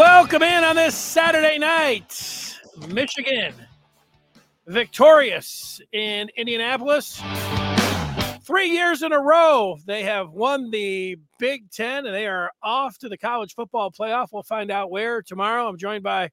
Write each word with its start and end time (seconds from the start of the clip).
welcome 0.00 0.42
in 0.42 0.64
on 0.64 0.76
this 0.76 0.94
Saturday 0.94 1.58
night. 1.58 2.58
Michigan 2.88 3.52
victorious 4.66 5.78
in 5.92 6.30
Indianapolis. 6.38 7.20
Three 8.42 8.70
years 8.70 9.02
in 9.02 9.12
a 9.12 9.20
row, 9.20 9.76
they 9.84 10.02
have 10.04 10.30
won 10.30 10.70
the 10.70 11.18
Big 11.38 11.70
Ten 11.70 12.06
and 12.06 12.14
they 12.14 12.26
are 12.26 12.50
off 12.62 12.96
to 13.00 13.10
the 13.10 13.18
college 13.18 13.52
football 13.52 13.92
playoff. 13.92 14.28
We'll 14.32 14.42
find 14.42 14.70
out 14.70 14.90
where 14.90 15.20
tomorrow. 15.20 15.68
I'm 15.68 15.76
joined 15.76 16.02
by 16.02 16.30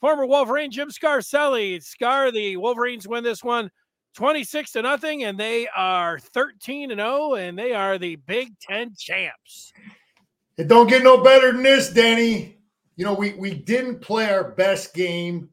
former 0.00 0.24
Wolverine 0.24 0.70
Jim 0.70 0.88
Scarcelli. 0.88 1.82
Scar, 1.82 2.32
the 2.32 2.56
Wolverines 2.56 3.06
win 3.06 3.22
this 3.22 3.44
one 3.44 3.70
26 4.14 4.72
to 4.72 4.80
nothing, 4.80 5.24
and 5.24 5.38
they 5.38 5.68
are 5.76 6.18
13 6.18 6.90
and 6.90 7.00
0, 7.00 7.34
and 7.34 7.58
they 7.58 7.74
are 7.74 7.98
the 7.98 8.16
Big 8.16 8.58
Ten 8.60 8.94
champs. 8.98 9.74
It 10.56 10.68
don't 10.68 10.88
get 10.88 11.02
no 11.02 11.22
better 11.22 11.52
than 11.52 11.62
this, 11.62 11.90
Danny. 11.90 12.56
You 13.00 13.06
know, 13.06 13.14
we 13.14 13.32
we 13.32 13.54
didn't 13.54 14.02
play 14.02 14.30
our 14.30 14.50
best 14.50 14.92
game, 14.92 15.48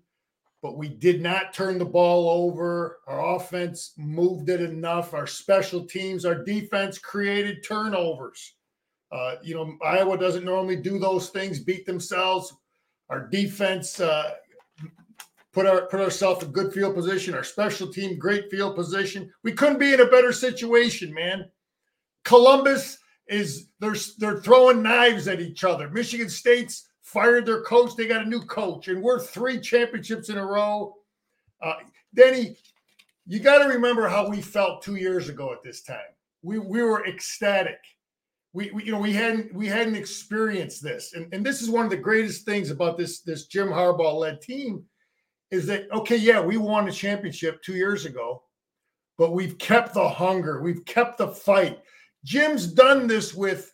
but 0.62 0.78
we 0.78 0.90
did 0.90 1.22
not 1.22 1.54
turn 1.54 1.78
the 1.78 1.86
ball 1.86 2.30
over. 2.30 3.00
Our 3.08 3.38
offense 3.38 3.94
moved 3.96 4.50
it 4.50 4.60
enough. 4.60 5.14
Our 5.14 5.26
special 5.26 5.86
teams, 5.86 6.26
our 6.26 6.44
defense 6.44 6.98
created 7.00 7.64
turnovers. 7.66 8.55
Uh, 9.14 9.36
you 9.41 9.55
know, 9.55 9.78
Iowa 9.82 10.18
doesn't 10.18 10.44
normally 10.44 10.76
do 10.76 11.00
those 11.00 11.30
things, 11.30 11.64
beat 11.64 11.86
themselves. 11.86 12.54
Our 13.10 13.30
defense 13.30 14.02
uh, 14.02 14.32
put 15.54 15.66
our 15.66 15.86
put 15.86 16.02
ourselves 16.02 16.44
in 16.44 16.52
good 16.52 16.74
field 16.74 16.96
position. 16.96 17.34
Our 17.34 17.46
special 17.46 17.88
team, 17.88 18.20
great 18.20 18.52
field 18.52 18.76
position. 18.76 19.32
We 19.44 19.54
couldn't 19.54 19.80
be 19.80 19.94
in 19.94 20.02
a 20.02 20.08
better 20.08 20.34
situation, 20.34 21.14
man. 21.14 21.50
Columbus 22.26 22.98
is 23.30 23.70
they're 23.80 23.96
they're 24.18 24.41
throwing 24.41 24.84
knives 24.84 25.30
at 25.30 25.40
each 25.40 25.64
other. 25.64 25.90
Michigan 25.90 26.30
State's 26.30 26.87
fired 27.08 27.46
their 27.46 27.62
coach. 27.62 27.96
They 27.96 28.05
got 28.05 28.26
a 28.26 28.30
new 28.30 28.41
coach, 28.41 28.90
and 28.90 29.02
we're 29.02 29.20
three 29.20 29.60
championships 29.60 30.30
in 30.30 30.38
a 30.38 30.46
row. 30.46 30.96
Uh, 31.62 31.76
you 33.26 33.40
got 33.40 33.64
to 33.64 33.70
remember 33.70 34.08
how 34.10 34.27
we 34.27 34.41
felt 34.41 34.82
two 34.82 34.96
years 34.96 35.30
ago 35.30 35.54
at 35.54 35.64
this 35.64 35.82
time. 35.84 35.98
We 36.41 36.60
we 36.60 36.82
were 36.84 37.05
ecstatic. 37.08 37.80
We, 38.54 38.72
we, 38.72 38.84
you 38.86 38.91
know 38.91 38.99
we 38.99 39.14
hadn't 39.14 39.54
we 39.54 39.68
hadn't 39.68 39.96
experienced 39.96 40.84
this, 40.84 41.14
and 41.14 41.34
and 41.34 41.46
this 41.46 41.62
is 41.62 41.70
one 41.70 41.86
of 41.86 41.91
the 41.91 41.98
greatest 41.98 42.46
things 42.46 42.72
about 42.72 42.98
this 42.98 43.21
this 43.21 43.48
Jim 43.48 43.70
Harbaugh 43.70 44.20
led 44.20 44.42
team 44.42 44.86
is 45.49 45.66
that 45.68 45.90
okay? 45.92 46.18
Yeah, 46.18 46.42
we 46.42 46.58
won 46.58 46.90
a 46.90 46.92
championship 46.92 47.64
two 47.64 47.76
years 47.76 48.05
ago, 48.05 48.44
but 49.18 49.32
we've 49.32 49.58
kept 49.58 49.94
the 49.94 50.08
hunger. 50.08 50.62
We've 50.62 50.84
kept 50.84 51.18
the 51.18 51.30
fight. 51.30 51.80
Jim's 52.26 52.68
done 52.68 53.08
this 53.08 53.34
with 53.34 53.74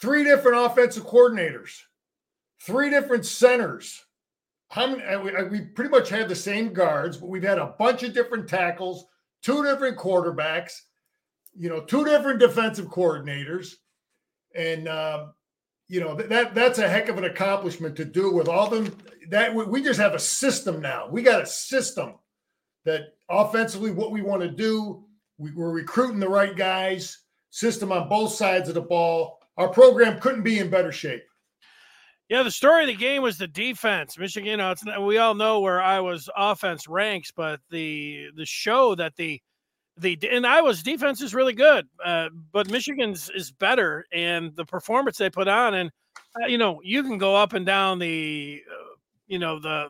three 0.00 0.22
different 0.22 0.58
offensive 0.58 1.04
coordinators 1.04 1.72
three 2.60 2.90
different 2.90 3.26
centers. 3.26 4.04
How 4.68 4.88
many, 4.88 5.48
we 5.48 5.60
pretty 5.60 5.90
much 5.90 6.08
had 6.08 6.28
the 6.28 6.34
same 6.34 6.72
guards, 6.72 7.16
but 7.16 7.28
we've 7.28 7.42
had 7.42 7.58
a 7.58 7.74
bunch 7.78 8.02
of 8.02 8.14
different 8.14 8.48
tackles, 8.48 9.06
two 9.42 9.62
different 9.62 9.96
quarterbacks, 9.96 10.72
you 11.56 11.68
know, 11.68 11.80
two 11.80 12.04
different 12.04 12.40
defensive 12.40 12.86
coordinators, 12.86 13.74
and 14.54 14.88
uh, 14.88 15.26
you 15.88 16.00
know 16.00 16.14
that 16.14 16.54
that's 16.54 16.78
a 16.78 16.88
heck 16.88 17.08
of 17.08 17.18
an 17.18 17.24
accomplishment 17.24 17.94
to 17.96 18.04
do 18.04 18.32
with 18.32 18.48
all 18.48 18.68
them. 18.68 18.96
That 19.30 19.54
we 19.54 19.82
just 19.82 20.00
have 20.00 20.14
a 20.14 20.18
system 20.18 20.80
now. 20.80 21.08
We 21.08 21.22
got 21.22 21.42
a 21.42 21.46
system 21.46 22.14
that 22.84 23.14
offensively, 23.28 23.90
what 23.90 24.10
we 24.10 24.22
want 24.22 24.42
to 24.42 24.50
do, 24.50 25.04
we, 25.38 25.52
we're 25.52 25.70
recruiting 25.70 26.20
the 26.20 26.28
right 26.28 26.56
guys. 26.56 27.20
System 27.50 27.92
on 27.92 28.08
both 28.08 28.32
sides 28.32 28.68
of 28.68 28.74
the 28.74 28.80
ball. 28.80 29.38
Our 29.56 29.68
program 29.68 30.20
couldn't 30.20 30.42
be 30.42 30.58
in 30.58 30.70
better 30.70 30.90
shape. 30.90 31.22
Yeah, 32.28 32.42
the 32.42 32.50
story 32.50 32.84
of 32.84 32.88
the 32.88 32.94
game 32.96 33.22
was 33.22 33.36
the 33.36 33.46
defense. 33.46 34.16
Michigan, 34.16 34.50
you 34.50 34.56
know, 34.56 34.70
it's 34.70 34.82
we 35.00 35.18
all 35.18 35.34
know 35.34 35.60
where 35.60 35.82
Iowa's 35.82 36.28
offense 36.36 36.88
ranks, 36.88 37.30
but 37.30 37.60
the 37.70 38.28
the 38.34 38.46
show 38.46 38.94
that 38.94 39.14
the 39.16 39.40
the 39.98 40.18
and 40.30 40.46
Iowa's 40.46 40.82
defense 40.82 41.20
is 41.20 41.34
really 41.34 41.52
good, 41.52 41.86
uh, 42.04 42.30
but 42.50 42.70
Michigan's 42.70 43.30
is 43.34 43.52
better, 43.52 44.06
and 44.12 44.56
the 44.56 44.64
performance 44.64 45.18
they 45.18 45.28
put 45.28 45.48
on, 45.48 45.74
and 45.74 45.90
uh, 46.42 46.46
you 46.46 46.58
know, 46.58 46.80
you 46.82 47.02
can 47.02 47.18
go 47.18 47.36
up 47.36 47.52
and 47.52 47.66
down 47.66 47.98
the, 47.98 48.62
uh, 48.70 48.94
you 49.26 49.38
know, 49.38 49.60
the 49.60 49.88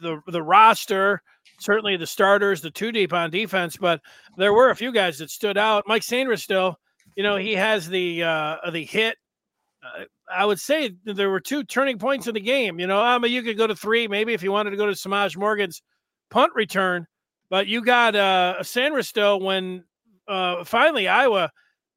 the 0.00 0.20
the 0.26 0.42
roster, 0.42 1.22
certainly 1.58 1.96
the 1.96 2.06
starters, 2.06 2.60
the 2.60 2.70
two 2.70 2.92
deep 2.92 3.12
on 3.12 3.30
defense, 3.30 3.76
but 3.78 4.00
there 4.36 4.52
were 4.52 4.70
a 4.70 4.76
few 4.76 4.92
guys 4.92 5.18
that 5.18 5.30
stood 5.30 5.56
out. 5.56 5.84
Mike 5.86 6.02
Sanders 6.02 6.42
still, 6.42 6.76
you 7.16 7.22
know, 7.22 7.36
he 7.36 7.54
has 7.54 7.88
the 7.88 8.22
uh, 8.22 8.56
the 8.70 8.84
hit 8.84 9.16
uh, 9.82 10.04
I 10.34 10.44
would 10.44 10.60
say 10.60 10.92
there 11.04 11.30
were 11.30 11.40
two 11.40 11.64
turning 11.64 11.98
points 11.98 12.26
in 12.26 12.34
the 12.34 12.40
game. 12.40 12.78
You 12.80 12.86
know, 12.86 13.00
I 13.00 13.18
mean, 13.18 13.32
you 13.32 13.42
could 13.42 13.56
go 13.56 13.66
to 13.66 13.76
three, 13.76 14.08
maybe 14.08 14.32
if 14.32 14.42
you 14.42 14.52
wanted 14.52 14.70
to 14.70 14.76
go 14.76 14.86
to 14.86 14.92
Semaj 14.92 15.36
Morgan's 15.36 15.82
punt 16.30 16.52
return, 16.54 17.06
but 17.50 17.66
you 17.66 17.84
got 17.84 18.16
uh, 18.16 18.56
Sainristil 18.60 19.40
when 19.40 19.84
uh, 20.28 20.64
finally 20.64 21.08
Iowa. 21.08 21.50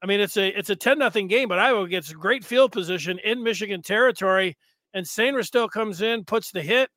I 0.04 0.08
mean, 0.08 0.20
it's 0.20 0.38
a 0.38 0.48
it's 0.50 0.70
a 0.70 0.76
ten 0.76 1.00
nothing 1.00 1.28
game, 1.28 1.50
but 1.50 1.60
Iowa 1.60 1.88
gets 1.88 2.12
great 2.12 2.44
field 2.46 2.72
position 2.72 3.20
in 3.24 3.42
Michigan 3.42 3.82
territory, 3.82 4.58
and 4.94 5.06
Sainristil 5.06 5.70
comes 5.70 6.02
in, 6.02 6.26
puts 6.26 6.52
the 6.52 6.62
hit 6.62 6.90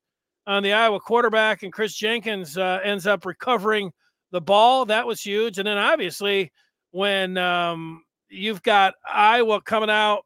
on 0.46 0.62
the 0.62 0.72
Iowa 0.72 1.00
quarterback, 1.00 1.62
and 1.62 1.72
Chris 1.72 1.94
Jenkins 1.94 2.58
uh, 2.58 2.80
ends 2.82 3.06
up 3.06 3.24
recovering 3.24 3.92
the 4.30 4.40
ball. 4.40 4.84
That 4.84 5.06
was 5.06 5.20
huge, 5.20 5.58
and 5.58 5.66
then 5.66 5.78
obviously 5.78 6.52
when 6.90 7.36
um, 7.36 8.02
you've 8.28 8.62
got 8.62 8.94
Iowa 9.08 9.60
coming 9.62 9.90
out 9.90 10.24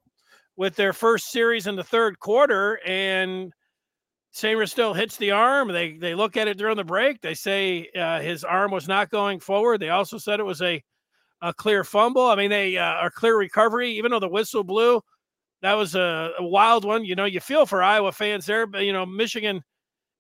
with 0.57 0.77
their 0.77 0.93
first 0.93 1.31
series 1.31 1.67
in 1.67 1.77
the 1.77 1.85
third 1.85 2.19
quarter, 2.19 2.79
and 2.87 3.53
Sainristil 4.35 4.97
hits 4.97 5.17
the 5.17 5.31
arm. 5.31 5.69
They 5.69 5.97
they 5.97 6.15
look 6.15 6.37
at 6.37 6.49
it 6.49 6.59
during 6.59 6.77
the 6.77 6.85
break. 6.85 7.21
They 7.21 7.35
say 7.35 7.89
uh, 7.97 8.21
his 8.21 8.45
arm 8.45 8.71
was 8.71 8.89
not 8.89 9.11
going 9.11 9.41
forward. 9.41 9.81
They 9.81 9.91
also 9.91 10.19
said 10.19 10.41
it 10.41 10.45
was 10.45 10.63
a 10.63 10.83
a 11.43 11.53
clear 11.53 11.85
fumble. 11.85 12.27
I 12.27 12.37
mean, 12.37 12.51
they 12.51 12.79
uh, 12.79 13.07
a 13.07 13.11
clear 13.11 13.37
recovery, 13.37 13.91
even 13.93 14.11
though 14.11 14.21
the 14.21 14.29
whistle 14.29 14.65
blew. 14.65 15.01
That 15.61 15.75
was 15.75 15.95
a, 15.95 16.33
a, 16.39 16.45
wild 16.45 16.85
one. 16.85 17.05
You 17.05 17.15
know, 17.15 17.25
you 17.25 17.39
feel 17.41 17.67
for 17.67 17.83
Iowa 17.83 18.11
fans 18.11 18.47
there, 18.47 18.67
but 18.67 18.85
you 18.85 18.93
know, 18.93 19.07
Michigan. 19.07 19.63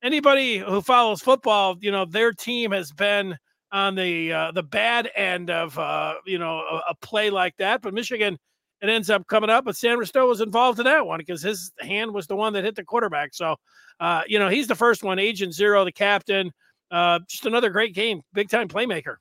Anybody 0.03 0.59
who 0.59 0.83
follows 0.83 1.21
football, 1.23 1.77
you 1.81 1.93
know, 1.93 2.05
their 2.05 2.33
team 2.33 2.73
has 2.73 2.91
been 2.91 3.37
on 3.71 3.95
the 3.95 4.33
uh, 4.33 4.53
the 4.53 4.65
bad 4.65 5.09
end 5.15 5.49
of 5.49 5.79
uh, 5.79 6.15
you 6.27 6.39
know 6.39 6.59
a, 6.59 6.83
a 6.91 6.95
play 7.03 7.31
like 7.31 7.57
that. 7.59 7.83
But 7.83 7.95
Michigan 7.95 8.37
it 8.83 8.89
ends 8.89 9.09
up 9.11 9.27
coming 9.29 9.49
up, 9.49 9.65
but 9.65 9.77
Sainristil 9.77 10.29
was 10.29 10.41
involved 10.41 10.81
in 10.81 10.85
that 10.87 11.07
one 11.07 11.19
because 11.19 11.41
his 11.41 11.71
hand 11.79 12.13
was 12.13 12.27
the 12.27 12.35
one 12.35 12.53
that 12.55 12.65
hit 12.65 12.75
the 12.75 12.83
quarterback. 12.83 13.33
So, 13.33 13.55
uh, 14.01 14.23
you 14.27 14.39
know, 14.41 14.49
he's 14.49 14.67
the 14.67 14.75
first 14.75 15.05
one, 15.05 15.21
Agent 15.21 15.55
Zero, 15.55 15.85
the 15.85 15.93
captain. 15.93 16.53
Uh, 16.91 17.21
just 17.29 17.47
another 17.47 17.71
great 17.71 17.95
game, 17.95 18.23
big 18.35 18.51
time 18.51 18.69
playmaker. 18.69 19.17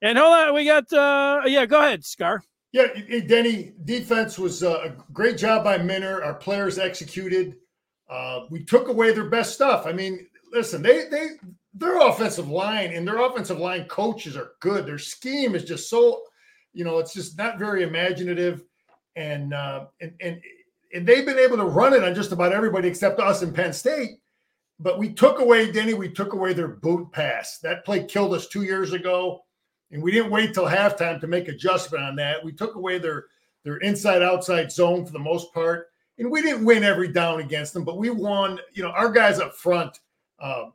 And 0.00 0.16
hold 0.18 0.34
on, 0.34 0.54
we 0.54 0.64
got, 0.64 0.90
uh, 0.92 1.42
yeah, 1.44 1.66
go 1.66 1.80
ahead, 1.80 2.04
Scar. 2.04 2.42
Yeah, 2.72 2.86
Denny, 3.26 3.74
defense 3.84 4.38
was 4.38 4.62
uh, 4.62 4.86
a 4.86 5.12
great 5.12 5.36
job 5.36 5.62
by 5.62 5.76
Minter. 5.76 6.24
Our 6.24 6.34
players 6.34 6.78
executed. 6.78 7.56
Uh, 8.08 8.46
we 8.50 8.64
took 8.64 8.88
away 8.88 9.12
their 9.12 9.28
best 9.28 9.52
stuff. 9.52 9.86
I 9.86 9.92
mean, 9.92 10.26
listen, 10.52 10.82
they 10.82 11.04
they 11.10 11.28
their 11.74 12.00
offensive 12.00 12.48
line 12.48 12.92
and 12.92 13.06
their 13.06 13.20
offensive 13.20 13.58
line 13.58 13.84
coaches 13.84 14.36
are 14.36 14.52
good. 14.60 14.86
Their 14.86 14.98
scheme 14.98 15.54
is 15.54 15.64
just 15.64 15.90
so 15.90 16.22
you 16.72 16.84
know, 16.84 16.98
it's 16.98 17.12
just 17.12 17.36
not 17.36 17.58
very 17.58 17.82
imaginative, 17.82 18.64
and 19.16 19.52
uh, 19.54 19.86
and 20.00 20.12
and 20.20 20.40
and 20.94 21.06
they've 21.06 21.26
been 21.26 21.38
able 21.38 21.56
to 21.56 21.64
run 21.64 21.94
it 21.94 22.04
on 22.04 22.14
just 22.14 22.32
about 22.32 22.52
everybody 22.52 22.88
except 22.88 23.20
us 23.20 23.42
in 23.42 23.52
Penn 23.52 23.72
State. 23.72 24.20
But 24.80 24.98
we 24.98 25.12
took 25.12 25.38
away 25.38 25.70
Denny. 25.70 25.94
We 25.94 26.10
took 26.10 26.32
away 26.32 26.52
their 26.52 26.68
boot 26.68 27.10
pass. 27.12 27.58
That 27.58 27.84
play 27.84 28.04
killed 28.04 28.34
us 28.34 28.48
two 28.48 28.62
years 28.62 28.92
ago, 28.92 29.40
and 29.90 30.02
we 30.02 30.10
didn't 30.10 30.30
wait 30.30 30.54
till 30.54 30.64
halftime 30.64 31.20
to 31.20 31.26
make 31.26 31.48
adjustment 31.48 32.02
on 32.02 32.16
that. 32.16 32.44
We 32.44 32.52
took 32.52 32.74
away 32.74 32.98
their 32.98 33.26
their 33.64 33.76
inside 33.78 34.22
outside 34.22 34.72
zone 34.72 35.06
for 35.06 35.12
the 35.12 35.18
most 35.18 35.52
part, 35.52 35.88
and 36.18 36.30
we 36.30 36.42
didn't 36.42 36.64
win 36.64 36.84
every 36.84 37.08
down 37.08 37.40
against 37.40 37.74
them, 37.74 37.84
but 37.84 37.98
we 37.98 38.10
won. 38.10 38.58
You 38.72 38.82
know, 38.82 38.90
our 38.90 39.10
guys 39.10 39.38
up 39.38 39.54
front. 39.54 40.00
Uh, 40.38 40.70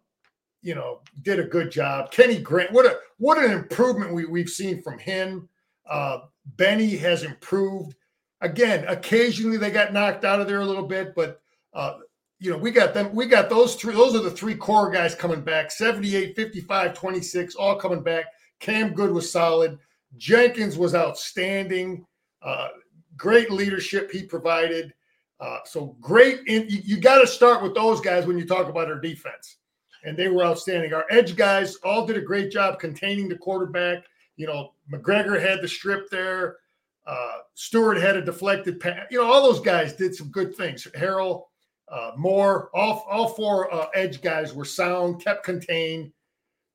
you 0.61 0.75
know, 0.75 1.01
did 1.21 1.39
a 1.39 1.43
good 1.43 1.71
job. 1.71 2.11
Kenny 2.11 2.39
Grant, 2.39 2.71
what 2.71 2.85
a 2.85 2.97
what 3.17 3.37
an 3.37 3.51
improvement 3.51 4.13
we, 4.13 4.25
we've 4.25 4.49
seen 4.49 4.81
from 4.81 4.97
him. 4.99 5.47
Uh, 5.89 6.19
Benny 6.55 6.95
has 6.97 7.23
improved. 7.23 7.95
Again, 8.41 8.85
occasionally 8.87 9.57
they 9.57 9.71
got 9.71 9.93
knocked 9.93 10.25
out 10.25 10.39
of 10.39 10.47
there 10.47 10.61
a 10.61 10.65
little 10.65 10.85
bit, 10.87 11.15
but 11.15 11.41
uh, 11.73 11.97
you 12.39 12.51
know, 12.51 12.57
we 12.57 12.71
got 12.71 12.93
them, 12.93 13.13
we 13.15 13.25
got 13.25 13.49
those 13.49 13.75
three, 13.75 13.93
those 13.93 14.15
are 14.15 14.21
the 14.21 14.31
three 14.31 14.55
core 14.55 14.91
guys 14.91 15.15
coming 15.15 15.41
back 15.41 15.71
78, 15.71 16.35
55, 16.35 16.93
26, 16.93 17.55
all 17.55 17.75
coming 17.75 18.03
back. 18.03 18.25
Cam 18.59 18.93
Goode 18.93 19.11
was 19.11 19.31
solid. 19.31 19.77
Jenkins 20.17 20.77
was 20.77 20.95
outstanding. 20.95 22.05
Uh, 22.41 22.69
great 23.15 23.51
leadership 23.51 24.11
he 24.11 24.23
provided. 24.23 24.93
Uh, 25.39 25.59
so 25.65 25.97
great. 25.99 26.41
In, 26.47 26.67
you, 26.69 26.79
you 26.83 26.97
got 26.97 27.19
to 27.19 27.27
start 27.27 27.61
with 27.61 27.75
those 27.75 28.01
guys 28.01 28.25
when 28.25 28.37
you 28.37 28.45
talk 28.45 28.69
about 28.69 28.87
our 28.87 28.99
defense. 28.99 29.57
And 30.03 30.15
they 30.15 30.27
were 30.29 30.43
outstanding. 30.43 30.93
Our 30.93 31.05
edge 31.09 31.35
guys 31.35 31.75
all 31.77 32.05
did 32.05 32.17
a 32.17 32.21
great 32.21 32.51
job 32.51 32.79
containing 32.79 33.27
the 33.27 33.37
quarterback. 33.37 34.03
You 34.37 34.47
know, 34.47 34.73
McGregor 34.91 35.41
had 35.41 35.61
the 35.61 35.67
strip 35.67 36.09
there. 36.09 36.57
Uh, 37.05 37.37
Stewart 37.55 37.97
had 37.97 38.15
a 38.15 38.21
deflected 38.21 38.79
pass. 38.79 39.07
You 39.09 39.19
know, 39.19 39.31
all 39.31 39.41
those 39.41 39.61
guys 39.61 39.93
did 39.93 40.15
some 40.15 40.29
good 40.29 40.55
things. 40.55 40.87
Harrell, 40.95 41.43
uh, 41.89 42.11
Moore. 42.17 42.69
All 42.73 43.05
all 43.09 43.29
four 43.29 43.73
uh, 43.73 43.87
edge 43.93 44.21
guys 44.21 44.53
were 44.53 44.65
sound, 44.65 45.23
kept 45.23 45.43
contained. 45.43 46.11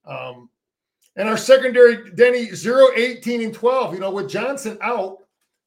Um, 0.04 0.48
and 1.16 1.28
our 1.28 1.36
secondary, 1.36 2.10
Denny, 2.12 2.46
0, 2.54 2.88
18, 2.96 3.42
and 3.42 3.54
12. 3.54 3.94
You 3.94 4.00
know, 4.00 4.10
with 4.10 4.30
Johnson 4.30 4.78
out, 4.80 5.18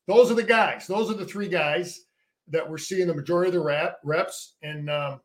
those 0.07 0.31
are 0.31 0.35
the 0.35 0.43
guys. 0.43 0.87
Those 0.87 1.11
are 1.11 1.15
the 1.15 1.25
three 1.25 1.47
guys 1.47 2.05
that 2.47 2.67
we're 2.67 2.77
seeing 2.77 3.07
the 3.07 3.13
majority 3.13 3.49
of 3.49 3.53
the 3.53 3.59
rap, 3.59 3.97
reps. 4.03 4.55
And, 4.63 4.89
um, 4.89 5.21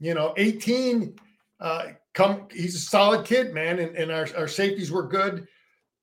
you 0.00 0.14
know, 0.14 0.34
18, 0.36 1.16
uh, 1.60 1.86
come, 2.16 2.48
he's 2.50 2.74
a 2.74 2.80
solid 2.80 3.24
kid, 3.24 3.54
man. 3.54 3.78
And, 3.78 3.94
and 3.94 4.10
our, 4.10 4.26
our 4.36 4.48
safeties 4.48 4.90
were 4.90 5.06
good. 5.06 5.46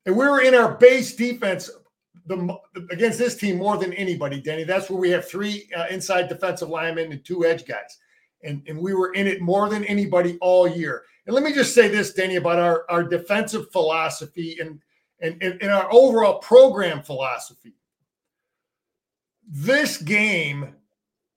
And 0.06 0.16
we 0.16 0.26
were 0.28 0.42
in 0.42 0.56
our 0.56 0.76
base 0.78 1.16
defense 1.16 1.70
the 2.28 2.58
against 2.92 3.20
this 3.20 3.36
team 3.36 3.58
more 3.58 3.78
than 3.78 3.92
anybody, 3.94 4.40
Denny. 4.40 4.64
That's 4.64 4.90
where 4.90 5.00
we 5.00 5.10
have 5.10 5.28
three 5.28 5.68
uh, 5.76 5.88
inside 5.90 6.30
defensive 6.30 6.70
linemen 6.70 7.12
and 7.12 7.26
two 7.26 7.46
edge 7.46 7.66
guys. 7.66 7.98
And, 8.44 8.62
and 8.68 8.78
we 8.80 8.94
were 8.94 9.14
in 9.14 9.28
it 9.28 9.42
more 9.42 9.68
than 9.68 9.84
anybody 9.86 10.38
all 10.40 10.68
year. 10.68 11.04
And 11.26 11.34
let 11.34 11.44
me 11.44 11.54
just 11.54 11.74
say 11.74 11.88
this, 11.88 12.14
Denny, 12.14 12.36
about 12.36 12.60
our, 12.60 12.86
our 12.90 13.04
defensive 13.04 13.72
philosophy 13.72 14.58
and, 14.62 14.80
and, 15.20 15.42
and 15.42 15.72
our 15.72 15.92
overall 15.92 16.40
program 16.40 17.02
philosophy. 17.02 17.74
This 19.50 19.98
game 19.98 20.76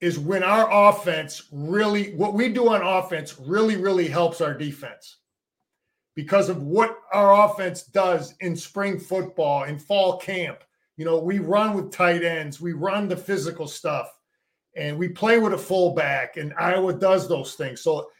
is 0.00 0.18
when 0.18 0.42
our 0.42 0.88
offense 0.88 1.48
really, 1.50 2.14
what 2.14 2.34
we 2.34 2.48
do 2.48 2.68
on 2.68 2.82
offense 2.82 3.38
really, 3.38 3.76
really 3.76 4.08
helps 4.08 4.40
our 4.40 4.54
defense 4.54 5.18
because 6.14 6.48
of 6.48 6.62
what 6.62 6.98
our 7.12 7.46
offense 7.46 7.82
does 7.82 8.34
in 8.40 8.56
spring 8.56 8.98
football, 8.98 9.64
in 9.64 9.78
fall 9.78 10.18
camp. 10.18 10.64
You 10.96 11.04
know, 11.04 11.18
we 11.18 11.38
run 11.38 11.74
with 11.74 11.92
tight 11.92 12.22
ends, 12.22 12.60
we 12.60 12.72
run 12.72 13.08
the 13.08 13.16
physical 13.16 13.66
stuff, 13.66 14.10
and 14.76 14.98
we 14.98 15.08
play 15.08 15.38
with 15.38 15.52
a 15.52 15.58
fullback, 15.58 16.36
and 16.36 16.54
Iowa 16.58 16.94
does 16.94 17.28
those 17.28 17.54
things. 17.54 17.82
So 17.82 18.10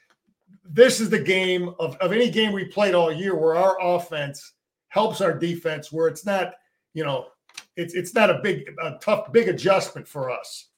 this 0.64 1.00
is 1.00 1.10
the 1.10 1.18
game 1.18 1.74
of, 1.78 1.96
of 1.96 2.12
any 2.12 2.30
game 2.30 2.52
we 2.52 2.64
played 2.64 2.94
all 2.94 3.12
year 3.12 3.34
where 3.34 3.56
our 3.56 3.76
offense 3.80 4.52
helps 4.88 5.20
our 5.20 5.32
defense, 5.32 5.92
where 5.92 6.08
it's 6.08 6.24
not, 6.24 6.54
you 6.94 7.04
know, 7.04 7.28
it's 7.76 7.94
it's 7.94 8.14
not 8.14 8.30
a 8.30 8.40
big, 8.42 8.74
a 8.82 8.98
tough, 9.00 9.32
big 9.32 9.48
adjustment 9.48 10.06
for 10.06 10.30
us. 10.30 10.68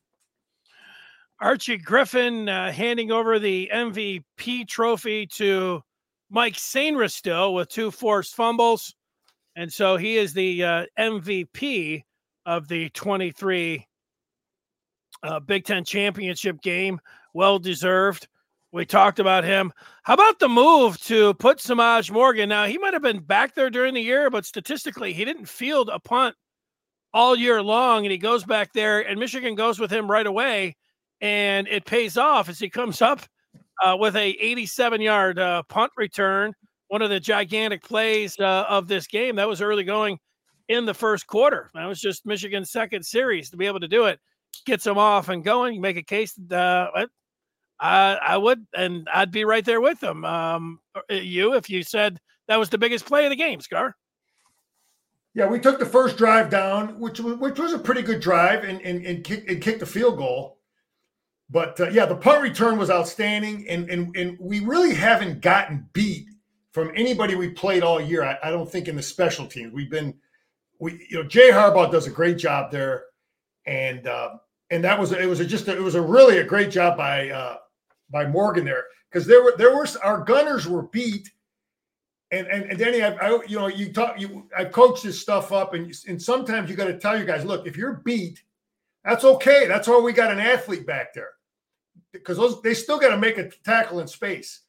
Archie 1.41 1.79
Griffin 1.79 2.49
uh, 2.49 2.73
handing 2.73 3.13
over 3.13 3.39
the 3.39 3.71
MVP 3.73 4.67
trophy 4.67 5.27
to 5.27 5.81
Mike 6.31 6.55
Sainristil 6.55 7.55
with 7.55 7.69
two 7.69 7.91
forced 7.91 8.35
fumbles. 8.35 8.95
And 9.57 9.73
so 9.73 9.97
he 9.97 10.17
is 10.17 10.33
the 10.33 10.65
uh, 10.65 10.87
MVP 10.99 12.03
of 12.47 12.69
the 12.69 12.89
23 12.91 13.87
uh, 15.23 15.41
Big 15.41 15.65
Ten 15.65 15.85
championship 15.85 16.61
game. 16.61 17.01
Well 17.35 17.59
deserved. 17.59 18.29
We 18.71 18.85
talked 18.85 19.19
about 19.19 19.45
him. 19.45 19.73
How 20.03 20.15
about 20.15 20.39
the 20.39 20.49
move 20.49 21.01
to 21.03 21.35
put 21.35 21.59
Semaj 21.59 22.11
Morgan? 22.11 22.51
Now, 22.51 22.67
he 22.67 22.79
might 22.79 22.93
have 22.93 23.03
been 23.03 23.21
back 23.21 23.55
there 23.55 23.71
during 23.71 23.95
the 23.95 24.03
year, 24.03 24.29
but 24.29 24.45
statistically, 24.45 25.13
he 25.13 25.25
didn't 25.25 25.49
field 25.49 25.89
a 25.91 25.99
punt 25.99 26.37
all 27.15 27.35
year 27.35 27.63
long. 27.63 28.05
And 28.05 28.13
he 28.13 28.19
goes 28.19 28.45
back 28.45 28.73
there, 28.75 29.01
and 29.01 29.19
Michigan 29.19 29.55
goes 29.55 29.81
with 29.81 29.91
him 29.91 30.11
right 30.11 30.27
away. 30.27 30.77
And 31.21 31.67
it 31.69 31.85
pays 31.85 32.17
off 32.17 32.49
as 32.49 32.59
he 32.59 32.71
comes 32.71 33.03
up 33.03 33.21
uh, 33.85 33.97
with 33.99 34.17
a 34.17 34.31
87 34.41 35.01
yard 35.01 35.39
uh, 35.39 35.63
punt 35.65 35.93
return. 35.97 36.53
One 36.89 37.03
of 37.03 37.11
the 37.11 37.21
gigantic 37.21 37.83
plays 37.83 38.39
uh, 38.39 38.65
of 38.69 38.89
this 38.89 39.07
game. 39.07 39.37
That 39.37 39.49
was 39.49 39.61
early 39.61 39.85
going 39.85 40.19
in 40.69 40.87
the 40.87 40.95
first 40.95 41.27
quarter. 41.27 41.71
That 41.75 41.87
was 41.87 42.01
just 42.01 42.25
Michigan's 42.25 42.71
second 42.71 43.05
series 43.05 43.51
to 43.51 43.57
be 43.57 43.67
able 43.67 43.81
to 43.81 43.89
do 43.89 44.05
it. 44.05 44.21
Gets 44.65 44.85
them 44.85 44.99
off 44.99 45.29
and 45.29 45.45
going. 45.45 45.75
You 45.75 45.81
Make 45.81 45.97
a 45.97 46.03
case. 46.03 46.39
Uh, 46.51 47.07
I, 47.81 48.15
I 48.15 48.37
would, 48.37 48.67
and 48.75 49.09
I'd 49.13 49.31
be 49.31 49.45
right 49.45 49.65
there 49.65 49.81
with 49.81 50.01
them. 50.01 50.25
Um, 50.25 50.81
uh, 50.95 51.15
you, 51.15 51.55
if 51.55 51.71
you 51.71 51.83
said 51.83 52.19
that 52.49 52.59
was 52.59 52.71
the 52.71 52.79
biggest 52.79 53.07
play 53.07 53.25
of 53.25 53.31
the 53.31 53.37
game, 53.37 53.61
Scar. 53.61 53.95
Yeah, 55.35 55.47
we 55.47 55.61
took 55.61 55.79
the 55.79 55.87
first 55.87 56.17
drive 56.17 56.51
down, 56.51 56.99
which 56.99 57.21
was 57.21 57.37
which 57.37 57.59
was 57.59 57.73
a 57.73 57.79
pretty 57.79 58.03
good 58.03 58.21
drive, 58.21 58.65
and 58.65 58.81
and 58.83 59.05
and, 59.07 59.23
kick, 59.23 59.49
and 59.49 59.63
kicked 59.63 59.81
the 59.81 59.87
field 59.87 60.17
goal. 60.17 60.58
But 61.51 61.81
uh, 61.81 61.89
yeah, 61.89 62.05
the 62.05 62.17
punt 62.17 62.43
return 62.43 62.79
was 62.79 62.91
outstanding, 62.91 63.67
and 63.69 63.89
and 63.89 64.15
and 64.17 64.37
we 64.39 64.61
really 64.61 64.95
haven't 64.95 65.41
gotten 65.41 65.89
beat 65.95 66.29
from 66.73 66.93
anybody 66.95 67.35
we 67.35 67.49
played 67.49 67.83
all 67.83 68.01
year. 68.01 68.23
I, 68.23 68.39
I 68.43 68.51
don't 68.51 68.71
think 68.71 68.87
in 68.87 68.97
the 68.97 69.03
special 69.03 69.47
teams 69.47 69.73
we've 69.73 69.91
been, 69.91 70.15
we 70.79 71.07
you 71.09 71.23
know 71.23 71.29
Jay 71.29 71.51
Harbaugh 71.51 71.91
does 71.91 72.07
a 72.07 72.11
great 72.11 72.37
job 72.37 72.71
there, 72.71 73.05
and 73.65 74.07
uh, 74.07 74.37
and 74.71 74.85
that 74.85 74.99
was 75.01 75.13
it 75.13 75.27
was 75.27 75.41
a, 75.41 75.47
just 75.47 75.69
a, 75.69 75.77
it 75.77 75.83
was 75.83 75.95
a 75.95 76.03
really 76.03 76.39
a 76.39 76.45
great 76.45 76.71
job 76.71 76.99
by 76.99 77.31
uh, 77.31 77.57
by 78.11 78.27
Morgan 78.27 78.67
there 78.67 78.85
because 79.11 79.27
there 79.27 79.43
were 79.43 79.55
there 79.57 79.75
was 79.75 79.97
our 79.97 80.23
gunners 80.25 80.69
were 80.69 80.83
beat, 80.83 81.31
and 82.31 82.47
and, 82.49 82.65
and 82.65 82.79
Danny, 82.79 83.03
I, 83.03 83.15
I 83.15 83.43
you 83.47 83.59
know 83.59 83.69
you 83.69 83.91
talk 83.91 84.21
you 84.21 84.47
I 84.55 84.67
coach 84.67 85.01
this 85.01 85.19
stuff 85.19 85.51
up, 85.51 85.73
and 85.73 85.95
and 86.07 86.21
sometimes 86.21 86.69
you 86.69 86.77
got 86.77 86.89
to 86.89 86.99
tell 86.99 87.17
your 87.17 87.25
guys, 87.25 87.47
look, 87.47 87.67
if 87.67 87.75
you're 87.75 88.03
beat, 88.05 88.43
that's 89.03 89.25
okay. 89.25 89.67
That's 89.67 89.89
why 89.89 89.99
we 89.99 90.13
got 90.13 90.31
an 90.31 90.41
athlete 90.41 90.87
back 90.87 91.15
there 91.15 91.31
because 92.13 92.37
those 92.37 92.61
they 92.63 92.75
still 92.75 92.99
got 92.99 93.11
to 93.11 93.19
make 93.19 93.39
a 93.39 93.51
tackle 93.65 94.01
in 94.01 94.09
space, 94.09 94.61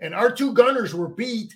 and 0.00 0.14
our 0.14 0.30
two 0.30 0.52
gunners 0.52 0.94
were 0.94 1.08
beat, 1.08 1.54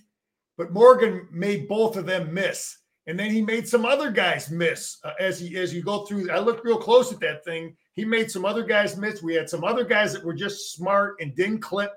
but 0.57 0.73
Morgan 0.73 1.29
made 1.31 1.69
both 1.69 1.97
of 1.97 2.07
them 2.07 2.33
miss. 2.33 2.77
And 3.07 3.19
then 3.19 3.31
he 3.31 3.43
made 3.43 3.67
some 3.67 3.85
other 3.87 4.11
guys 4.11 4.51
miss 4.51 4.99
uh, 5.05 5.13
as 5.19 5.41
he 5.41 5.57
as 5.57 5.75
you 5.75 5.83
go 5.83 6.05
through. 6.05 6.31
I 6.31 6.39
looked 6.39 6.65
real 6.65 6.79
close 6.79 7.13
at 7.13 7.21
that 7.21 7.45
thing, 7.45 7.75
he 8.01 8.05
made 8.05 8.31
some 8.31 8.45
other 8.45 8.65
guys 8.65 8.97
miss. 8.97 9.23
We 9.23 9.35
had 9.35 9.51
some 9.51 9.65
other 9.65 9.85
guys 9.85 10.13
that 10.13 10.25
were 10.25 10.35
just 10.35 10.73
smart 10.73 11.17
and 11.21 11.35
didn't 11.35 11.61
clip. 11.61 11.93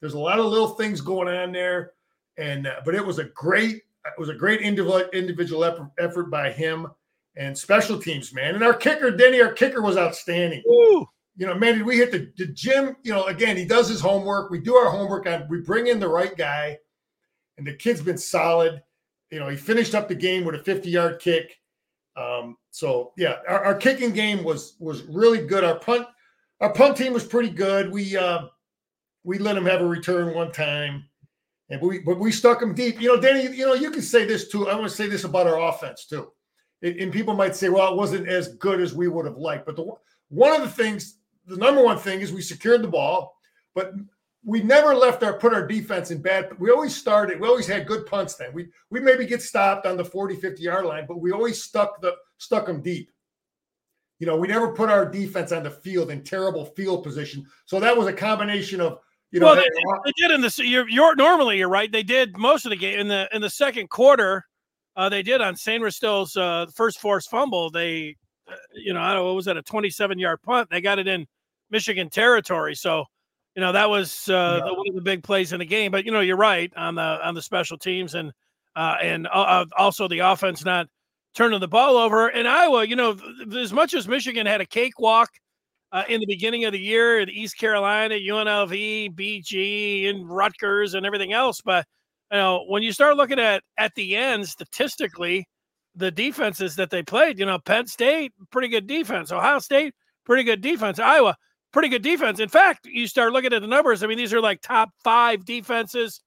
There's 0.00 0.14
a 0.14 0.18
lot 0.18 0.38
of 0.38 0.46
little 0.46 0.70
things 0.70 1.00
going 1.00 1.28
on 1.28 1.52
there, 1.52 1.92
and 2.36 2.66
uh, 2.66 2.80
but 2.84 2.94
it 2.94 3.04
was 3.04 3.18
a 3.18 3.24
great 3.24 3.76
it 3.76 4.18
was 4.18 4.30
a 4.30 4.34
great 4.34 4.62
individual 4.62 5.08
individual 5.12 5.64
effort, 5.64 6.30
by 6.30 6.50
him 6.50 6.88
and 7.36 7.56
special 7.56 8.00
teams, 8.00 8.32
man. 8.34 8.54
And 8.54 8.64
our 8.64 8.74
kicker, 8.74 9.10
Denny, 9.10 9.40
our 9.40 9.52
kicker 9.52 9.82
was 9.82 9.96
outstanding. 9.96 10.62
Ooh. 10.66 11.08
You 11.38 11.46
know, 11.46 11.54
man, 11.54 11.78
did 11.78 11.86
we 11.86 11.96
hit 11.96 12.10
the, 12.10 12.30
the 12.36 12.52
gym? 12.52 12.96
You 13.04 13.12
know, 13.12 13.24
again, 13.26 13.56
he 13.56 13.64
does 13.64 13.88
his 13.88 14.00
homework. 14.00 14.50
We 14.50 14.58
do 14.58 14.74
our 14.74 14.90
homework 14.90 15.26
on. 15.26 15.46
We 15.48 15.60
bring 15.60 15.86
in 15.86 16.00
the 16.00 16.08
right 16.08 16.36
guy, 16.36 16.76
and 17.56 17.66
the 17.66 17.74
kid's 17.74 18.02
been 18.02 18.18
solid. 18.18 18.82
You 19.30 19.38
know, 19.38 19.48
he 19.48 19.56
finished 19.56 19.94
up 19.94 20.08
the 20.08 20.16
game 20.16 20.44
with 20.44 20.56
a 20.56 20.64
50 20.64 20.90
yard 20.90 21.20
kick. 21.20 21.56
Um, 22.16 22.56
so 22.72 23.12
yeah, 23.16 23.36
our, 23.48 23.64
our, 23.64 23.74
kicking 23.76 24.10
game 24.10 24.42
was 24.42 24.74
was 24.80 25.02
really 25.04 25.46
good. 25.46 25.62
Our 25.62 25.78
punt 25.78 26.08
our 26.60 26.72
punt 26.72 26.96
team 26.96 27.12
was 27.12 27.24
pretty 27.24 27.50
good. 27.50 27.92
We 27.92 28.16
uh, 28.16 28.46
we 29.22 29.38
let 29.38 29.56
him 29.56 29.66
have 29.66 29.80
a 29.80 29.86
return 29.86 30.34
one 30.34 30.50
time, 30.50 31.04
and 31.70 31.80
we 31.80 32.00
but 32.00 32.18
we 32.18 32.32
stuck 32.32 32.60
him 32.60 32.74
deep. 32.74 33.00
You 33.00 33.14
know, 33.14 33.20
Danny, 33.20 33.54
you 33.56 33.64
know 33.64 33.74
you 33.74 33.92
can 33.92 34.02
say 34.02 34.24
this 34.24 34.48
too. 34.48 34.68
I 34.68 34.74
want 34.74 34.90
to 34.90 34.96
say 34.96 35.06
this 35.06 35.22
about 35.22 35.46
our 35.46 35.60
offense 35.60 36.06
too, 36.06 36.32
and, 36.82 36.96
and 36.96 37.12
people 37.12 37.34
might 37.34 37.54
say, 37.54 37.68
well, 37.68 37.92
it 37.92 37.96
wasn't 37.96 38.26
as 38.26 38.56
good 38.56 38.80
as 38.80 38.94
we 38.94 39.06
would 39.06 39.26
have 39.26 39.36
liked. 39.36 39.66
But 39.66 39.76
the 39.76 39.88
one 40.30 40.52
of 40.52 40.62
the 40.62 40.74
things, 40.74 41.17
the 41.48 41.56
number 41.56 41.82
one 41.82 41.98
thing 41.98 42.20
is 42.20 42.32
we 42.32 42.42
secured 42.42 42.82
the 42.82 42.88
ball, 42.88 43.36
but 43.74 43.92
we 44.44 44.62
never 44.62 44.94
left 44.94 45.22
our 45.22 45.38
put 45.38 45.52
our 45.52 45.66
defense 45.66 46.10
in 46.10 46.22
bad. 46.22 46.58
We 46.58 46.70
always 46.70 46.94
started. 46.94 47.40
We 47.40 47.48
always 47.48 47.66
had 47.66 47.86
good 47.86 48.06
punts. 48.06 48.34
Then 48.34 48.52
we 48.52 48.68
we 48.90 49.00
maybe 49.00 49.26
get 49.26 49.42
stopped 49.42 49.86
on 49.86 49.96
the 49.96 50.04
40, 50.04 50.36
50 50.36 50.62
yard 50.62 50.84
line, 50.84 51.06
but 51.06 51.20
we 51.20 51.32
always 51.32 51.62
stuck 51.62 52.00
the 52.00 52.14
stuck 52.38 52.66
them 52.66 52.82
deep. 52.82 53.10
You 54.18 54.26
know, 54.26 54.36
we 54.36 54.48
never 54.48 54.72
put 54.72 54.90
our 54.90 55.08
defense 55.08 55.52
on 55.52 55.62
the 55.62 55.70
field 55.70 56.10
in 56.10 56.24
terrible 56.24 56.64
field 56.64 57.04
position. 57.04 57.46
So 57.66 57.78
that 57.80 57.96
was 57.96 58.08
a 58.08 58.12
combination 58.12 58.80
of 58.80 58.98
you 59.30 59.40
know. 59.40 59.46
Well, 59.46 59.56
they, 59.56 59.68
they 60.04 60.12
did 60.16 60.30
in 60.30 60.40
the 60.40 60.62
you're, 60.64 60.88
you're 60.88 61.16
normally 61.16 61.58
you're 61.58 61.68
right. 61.68 61.90
They 61.90 62.02
did 62.02 62.36
most 62.36 62.64
of 62.64 62.70
the 62.70 62.76
game 62.76 62.98
in 62.98 63.08
the 63.08 63.28
in 63.32 63.42
the 63.42 63.50
second 63.50 63.90
quarter. 63.90 64.44
Uh, 64.96 65.08
they 65.08 65.22
did 65.22 65.40
on 65.40 65.54
Sainristil's 65.54 66.36
uh, 66.36 66.66
first 66.74 66.98
forced 66.98 67.30
fumble. 67.30 67.70
They, 67.70 68.16
uh, 68.50 68.56
you 68.74 68.92
know, 68.92 69.00
I 69.00 69.14
don't 69.14 69.22
know, 69.22 69.26
what 69.26 69.36
was 69.36 69.44
that 69.44 69.56
a 69.56 69.62
27 69.62 70.18
yard 70.18 70.42
punt? 70.42 70.68
They 70.72 70.80
got 70.80 70.98
it 70.98 71.06
in 71.06 71.24
Michigan 71.70 72.08
territory. 72.10 72.74
So 72.74 73.04
you 73.54 73.60
know 73.60 73.72
that 73.72 73.90
was 73.90 74.28
uh, 74.28 74.62
yeah. 74.64 74.70
one 74.70 74.88
of 74.88 74.94
the 74.94 75.02
big 75.02 75.22
plays 75.22 75.52
in 75.52 75.58
the 75.58 75.64
game. 75.66 75.90
But 75.90 76.04
you 76.04 76.12
know, 76.12 76.20
you're 76.20 76.36
right 76.36 76.72
on 76.76 76.94
the 76.94 77.26
on 77.26 77.34
the 77.34 77.42
special 77.42 77.78
teams 77.78 78.14
and 78.14 78.32
uh, 78.76 78.96
and 79.02 79.26
uh, 79.26 79.30
uh 79.30 79.64
also 79.76 80.08
the 80.08 80.20
offense 80.20 80.64
not 80.64 80.86
turning 81.34 81.60
the 81.60 81.68
ball 81.68 81.96
over. 81.96 82.28
In 82.28 82.46
Iowa, 82.46 82.86
you 82.86 82.96
know, 82.96 83.16
as 83.56 83.72
much 83.72 83.94
as 83.94 84.08
Michigan 84.08 84.46
had 84.46 84.60
a 84.60 84.66
cakewalk 84.66 85.30
uh, 85.92 86.04
in 86.08 86.20
the 86.20 86.26
beginning 86.26 86.64
of 86.64 86.72
the 86.72 86.78
year 86.78 87.20
at 87.20 87.28
East 87.28 87.58
Carolina, 87.58 88.14
UNLV, 88.14 89.14
BG, 89.14 90.08
and 90.08 90.28
Rutgers, 90.28 90.94
and 90.94 91.04
everything 91.06 91.32
else, 91.32 91.60
but 91.60 91.86
you 92.30 92.38
know, 92.38 92.64
when 92.68 92.82
you 92.82 92.92
start 92.92 93.16
looking 93.16 93.38
at 93.38 93.62
at 93.78 93.94
the 93.94 94.16
end 94.16 94.46
statistically, 94.46 95.46
the 95.94 96.10
defenses 96.10 96.76
that 96.76 96.90
they 96.90 97.02
played, 97.02 97.38
you 97.38 97.46
know, 97.46 97.58
Penn 97.58 97.86
State, 97.86 98.32
pretty 98.50 98.68
good 98.68 98.86
defense. 98.86 99.32
Ohio 99.32 99.58
State, 99.58 99.94
pretty 100.24 100.44
good 100.44 100.60
defense. 100.60 100.98
Iowa, 100.98 101.36
pretty 101.72 101.88
good 101.88 102.02
defense. 102.02 102.40
In 102.40 102.48
fact, 102.48 102.86
you 102.86 103.06
start 103.06 103.32
looking 103.32 103.52
at 103.52 103.62
the 103.62 103.68
numbers. 103.68 104.02
I 104.02 104.06
mean, 104.06 104.18
these 104.18 104.32
are 104.32 104.40
like 104.40 104.60
top 104.60 104.90
five 105.04 105.44
defenses 105.44 106.20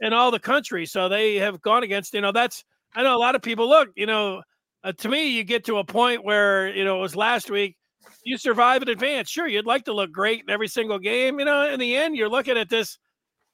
in 0.00 0.12
all 0.12 0.30
the 0.30 0.38
country. 0.38 0.86
So 0.86 1.08
they 1.08 1.36
have 1.36 1.60
gone 1.60 1.82
against, 1.82 2.14
you 2.14 2.20
know, 2.20 2.32
that's, 2.32 2.64
I 2.94 3.02
know 3.02 3.16
a 3.16 3.18
lot 3.18 3.34
of 3.34 3.42
people 3.42 3.68
look, 3.68 3.90
you 3.96 4.06
know, 4.06 4.42
uh, 4.84 4.92
to 4.92 5.08
me, 5.08 5.28
you 5.28 5.44
get 5.44 5.64
to 5.64 5.78
a 5.78 5.84
point 5.84 6.24
where, 6.24 6.68
you 6.68 6.84
know, 6.84 6.98
it 6.98 7.00
was 7.00 7.16
last 7.16 7.50
week, 7.50 7.76
you 8.24 8.38
survive 8.38 8.82
in 8.82 8.88
advance. 8.88 9.30
Sure, 9.30 9.46
you'd 9.46 9.66
like 9.66 9.84
to 9.84 9.92
look 9.92 10.12
great 10.12 10.40
in 10.40 10.50
every 10.50 10.68
single 10.68 10.98
game. 10.98 11.38
You 11.38 11.44
know, 11.44 11.72
in 11.72 11.80
the 11.80 11.96
end, 11.96 12.16
you're 12.16 12.28
looking 12.28 12.56
at 12.56 12.68
this. 12.68 12.98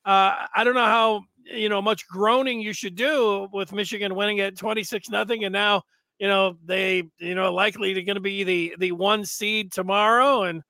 Uh, 0.05 0.47
I 0.55 0.65
don't 0.65 0.75
know 0.75 0.85
how 0.85 1.23
you 1.45 1.69
know 1.69 1.83
much 1.83 2.07
groaning 2.09 2.61
you 2.61 2.73
should 2.73 2.95
do 2.95 3.49
with 3.53 3.73
Michigan 3.73 4.15
winning 4.15 4.41
at 4.41 4.57
26 4.57 5.09
nothing, 5.09 5.45
and 5.45 5.53
now 5.53 5.83
you 6.19 6.29
know 6.29 6.57
they 6.65 7.05
you 7.19 7.35
know 7.35 7.53
likely 7.53 7.93
they're 7.93 8.05
going 8.05 8.17
to 8.17 8.21
be 8.21 8.45
the 8.45 8.75
the 8.79 8.93
one 8.93 9.25
seed 9.25 9.73
tomorrow, 9.73 10.45
and 10.45 10.63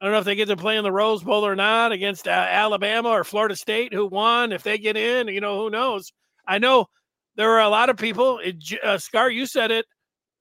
I 0.00 0.04
don't 0.04 0.12
know 0.12 0.18
if 0.18 0.24
they 0.24 0.34
get 0.34 0.48
to 0.48 0.56
play 0.56 0.76
in 0.76 0.84
the 0.84 0.92
Rose 0.92 1.22
Bowl 1.22 1.46
or 1.46 1.56
not 1.56 1.92
against 1.92 2.28
uh, 2.28 2.30
Alabama 2.30 3.08
or 3.08 3.24
Florida 3.24 3.56
State, 3.56 3.94
who 3.94 4.06
won. 4.06 4.52
If 4.52 4.62
they 4.62 4.76
get 4.76 4.96
in, 4.96 5.28
you 5.28 5.40
know, 5.40 5.58
who 5.58 5.70
knows? 5.70 6.12
I 6.46 6.58
know 6.58 6.86
there 7.36 7.52
are 7.52 7.62
a 7.62 7.68
lot 7.68 7.88
of 7.88 7.96
people. 7.96 8.38
It, 8.42 8.56
uh, 8.84 8.98
Scar, 8.98 9.30
you 9.30 9.46
said 9.46 9.70
it 9.70 9.86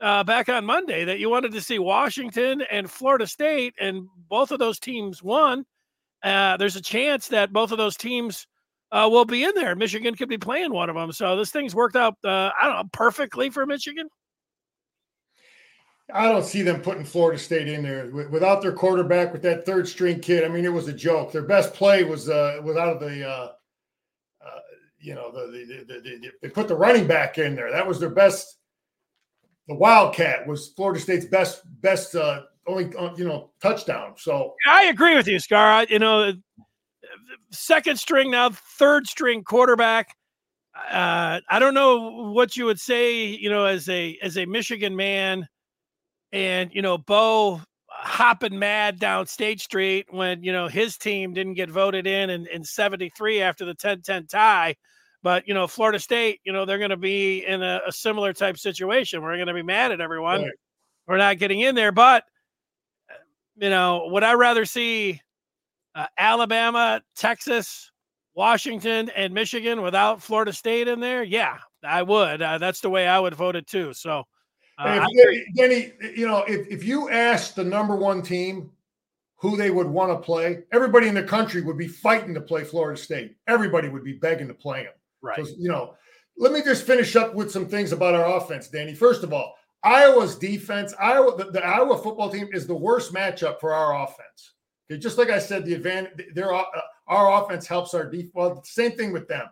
uh, 0.01 0.23
back 0.25 0.49
on 0.49 0.65
Monday 0.65 1.05
that 1.05 1.19
you 1.19 1.29
wanted 1.29 1.53
to 1.53 1.61
see 1.61 1.79
Washington 1.79 2.63
and 2.69 2.91
Florida 2.91 3.27
State, 3.27 3.73
and 3.79 4.07
both 4.29 4.51
of 4.51 4.59
those 4.59 4.79
teams 4.79 5.23
won. 5.23 5.65
Uh, 6.21 6.57
there's 6.57 6.75
a 6.75 6.81
chance 6.81 7.29
that 7.29 7.53
both 7.53 7.71
of 7.71 7.77
those 7.77 7.95
teams 7.95 8.47
uh, 8.91 9.07
will 9.09 9.25
be 9.25 9.43
in 9.43 9.51
there. 9.55 9.75
Michigan 9.75 10.15
could 10.15 10.29
be 10.29 10.37
playing 10.37 10.73
one 10.73 10.89
of 10.89 10.95
them. 10.95 11.11
So 11.11 11.35
this 11.35 11.51
thing's 11.51 11.75
worked 11.75 11.95
out, 11.95 12.15
uh, 12.23 12.51
I 12.59 12.65
don't 12.65 12.75
know, 12.75 12.89
perfectly 12.91 13.49
for 13.49 13.65
Michigan. 13.65 14.09
I 16.13 16.27
don't 16.27 16.45
see 16.45 16.61
them 16.61 16.81
putting 16.81 17.03
Florida 17.03 17.39
State 17.39 17.67
in 17.67 17.83
there 17.83 18.07
without 18.29 18.61
their 18.61 18.73
quarterback 18.73 19.33
with 19.33 19.41
that 19.41 19.65
third 19.65 19.87
string 19.87 20.19
kid. 20.19 20.43
I 20.43 20.49
mean, 20.49 20.63
it 20.63 20.73
was 20.73 20.87
a 20.87 20.93
joke. 20.93 21.31
Their 21.31 21.41
best 21.41 21.73
play 21.73 22.03
was 22.03 22.29
uh, 22.29 22.59
of 22.59 22.99
the, 22.99 23.27
uh, 23.27 23.51
uh, 24.45 24.59
you 24.99 25.15
know, 25.15 25.31
the, 25.31 25.47
the, 25.51 25.93
the, 25.93 26.01
the, 26.01 26.31
they 26.43 26.49
put 26.49 26.67
the 26.67 26.75
running 26.75 27.07
back 27.07 27.39
in 27.39 27.55
there. 27.55 27.71
That 27.71 27.87
was 27.87 27.99
their 27.99 28.11
best. 28.11 28.57
The 29.67 29.73
Wildcat 29.73 30.45
was 30.45 30.69
Florida 30.75 30.99
State's 30.99 31.25
best 31.25 31.63
best 31.81 32.15
uh, 32.15 32.43
only 32.67 32.95
uh, 32.95 33.15
you 33.15 33.25
know 33.25 33.49
touchdown. 33.59 34.13
So 34.15 34.53
I 34.67 34.85
agree 34.85 35.15
with 35.15 35.27
you, 35.27 35.39
Scar. 35.39 35.87
You 35.89 35.97
know, 35.97 36.33
second 37.49 37.97
string 37.97 38.29
now, 38.29 38.51
third 38.51 39.07
string 39.07 39.43
quarterback. 39.43 40.15
Uh, 40.91 41.39
I 41.49 41.57
don't 41.57 41.73
know 41.73 42.31
what 42.31 42.55
you 42.55 42.65
would 42.65 42.79
say. 42.79 43.23
You 43.25 43.49
know, 43.49 43.65
as 43.65 43.89
a 43.89 44.19
as 44.21 44.37
a 44.37 44.45
Michigan 44.45 44.95
man 44.95 45.47
and 46.31 46.69
you 46.73 46.81
know 46.81 46.97
Bo 46.97 47.61
hopping 47.87 48.59
mad 48.59 48.99
down 48.99 49.25
State 49.25 49.59
Street 49.59 50.05
when 50.09 50.43
you 50.43 50.51
know 50.51 50.67
his 50.67 50.97
team 50.97 51.33
didn't 51.33 51.55
get 51.55 51.69
voted 51.69 52.07
in 52.07 52.29
in, 52.29 52.47
in 52.47 52.63
73 52.63 53.41
after 53.41 53.65
the 53.65 53.75
10-10 53.75 54.29
tie. 54.29 54.75
But 55.23 55.47
you 55.47 55.55
know, 55.55 55.65
Florida 55.65 55.99
State, 55.99 56.39
you 56.43 56.53
know, 56.53 56.65
they're 56.65 56.77
going 56.77 56.91
to 56.91 56.97
be 56.97 57.45
in 57.45 57.63
a, 57.63 57.81
a, 57.87 57.91
similar 57.91 58.31
type 58.31 58.59
situation. 58.59 59.23
We're 59.23 59.37
going 59.37 59.47
to 59.47 59.55
be 59.55 59.63
mad 59.63 59.91
at 59.91 59.99
everyone. 59.99 60.43
Right. 60.43 60.51
We're 61.07 61.17
not 61.17 61.39
getting 61.39 61.61
in 61.61 61.73
there. 61.73 61.91
But 61.91 62.25
you 63.55 63.69
know, 63.69 64.07
would 64.11 64.23
I 64.23 64.33
rather 64.33 64.65
see 64.65 65.19
uh, 65.95 66.05
Alabama, 66.17 67.01
Texas, 67.15 67.91
Washington, 68.35 69.09
and 69.15 69.33
Michigan 69.33 69.81
without 69.81 70.21
Florida 70.21 70.53
State 70.53 70.87
in 70.87 70.99
there? 70.99 71.23
Yeah, 71.23 71.57
I 71.83 72.03
would. 72.03 72.41
Uh, 72.41 72.57
that's 72.59 72.81
the 72.81 72.89
way 72.89 73.07
I 73.07 73.19
would 73.19 73.33
vote 73.33 73.55
it 73.55 73.65
too. 73.65 73.93
So 73.93 74.25
uh, 74.77 75.05
if, 75.09 75.55
Denny, 75.55 75.93
you 76.17 76.27
know, 76.27 76.43
if, 76.47 76.67
if 76.67 76.83
you 76.83 77.09
asked 77.09 77.55
the 77.55 77.63
number 77.63 77.95
one 77.95 78.21
team 78.21 78.71
who 79.37 79.55
they 79.55 79.69
would 79.69 79.87
want 79.87 80.11
to 80.11 80.17
play, 80.17 80.63
everybody 80.71 81.07
in 81.07 81.15
the 81.15 81.23
country 81.23 81.61
would 81.61 81.77
be 81.77 81.87
fighting 81.87 82.33
to 82.33 82.41
play 82.41 82.63
Florida 82.63 82.99
State. 82.99 83.35
Everybody 83.47 83.89
would 83.89 84.03
be 84.03 84.13
begging 84.13 84.47
to 84.47 84.53
play 84.53 84.83
them. 84.83 84.93
Right. 85.21 85.45
So, 85.45 85.53
you 85.57 85.69
know, 85.69 85.95
let 86.37 86.51
me 86.51 86.61
just 86.61 86.85
finish 86.85 87.15
up 87.15 87.33
with 87.33 87.51
some 87.51 87.67
things 87.67 87.91
about 87.91 88.15
our 88.15 88.37
offense, 88.37 88.67
Danny. 88.67 88.93
First 88.93 89.23
of 89.23 89.33
all, 89.33 89.55
Iowa's 89.83 90.35
defense, 90.35 90.93
Iowa, 90.99 91.37
the, 91.37 91.51
the 91.51 91.63
Iowa 91.63 91.97
football 91.97 92.29
team 92.29 92.49
is 92.51 92.65
the 92.65 92.75
worst 92.75 93.13
matchup 93.13 93.59
for 93.59 93.73
our 93.73 94.03
offense. 94.03 94.53
Okay, 94.89 94.99
just 94.99 95.17
like 95.17 95.29
I 95.29 95.39
said, 95.39 95.65
the 95.65 95.73
advantage, 95.73 96.33
their 96.33 96.53
uh, 96.53 96.63
our 97.07 97.43
offense 97.43 97.67
helps 97.67 97.93
our 97.93 98.09
defense. 98.09 98.31
Well, 98.33 98.63
same 98.63 98.91
thing 98.91 99.11
with 99.11 99.27
them. 99.27 99.47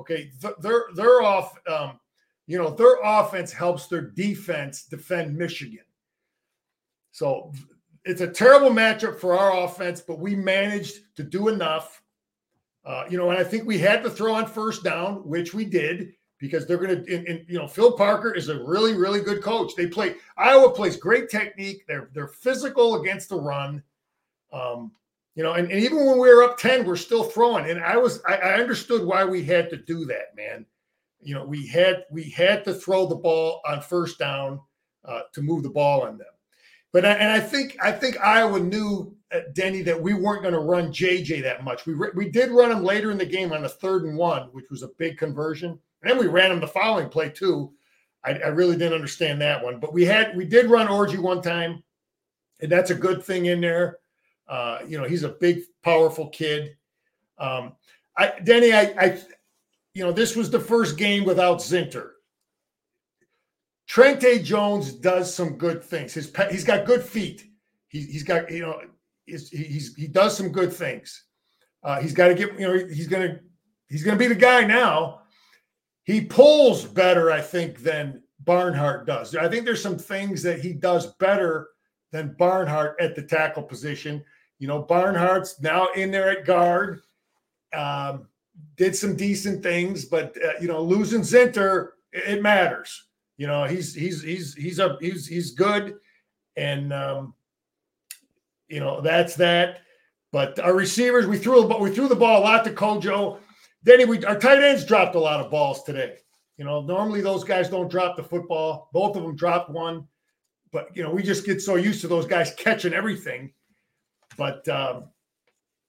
Okay, 0.00 0.30
they're 0.60 0.86
they're 0.94 1.22
off. 1.22 1.58
Um, 1.68 1.98
you 2.46 2.58
know, 2.58 2.70
their 2.70 2.96
offense 3.02 3.52
helps 3.52 3.88
their 3.88 4.02
defense 4.02 4.84
defend 4.84 5.36
Michigan. 5.36 5.84
So 7.10 7.52
it's 8.04 8.20
a 8.20 8.28
terrible 8.28 8.70
matchup 8.70 9.18
for 9.18 9.36
our 9.36 9.64
offense, 9.64 10.00
but 10.00 10.20
we 10.20 10.36
managed 10.36 11.16
to 11.16 11.24
do 11.24 11.48
enough. 11.48 12.02
Uh, 12.84 13.04
you 13.10 13.18
know, 13.18 13.30
and 13.30 13.38
I 13.38 13.42
think 13.42 13.66
we 13.66 13.78
had 13.78 14.04
to 14.04 14.10
throw 14.10 14.34
on 14.34 14.46
first 14.46 14.84
down, 14.84 15.26
which 15.28 15.52
we 15.52 15.64
did 15.64 16.12
because 16.38 16.66
they're 16.66 16.76
going 16.76 17.04
to. 17.04 17.44
you 17.48 17.58
know, 17.58 17.66
Phil 17.66 17.92
Parker 17.92 18.32
is 18.32 18.48
a 18.48 18.62
really, 18.64 18.94
really 18.94 19.20
good 19.20 19.42
coach. 19.42 19.74
They 19.74 19.88
play 19.88 20.14
Iowa 20.36 20.70
plays 20.70 20.96
great 20.96 21.28
technique. 21.28 21.84
They're 21.88 22.10
they're 22.14 22.28
physical 22.28 23.00
against 23.00 23.28
the 23.28 23.40
run. 23.40 23.82
Um, 24.52 24.92
you 25.34 25.42
know, 25.42 25.54
and, 25.54 25.70
and 25.70 25.80
even 25.82 26.06
when 26.06 26.18
we 26.18 26.28
were 26.28 26.44
up 26.44 26.58
ten, 26.58 26.86
we're 26.86 26.94
still 26.94 27.24
throwing. 27.24 27.68
And 27.68 27.82
I 27.82 27.96
was 27.96 28.22
I, 28.24 28.36
I 28.36 28.60
understood 28.60 29.04
why 29.04 29.24
we 29.24 29.42
had 29.42 29.68
to 29.70 29.76
do 29.76 30.04
that, 30.04 30.36
man 30.36 30.64
you 31.20 31.34
know, 31.34 31.44
we 31.44 31.66
had 31.66 32.04
we 32.10 32.24
had 32.30 32.64
to 32.64 32.74
throw 32.74 33.06
the 33.06 33.16
ball 33.16 33.60
on 33.66 33.80
first 33.80 34.18
down 34.18 34.60
uh, 35.04 35.22
to 35.32 35.42
move 35.42 35.62
the 35.62 35.70
ball 35.70 36.02
on 36.02 36.18
them. 36.18 36.26
But 36.92 37.04
I, 37.04 37.12
and 37.12 37.30
I 37.30 37.40
think 37.40 37.76
I 37.82 37.92
think 37.92 38.20
Iowa 38.20 38.60
knew 38.60 39.14
uh, 39.32 39.40
Denny 39.52 39.82
that 39.82 40.00
we 40.00 40.14
weren't 40.14 40.42
going 40.42 40.54
to 40.54 40.60
run 40.60 40.92
JJ 40.92 41.42
that 41.42 41.64
much. 41.64 41.86
We 41.86 41.94
re- 41.94 42.12
we 42.14 42.30
did 42.30 42.50
run 42.50 42.70
him 42.70 42.84
later 42.84 43.10
in 43.10 43.18
the 43.18 43.26
game 43.26 43.52
on 43.52 43.64
a 43.64 43.68
third 43.68 44.04
and 44.04 44.16
one, 44.16 44.48
which 44.52 44.70
was 44.70 44.82
a 44.82 44.88
big 44.98 45.18
conversion. 45.18 45.70
And 45.70 46.10
then 46.10 46.18
we 46.18 46.26
ran 46.26 46.52
him 46.52 46.60
the 46.60 46.68
following 46.68 47.08
play 47.08 47.30
too. 47.30 47.72
I, 48.24 48.32
I 48.32 48.48
really 48.48 48.76
didn't 48.76 48.94
understand 48.94 49.40
that 49.40 49.62
one, 49.62 49.78
but 49.78 49.92
we 49.92 50.04
had 50.04 50.36
we 50.36 50.44
did 50.44 50.66
run 50.66 50.88
Orji 50.88 51.18
one 51.18 51.42
time, 51.42 51.82
and 52.60 52.70
that's 52.70 52.90
a 52.90 52.94
good 52.94 53.22
thing 53.22 53.46
in 53.46 53.60
there. 53.60 53.98
Uh, 54.48 54.78
you 54.86 54.98
know, 54.98 55.04
he's 55.04 55.22
a 55.22 55.30
big, 55.30 55.62
powerful 55.82 56.28
kid. 56.28 56.76
Um, 57.38 57.72
I, 58.16 58.32
Denny, 58.42 58.72
I, 58.72 58.82
I 58.98 59.20
you 59.96 60.04
know, 60.04 60.12
this 60.12 60.36
was 60.36 60.50
the 60.50 60.60
first 60.60 60.98
game 60.98 61.24
without 61.24 61.60
Zinter. 61.60 62.10
Trente 63.88 64.44
Jones 64.44 64.92
does 64.92 65.34
some 65.34 65.56
good 65.56 65.82
things. 65.82 66.12
His 66.12 66.30
he's 66.50 66.64
got 66.64 66.84
good 66.84 67.02
feet. 67.02 67.46
He, 67.88 68.02
he's 68.02 68.22
got 68.22 68.50
you 68.50 68.60
know 68.60 68.82
he's, 69.24 69.48
he's 69.48 69.94
he 69.94 70.06
does 70.06 70.36
some 70.36 70.50
good 70.50 70.70
things. 70.70 71.24
Uh, 71.82 71.98
he's 71.98 72.12
got 72.12 72.28
to 72.28 72.34
get 72.34 72.60
you 72.60 72.68
know 72.68 72.86
he's 72.86 73.06
gonna 73.06 73.40
he's 73.88 74.02
gonna 74.02 74.18
be 74.18 74.26
the 74.26 74.34
guy 74.34 74.66
now. 74.66 75.22
He 76.04 76.20
pulls 76.20 76.84
better, 76.84 77.30
I 77.30 77.40
think, 77.40 77.78
than 77.78 78.22
Barnhart 78.40 79.06
does. 79.06 79.34
I 79.34 79.48
think 79.48 79.64
there's 79.64 79.82
some 79.82 79.96
things 79.96 80.42
that 80.42 80.60
he 80.60 80.74
does 80.74 81.14
better 81.14 81.68
than 82.12 82.36
Barnhart 82.38 82.96
at 83.00 83.16
the 83.16 83.22
tackle 83.22 83.62
position. 83.62 84.22
You 84.58 84.68
know, 84.68 84.82
Barnhart's 84.82 85.58
now 85.62 85.88
in 85.96 86.10
there 86.10 86.38
at 86.38 86.44
guard. 86.44 87.00
Um, 87.72 88.26
did 88.76 88.94
some 88.94 89.16
decent 89.16 89.62
things, 89.62 90.04
but 90.04 90.36
uh, 90.44 90.52
you 90.60 90.68
know, 90.68 90.82
losing 90.82 91.22
Zinter, 91.22 91.90
it, 92.12 92.42
matters. 92.42 93.06
You 93.36 93.46
know, 93.46 93.64
he's 93.64 93.94
he's 93.94 94.22
he's 94.22 94.54
he's 94.54 94.78
a 94.78 94.96
he's 95.00 95.26
he's 95.26 95.52
good, 95.52 95.96
and 96.56 96.92
um, 96.92 97.34
you 98.68 98.80
know 98.80 99.00
that's 99.00 99.36
that. 99.36 99.80
But 100.32 100.58
our 100.58 100.74
receivers, 100.74 101.26
we 101.26 101.38
threw 101.38 101.66
but 101.68 101.80
we 101.80 101.90
threw 101.90 102.08
the 102.08 102.16
ball 102.16 102.42
a 102.42 102.44
lot 102.44 102.64
to 102.64 102.70
Kojo. 102.70 103.38
Then 103.82 104.08
we 104.08 104.24
our 104.24 104.38
tight 104.38 104.62
ends 104.62 104.84
dropped 104.84 105.14
a 105.14 105.20
lot 105.20 105.40
of 105.40 105.50
balls 105.50 105.82
today. 105.84 106.16
You 106.58 106.64
know, 106.64 106.80
normally 106.80 107.20
those 107.20 107.44
guys 107.44 107.68
don't 107.68 107.90
drop 107.90 108.16
the 108.16 108.22
football. 108.22 108.88
Both 108.92 109.16
of 109.16 109.22
them 109.22 109.36
dropped 109.36 109.70
one, 109.70 110.06
but 110.72 110.88
you 110.94 111.02
know 111.02 111.10
we 111.10 111.22
just 111.22 111.44
get 111.44 111.60
so 111.60 111.76
used 111.76 112.00
to 112.02 112.08
those 112.08 112.26
guys 112.26 112.54
catching 112.56 112.94
everything. 112.94 113.52
But 114.36 114.66
um, 114.68 115.04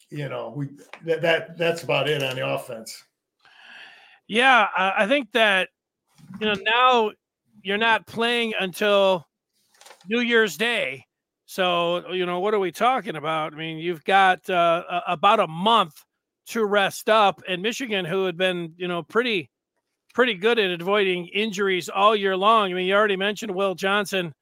you 0.10 0.30
know, 0.30 0.54
we 0.56 0.70
that, 1.06 1.22
that 1.22 1.58
that's 1.58 1.84
about 1.84 2.10
it 2.10 2.24
on 2.24 2.36
the 2.36 2.48
offense. 2.48 3.04
Yeah, 4.28 4.68
I, 4.76 5.08
think 5.08 5.32
that 5.34 5.70
you 6.40 6.48
know 6.48 6.56
now 6.62 7.12
you're 7.64 7.78
not 7.78 8.06
playing 8.08 8.54
until 8.60 9.26
New 10.08 10.20
Year's 10.20 10.58
Day. 10.58 11.06
So, 11.46 12.12
you 12.12 12.26
know, 12.26 12.42
what 12.42 12.54
are 12.54 12.60
we 12.60 12.74
talking 12.74 13.16
about? 13.16 13.54
I 13.54 13.58
mean, 13.58 13.78
you've 13.78 14.04
got 14.04 14.50
uh, 14.50 15.02
about 15.08 15.40
a 15.40 15.48
month 15.48 15.94
to 16.48 16.66
rest 16.66 17.10
up, 17.10 17.42
and 17.48 17.62
Michigan, 17.62 18.04
who 18.04 18.26
had 18.26 18.38
been, 18.38 18.74
you 18.78 18.88
know, 18.88 19.02
pretty, 19.02 19.50
pretty 20.14 20.34
good 20.34 20.60
at 20.60 20.82
avoiding 20.82 21.28
injuries 21.28 21.88
all 21.88 22.16
year 22.16 22.36
long. 22.36 22.72
I 22.72 22.74
mean, 22.74 22.86
you 22.86 22.96
already 22.96 23.16
mentioned 23.16 23.54
Will 23.54 23.76
Johnson. 23.76 24.34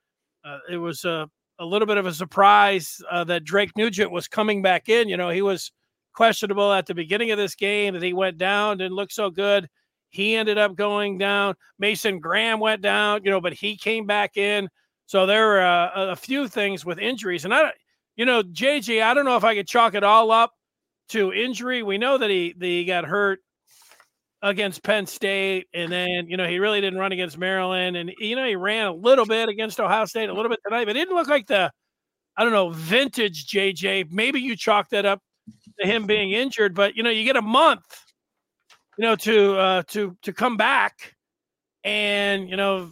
Uh, 0.44 0.60
it 0.70 0.78
was 0.78 1.06
a 1.06 1.30
a 1.60 1.66
little 1.66 1.86
bit 1.86 1.98
of 1.98 2.06
a 2.06 2.14
surprise 2.14 3.02
uh, 3.10 3.24
that 3.26 3.44
Drake 3.44 3.72
Nugent 3.78 4.12
was 4.12 4.28
coming 4.28 4.62
back 4.62 4.90
in. 4.90 5.10
You 5.10 5.18
know, 5.18 5.30
he 5.30 5.42
was 5.42 5.72
questionable 6.14 6.72
at 6.74 6.86
the 6.86 6.94
beginning 6.94 7.32
of 7.32 7.38
this 7.38 7.56
game 7.56 7.94
that 7.94 8.04
he 8.04 8.14
went 8.14 8.38
down, 8.38 8.78
didn't 8.78 8.96
look 8.96 9.12
so 9.12 9.30
good. 9.30 9.70
He 10.10 10.36
ended 10.36 10.58
up 10.58 10.76
going 10.76 11.18
down. 11.18 11.56
Mason 11.78 12.20
Graham 12.20 12.60
went 12.60 12.82
down, 12.82 13.22
you 13.24 13.32
know, 13.32 13.42
but 13.42 13.54
he 13.54 13.76
came 13.76 14.06
back 14.06 14.38
in. 14.38 14.70
So 15.08 15.26
there 15.26 15.46
were 15.46 15.62
uh, 15.62 16.12
a 16.12 16.16
few 16.16 16.48
things 16.48 16.86
with 16.86 17.00
injuries. 17.00 17.46
And 17.46 17.54
I, 17.54 17.72
you 18.16 18.26
know, 18.26 18.42
JJ, 18.42 19.04
I 19.04 19.14
don't 19.14 19.26
know 19.26 19.36
if 19.36 19.44
I 19.44 19.56
could 19.56 19.68
chalk 19.68 19.94
it 19.94 20.04
all 20.04 20.32
up 20.32 20.54
to 21.10 21.34
injury. 21.34 21.84
We 21.84 21.98
know 21.98 22.18
that 22.18 22.30
he, 22.30 22.56
that 22.58 22.66
he 22.66 22.86
got 22.86 23.06
hurt 23.06 23.40
against 24.46 24.84
Penn 24.84 25.08
State, 25.08 25.68
and 25.74 25.92
then 25.92 26.28
you 26.28 26.38
know 26.38 26.48
he 26.48 26.60
really 26.60 26.80
didn't 26.80 27.00
run 27.00 27.12
against 27.12 27.38
Maryland, 27.38 27.98
and 27.98 28.12
you 28.20 28.36
know 28.36 28.46
he 28.46 28.56
ran 28.56 28.86
a 28.86 28.94
little 28.94 29.26
bit 29.26 29.50
against 29.50 29.80
Ohio 29.80 30.06
State, 30.06 30.30
a 30.30 30.34
little 30.34 30.50
bit 30.50 30.60
tonight, 30.66 30.86
but 30.86 30.92
it 30.96 31.00
didn't 31.00 31.16
look 31.16 31.28
like 31.28 31.48
the 31.48 31.72
I 32.38 32.44
don't 32.44 32.54
know, 32.54 32.70
vintage 32.70 33.48
JJ. 33.48 34.12
Maybe 34.12 34.40
you 34.40 34.56
chalk 34.56 34.90
that 34.90 35.06
up 35.06 35.20
to 35.80 35.88
him 35.88 36.06
being 36.06 36.32
injured, 36.32 36.76
but 36.76 36.96
you 36.96 37.04
know, 37.04 37.10
you 37.10 37.24
get 37.24 37.38
a 37.38 37.42
month, 37.42 37.86
you 38.98 39.04
know, 39.04 39.16
to 39.16 39.58
uh, 39.58 39.84
to 39.88 40.16
to 40.22 40.32
come 40.32 40.58
back, 40.58 41.16
and 41.84 42.48
you 42.48 42.56
know, 42.56 42.92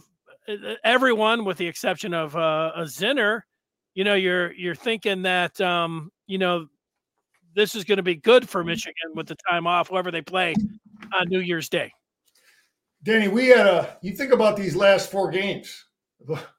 everyone 0.82 1.44
with 1.44 1.58
the 1.58 1.68
exception 1.68 2.14
of 2.14 2.34
uh, 2.36 2.72
a 2.74 2.82
Zinter, 2.82 3.42
you 3.94 4.02
know, 4.02 4.14
you're 4.14 4.52
you're 4.54 4.74
thinking 4.74 5.22
that 5.22 5.60
um, 5.60 6.10
you 6.26 6.38
know 6.38 6.66
this 7.54 7.74
is 7.74 7.84
going 7.84 7.96
to 7.96 8.02
be 8.02 8.16
good 8.16 8.48
for 8.48 8.60
mm-hmm. 8.60 8.70
Michigan 8.70 9.12
with 9.14 9.26
the 9.26 9.36
time 9.48 9.66
off, 9.66 9.88
whoever 9.88 10.10
they 10.10 10.22
play 10.22 10.54
on 11.18 11.28
New 11.28 11.40
Year's 11.40 11.68
Day. 11.68 11.92
Danny, 13.02 13.28
we 13.28 13.48
had 13.48 13.66
a. 13.66 13.96
You 14.02 14.12
think 14.12 14.32
about 14.32 14.56
these 14.56 14.74
last 14.74 15.10
four 15.10 15.30
games. 15.30 15.84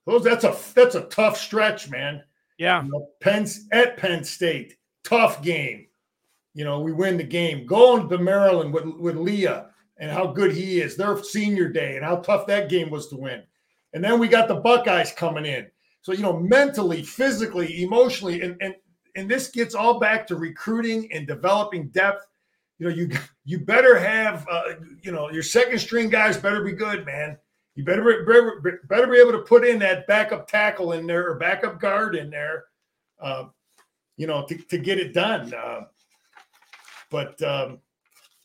Those 0.05 0.23
that's 0.23 0.43
a 0.43 0.55
that's 0.75 0.95
a 0.95 1.05
tough 1.05 1.37
stretch, 1.37 1.89
man. 1.89 2.21
Yeah. 2.57 2.83
You 2.83 2.91
know, 2.91 3.07
Penn 3.19 3.47
at 3.71 3.97
Penn 3.97 4.23
State, 4.23 4.75
tough 5.03 5.41
game. 5.41 5.87
You 6.53 6.63
know, 6.63 6.79
we 6.79 6.93
win 6.93 7.17
the 7.17 7.23
game. 7.23 7.65
Going 7.65 8.07
to 8.09 8.17
Maryland 8.17 8.73
with 8.73 8.85
with 8.85 9.17
Leah 9.17 9.71
and 9.97 10.11
how 10.11 10.27
good 10.27 10.51
he 10.51 10.81
is. 10.81 10.95
Their 10.95 11.21
senior 11.23 11.69
day 11.69 11.95
and 11.95 12.05
how 12.05 12.17
tough 12.17 12.45
that 12.47 12.69
game 12.69 12.91
was 12.91 13.07
to 13.09 13.17
win. 13.17 13.43
And 13.93 14.03
then 14.03 14.19
we 14.19 14.27
got 14.27 14.47
the 14.47 14.55
Buckeyes 14.55 15.13
coming 15.13 15.45
in. 15.45 15.67
So 16.01 16.11
you 16.11 16.21
know, 16.21 16.39
mentally, 16.39 17.01
physically, 17.01 17.83
emotionally, 17.83 18.41
and 18.41 18.55
and 18.61 18.75
and 19.15 19.29
this 19.29 19.47
gets 19.47 19.75
all 19.75 19.99
back 19.99 20.27
to 20.27 20.35
recruiting 20.35 21.11
and 21.11 21.25
developing 21.25 21.89
depth. 21.89 22.27
You 22.79 22.89
know, 22.89 22.95
you 22.95 23.09
you 23.45 23.59
better 23.59 23.97
have 23.97 24.45
uh, 24.49 24.73
you 25.01 25.11
know 25.11 25.31
your 25.31 25.43
second 25.43 25.79
string 25.79 26.09
guys 26.09 26.37
better 26.37 26.63
be 26.63 26.73
good, 26.73 27.05
man. 27.05 27.37
You 27.75 27.83
better 27.83 28.03
be, 28.03 28.71
better 28.87 29.07
be 29.07 29.17
able 29.17 29.33
to 29.33 29.39
put 29.39 29.65
in 29.65 29.79
that 29.79 30.07
backup 30.07 30.47
tackle 30.47 30.93
in 30.93 31.05
there 31.05 31.29
or 31.29 31.35
backup 31.35 31.79
guard 31.79 32.15
in 32.15 32.29
there, 32.29 32.65
uh, 33.21 33.45
you 34.15 34.27
know, 34.27 34.45
to, 34.45 34.55
to 34.55 34.77
get 34.77 34.97
it 34.97 35.13
done. 35.13 35.53
Uh, 35.53 35.81
but 37.11 37.41
um, 37.43 37.79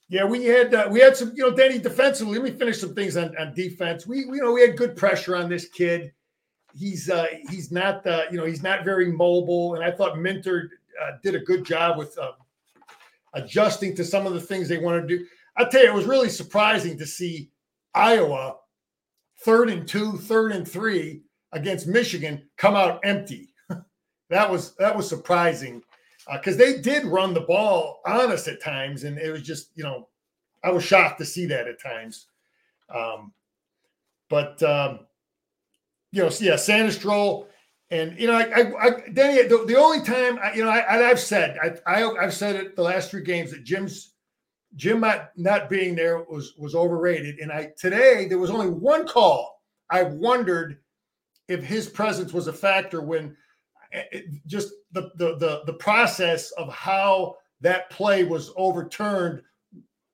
yeah, 0.08 0.24
we 0.24 0.44
had 0.44 0.74
uh, 0.74 0.88
we 0.90 0.98
had 0.98 1.16
some, 1.16 1.32
you 1.36 1.48
know, 1.48 1.54
Danny 1.54 1.78
defensively. 1.78 2.38
Let 2.38 2.52
me 2.52 2.58
finish 2.58 2.80
some 2.80 2.94
things 2.94 3.16
on, 3.16 3.36
on 3.38 3.54
defense. 3.54 4.06
We, 4.06 4.26
we 4.26 4.38
you 4.38 4.42
know 4.42 4.52
we 4.52 4.62
had 4.62 4.76
good 4.76 4.96
pressure 4.96 5.36
on 5.36 5.48
this 5.48 5.68
kid. 5.68 6.12
He's 6.76 7.10
uh, 7.10 7.26
he's 7.48 7.70
not 7.72 8.06
uh, 8.06 8.24
you 8.30 8.38
know 8.38 8.44
he's 8.44 8.62
not 8.62 8.84
very 8.84 9.10
mobile, 9.10 9.74
and 9.74 9.84
I 9.84 9.90
thought 9.90 10.18
Minter 10.18 10.70
uh, 11.02 11.12
did 11.22 11.34
a 11.34 11.40
good 11.40 11.64
job 11.64 11.98
with 11.98 12.16
uh, 12.18 12.32
adjusting 13.34 13.94
to 13.96 14.04
some 14.04 14.26
of 14.26 14.34
the 14.34 14.40
things 14.40 14.68
they 14.68 14.78
wanted 14.78 15.08
to 15.08 15.18
do. 15.18 15.26
I 15.56 15.64
tell 15.64 15.82
you, 15.82 15.88
it 15.88 15.94
was 15.94 16.06
really 16.06 16.28
surprising 16.28 16.96
to 16.98 17.06
see 17.06 17.50
Iowa 17.94 18.56
third 19.40 19.70
and 19.70 19.86
two, 19.86 20.16
third 20.18 20.52
and 20.52 20.66
three 20.66 21.22
against 21.52 21.86
Michigan 21.86 22.48
come 22.56 22.76
out 22.76 23.00
empty. 23.04 23.52
that 24.30 24.50
was 24.50 24.74
that 24.76 24.96
was 24.96 25.08
surprising 25.08 25.82
because 26.32 26.54
uh, 26.54 26.58
they 26.58 26.80
did 26.80 27.04
run 27.04 27.34
the 27.34 27.40
ball 27.40 28.00
on 28.06 28.30
us 28.30 28.46
at 28.48 28.62
times, 28.62 29.04
and 29.04 29.18
it 29.18 29.30
was 29.30 29.42
just 29.42 29.70
you 29.74 29.84
know 29.84 30.08
I 30.62 30.70
was 30.70 30.84
shocked 30.84 31.18
to 31.18 31.24
see 31.24 31.46
that 31.46 31.68
at 31.68 31.82
times. 31.82 32.26
Um, 32.94 33.32
but 34.28 34.62
um, 34.62 35.00
you 36.12 36.22
know, 36.22 36.30
yeah, 36.40 36.54
Sainristil, 36.54 37.46
and 37.90 38.18
you 38.18 38.26
know, 38.26 38.34
I, 38.34 38.42
I, 38.42 38.86
I 38.86 38.90
Danny, 39.12 39.42
the, 39.48 39.64
the, 39.66 39.76
only 39.76 40.04
time 40.04 40.38
I, 40.42 40.54
you 40.54 40.64
know, 40.64 40.70
I, 40.70 40.96
have 40.96 41.18
said, 41.18 41.58
I, 41.62 42.02
I, 42.02 42.22
have 42.22 42.34
said 42.34 42.56
it 42.56 42.76
the 42.76 42.82
last 42.82 43.10
three 43.10 43.22
games 43.22 43.50
that 43.50 43.64
Jim's 43.64 44.14
Jim 44.76 45.00
not, 45.00 45.30
not 45.36 45.68
being 45.68 45.94
there 45.94 46.22
was 46.22 46.54
was 46.56 46.74
overrated. 46.74 47.38
And 47.40 47.50
I 47.50 47.72
today 47.76 48.26
there 48.28 48.38
was 48.38 48.50
only 48.50 48.70
one 48.70 49.06
call. 49.06 49.60
I 49.90 50.04
wondered 50.04 50.78
if 51.48 51.64
his 51.64 51.88
presence 51.88 52.32
was 52.32 52.46
a 52.46 52.52
factor 52.52 53.00
when 53.00 53.36
it, 53.90 54.08
eh, 54.12 54.18
eh, 54.18 54.22
just 54.46 54.72
the, 54.92 55.10
the 55.16 55.36
the 55.36 55.62
the 55.66 55.72
process 55.74 56.52
of 56.52 56.72
how 56.72 57.36
that 57.60 57.90
play 57.90 58.23
was 58.23 58.52
overturned. 58.56 59.42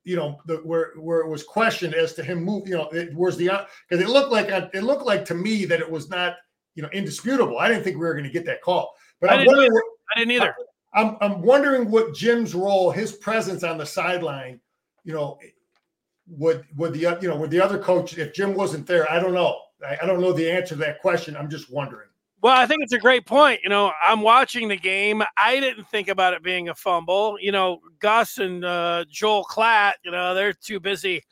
You 0.06 0.16
know, 0.16 0.40
the, 0.46 0.56
where 0.58 0.92
where 0.96 1.20
it 1.20 1.28
was 1.28 1.42
questioned 1.42 1.94
as 1.94 2.14
to 2.14 2.22
him 2.22 2.42
move. 2.42 2.68
You 2.68 2.76
know, 2.76 2.88
it 2.90 3.12
was 3.14 3.36
the 3.36 3.50
uh, 3.50 3.64
because 3.88 4.02
it 4.02 4.08
looked 4.08 4.30
like 4.30 4.48
it 4.48 4.82
looked 4.82 5.04
like 5.04 5.24
to 5.26 5.34
me 5.34 5.64
that 5.64 5.80
it 5.80 5.90
was 5.90 6.08
not 6.08 6.36
you 6.76 6.82
know 6.82 6.88
indisputable. 6.92 7.58
I 7.58 7.68
didn't 7.68 7.82
think 7.82 7.96
we 7.96 8.06
were 8.06 8.14
going 8.14 8.24
to 8.24 8.30
get 8.30 8.46
that 8.46 8.62
call, 8.62 8.94
but 9.20 9.30
I 9.30 9.38
didn't, 9.38 9.58
either. 9.58 9.82
I 10.14 10.18
didn't 10.20 10.32
either. 10.32 10.54
I'm 10.94 11.16
I'm 11.20 11.42
wondering 11.42 11.90
what 11.90 12.14
Jim's 12.14 12.54
role, 12.54 12.90
his 12.90 13.12
presence 13.12 13.64
on 13.64 13.78
the 13.78 13.86
sideline, 13.86 14.60
you 15.04 15.12
know, 15.12 15.38
would 16.28 16.64
would 16.76 16.92
the 16.92 17.18
you 17.20 17.28
know 17.28 17.36
would 17.36 17.50
the 17.50 17.60
other 17.60 17.78
coach 17.78 18.16
if 18.16 18.32
Jim 18.32 18.54
wasn't 18.54 18.86
there? 18.86 19.10
I 19.10 19.18
don't 19.18 19.34
know. 19.34 19.58
I, 19.86 19.98
I 20.02 20.06
don't 20.06 20.20
know 20.20 20.32
the 20.32 20.50
answer 20.50 20.74
to 20.74 20.80
that 20.82 21.00
question. 21.00 21.36
I'm 21.36 21.50
just 21.50 21.70
wondering. 21.70 22.05
Well, 22.42 22.54
I 22.56 22.66
think 22.66 22.82
it's 22.82 22.92
a 22.92 22.98
great 22.98 23.26
point. 23.26 23.60
You 23.62 23.70
know, 23.70 23.92
I'm 24.02 24.20
watching 24.20 24.68
the 24.68 24.76
game. 24.76 25.22
I 25.42 25.58
didn't 25.58 25.88
think 25.88 26.08
about 26.08 26.34
it 26.34 26.42
being 26.42 26.68
a 26.68 26.74
fumble. 26.74 27.38
You 27.40 27.50
know, 27.52 27.80
Gus 27.98 28.38
and 28.38 28.64
uh, 28.64 29.04
Joel 29.10 29.44
Klatt, 29.44 29.94
you 30.04 30.10
know, 30.10 30.34
they're 30.34 30.52
too 30.52 30.78
busy 30.78 31.22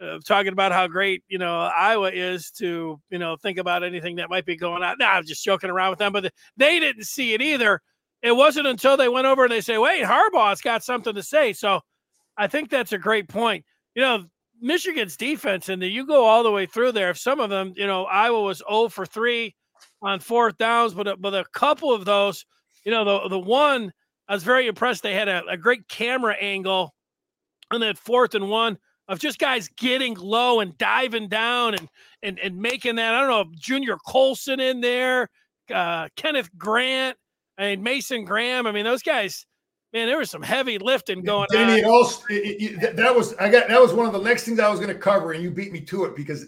uh, 0.00 0.18
talking 0.26 0.52
about 0.52 0.72
how 0.72 0.86
great, 0.86 1.24
you 1.28 1.38
know, 1.38 1.58
Iowa 1.60 2.10
is 2.12 2.50
to, 2.52 3.00
you 3.10 3.18
know, 3.18 3.36
think 3.36 3.58
about 3.58 3.82
anything 3.82 4.16
that 4.16 4.30
might 4.30 4.44
be 4.44 4.56
going 4.56 4.82
on. 4.82 4.96
Now, 4.98 5.12
I'm 5.12 5.24
just 5.26 5.42
joking 5.44 5.70
around 5.70 5.90
with 5.90 5.98
them, 5.98 6.12
but 6.12 6.32
they 6.56 6.78
didn't 6.80 7.04
see 7.04 7.32
it 7.34 7.40
either 7.42 7.80
it 8.22 8.32
wasn't 8.34 8.66
until 8.66 8.96
they 8.96 9.08
went 9.08 9.26
over 9.26 9.44
and 9.44 9.52
they 9.52 9.60
say, 9.60 9.78
wait, 9.78 10.02
Harbaugh's 10.04 10.60
got 10.60 10.82
something 10.82 11.14
to 11.14 11.22
say. 11.22 11.52
So 11.52 11.80
I 12.36 12.46
think 12.48 12.70
that's 12.70 12.92
a 12.92 12.98
great 12.98 13.28
point. 13.28 13.64
You 13.94 14.02
know, 14.02 14.24
Michigan's 14.60 15.16
defense, 15.16 15.68
and 15.68 15.82
you 15.82 16.06
go 16.06 16.24
all 16.24 16.42
the 16.42 16.50
way 16.50 16.66
through 16.66 16.92
there. 16.92 17.10
If 17.10 17.18
some 17.18 17.40
of 17.40 17.50
them, 17.50 17.72
you 17.76 17.86
know, 17.86 18.04
Iowa 18.04 18.42
was 18.42 18.62
0 18.68 18.88
for 18.88 19.06
3 19.06 19.54
on 20.02 20.20
fourth 20.20 20.56
downs, 20.58 20.94
but 20.94 21.08
a, 21.08 21.16
but 21.16 21.34
a 21.34 21.44
couple 21.52 21.92
of 21.92 22.04
those, 22.04 22.44
you 22.84 22.92
know, 22.92 23.04
the, 23.04 23.28
the 23.28 23.38
one 23.38 23.92
I 24.28 24.34
was 24.34 24.42
very 24.42 24.66
impressed. 24.66 25.02
They 25.02 25.14
had 25.14 25.28
a, 25.28 25.42
a 25.48 25.56
great 25.56 25.88
camera 25.88 26.34
angle 26.34 26.94
on 27.70 27.80
that 27.80 27.98
fourth 27.98 28.34
and 28.34 28.48
one 28.48 28.78
of 29.08 29.18
just 29.18 29.38
guys 29.38 29.68
getting 29.76 30.14
low 30.14 30.60
and 30.60 30.76
diving 30.78 31.28
down 31.28 31.74
and 31.74 31.88
and 32.22 32.38
and 32.38 32.56
making 32.56 32.96
that. 32.96 33.14
I 33.14 33.20
don't 33.20 33.30
know, 33.30 33.52
Junior 33.58 33.96
Colson 34.06 34.60
in 34.60 34.80
there, 34.80 35.28
uh, 35.72 36.08
Kenneth 36.16 36.50
Grant 36.56 37.16
I 37.58 37.70
mean, 37.70 37.82
Mason 37.82 38.24
Graham. 38.24 38.66
I 38.66 38.72
mean, 38.72 38.84
those 38.84 39.02
guys. 39.02 39.46
Man, 39.92 40.08
there 40.08 40.18
was 40.18 40.30
some 40.30 40.42
heavy 40.42 40.78
lifting 40.78 41.22
going 41.22 41.46
Danny, 41.50 41.82
on. 41.82 41.90
Also, 41.90 42.22
it, 42.28 42.82
it, 42.82 42.96
that 42.96 43.14
was 43.14 43.34
I 43.34 43.48
got 43.48 43.68
that 43.68 43.80
was 43.80 43.94
one 43.94 44.04
of 44.04 44.12
the 44.12 44.20
next 44.20 44.44
things 44.44 44.58
I 44.58 44.68
was 44.68 44.78
going 44.78 44.92
to 44.92 44.98
cover, 44.98 45.32
and 45.32 45.42
you 45.42 45.50
beat 45.50 45.72
me 45.72 45.80
to 45.82 46.04
it 46.04 46.16
because 46.16 46.46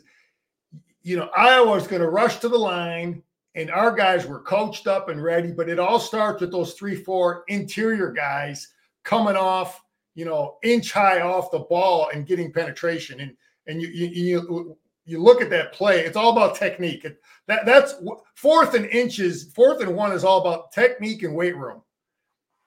you 1.02 1.16
know 1.16 1.30
Iowa 1.34 1.70
was 1.70 1.86
going 1.86 2.02
to 2.02 2.10
rush 2.10 2.38
to 2.40 2.48
the 2.48 2.58
line, 2.58 3.22
and 3.58 3.70
our 3.70 3.90
guys 3.90 4.26
were 4.26 4.40
coached 4.40 4.86
up 4.86 5.08
and 5.08 5.22
ready. 5.22 5.50
But 5.50 5.68
it 5.68 5.78
all 5.78 5.98
starts 5.98 6.40
with 6.40 6.52
those 6.52 6.74
three, 6.74 6.94
four 6.94 7.44
interior 7.48 8.12
guys 8.12 8.68
coming 9.02 9.36
off, 9.36 9.82
you 10.14 10.24
know, 10.24 10.58
inch 10.62 10.92
high 10.92 11.20
off 11.20 11.50
the 11.50 11.60
ball 11.60 12.08
and 12.14 12.26
getting 12.26 12.52
penetration. 12.52 13.20
And 13.20 13.36
and 13.66 13.82
you 13.82 13.88
you, 13.88 14.08
you 14.08 14.78
you 15.04 15.22
look 15.22 15.42
at 15.42 15.50
that 15.50 15.72
play, 15.72 16.00
it's 16.00 16.16
all 16.16 16.30
about 16.30 16.54
technique. 16.54 17.06
That 17.46 17.66
that's 17.66 17.94
fourth 18.34 18.74
and 18.74 18.86
inches, 18.86 19.52
fourth 19.54 19.80
and 19.80 19.94
one 19.96 20.12
is 20.12 20.24
all 20.24 20.40
about 20.40 20.70
technique 20.72 21.22
and 21.22 21.34
weight 21.34 21.56
room. 21.56 21.82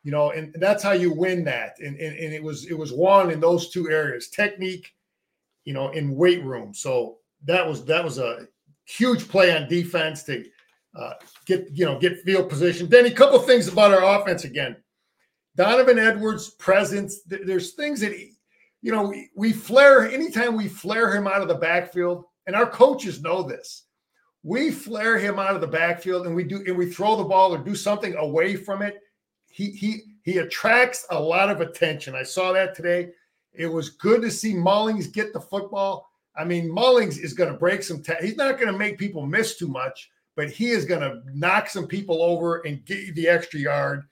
You 0.03 0.11
know, 0.11 0.31
and 0.31 0.53
that's 0.55 0.81
how 0.81 0.93
you 0.93 1.13
win 1.13 1.43
that. 1.43 1.77
And, 1.79 1.95
and, 1.99 2.17
and 2.17 2.33
it 2.33 2.43
was 2.43 2.65
it 2.65 2.77
was 2.77 2.91
won 2.91 3.31
in 3.31 3.39
those 3.39 3.69
two 3.69 3.89
areas, 3.89 4.27
technique, 4.29 4.93
you 5.63 5.73
know, 5.73 5.89
in 5.91 6.15
weight 6.15 6.43
room. 6.43 6.73
So 6.73 7.19
that 7.45 7.65
was 7.65 7.85
that 7.85 8.03
was 8.03 8.17
a 8.17 8.47
huge 8.85 9.27
play 9.29 9.55
on 9.55 9.69
defense 9.69 10.23
to 10.23 10.43
uh, 10.95 11.13
get 11.45 11.67
you 11.71 11.85
know 11.85 11.99
get 11.99 12.21
field 12.21 12.49
position. 12.49 12.89
Danny, 12.89 13.09
a 13.09 13.15
couple 13.15 13.39
things 13.39 13.67
about 13.67 13.93
our 13.93 14.19
offense 14.19 14.43
again. 14.43 14.75
Donovan 15.55 15.99
Edwards' 15.99 16.51
presence. 16.51 17.21
There's 17.25 17.73
things 17.73 17.99
that 18.01 18.13
he, 18.13 18.33
you 18.81 18.91
know 18.91 19.03
we, 19.03 19.29
we 19.35 19.53
flare 19.53 20.09
anytime 20.09 20.55
we 20.55 20.67
flare 20.67 21.15
him 21.15 21.27
out 21.27 21.41
of 21.41 21.47
the 21.47 21.55
backfield 21.55 22.25
and 22.47 22.55
our 22.55 22.69
coaches 22.69 23.21
know 23.21 23.43
this. 23.43 23.85
We 24.43 24.71
flare 24.71 25.19
him 25.19 25.37
out 25.37 25.55
of 25.55 25.61
the 25.61 25.67
backfield 25.67 26.25
and 26.25 26.35
we 26.35 26.43
do 26.43 26.63
and 26.65 26.77
we 26.77 26.89
throw 26.89 27.15
the 27.15 27.23
ball 27.23 27.53
or 27.53 27.57
do 27.57 27.75
something 27.75 28.15
away 28.15 28.55
from 28.55 28.81
it. 28.81 28.99
He 29.49 29.71
he 29.71 30.01
he 30.23 30.37
attracts 30.39 31.05
a 31.09 31.19
lot 31.19 31.49
of 31.49 31.61
attention. 31.61 32.15
I 32.15 32.23
saw 32.23 32.51
that 32.53 32.75
today. 32.75 33.09
It 33.53 33.67
was 33.67 33.89
good 33.89 34.21
to 34.21 34.31
see 34.31 34.53
Mullings 34.53 35.11
get 35.11 35.33
the 35.33 35.41
football. 35.41 36.09
I 36.35 36.45
mean, 36.45 36.69
Mullings 36.69 37.19
is 37.19 37.33
going 37.33 37.51
to 37.51 37.57
break 37.57 37.83
some. 37.83 38.01
He's 38.21 38.37
not 38.37 38.57
going 38.57 38.71
to 38.71 38.77
make 38.77 38.97
people 38.97 39.25
miss 39.25 39.57
too 39.57 39.67
much, 39.67 40.09
but 40.35 40.49
he 40.49 40.69
is 40.69 40.85
going 40.85 41.01
to 41.01 41.21
knock 41.33 41.69
some 41.69 41.87
people 41.87 42.21
over 42.21 42.59
and 42.59 42.85
get 42.85 42.99
you 42.99 43.13
the 43.13 43.27
extra 43.27 43.59
yard. 43.59 44.03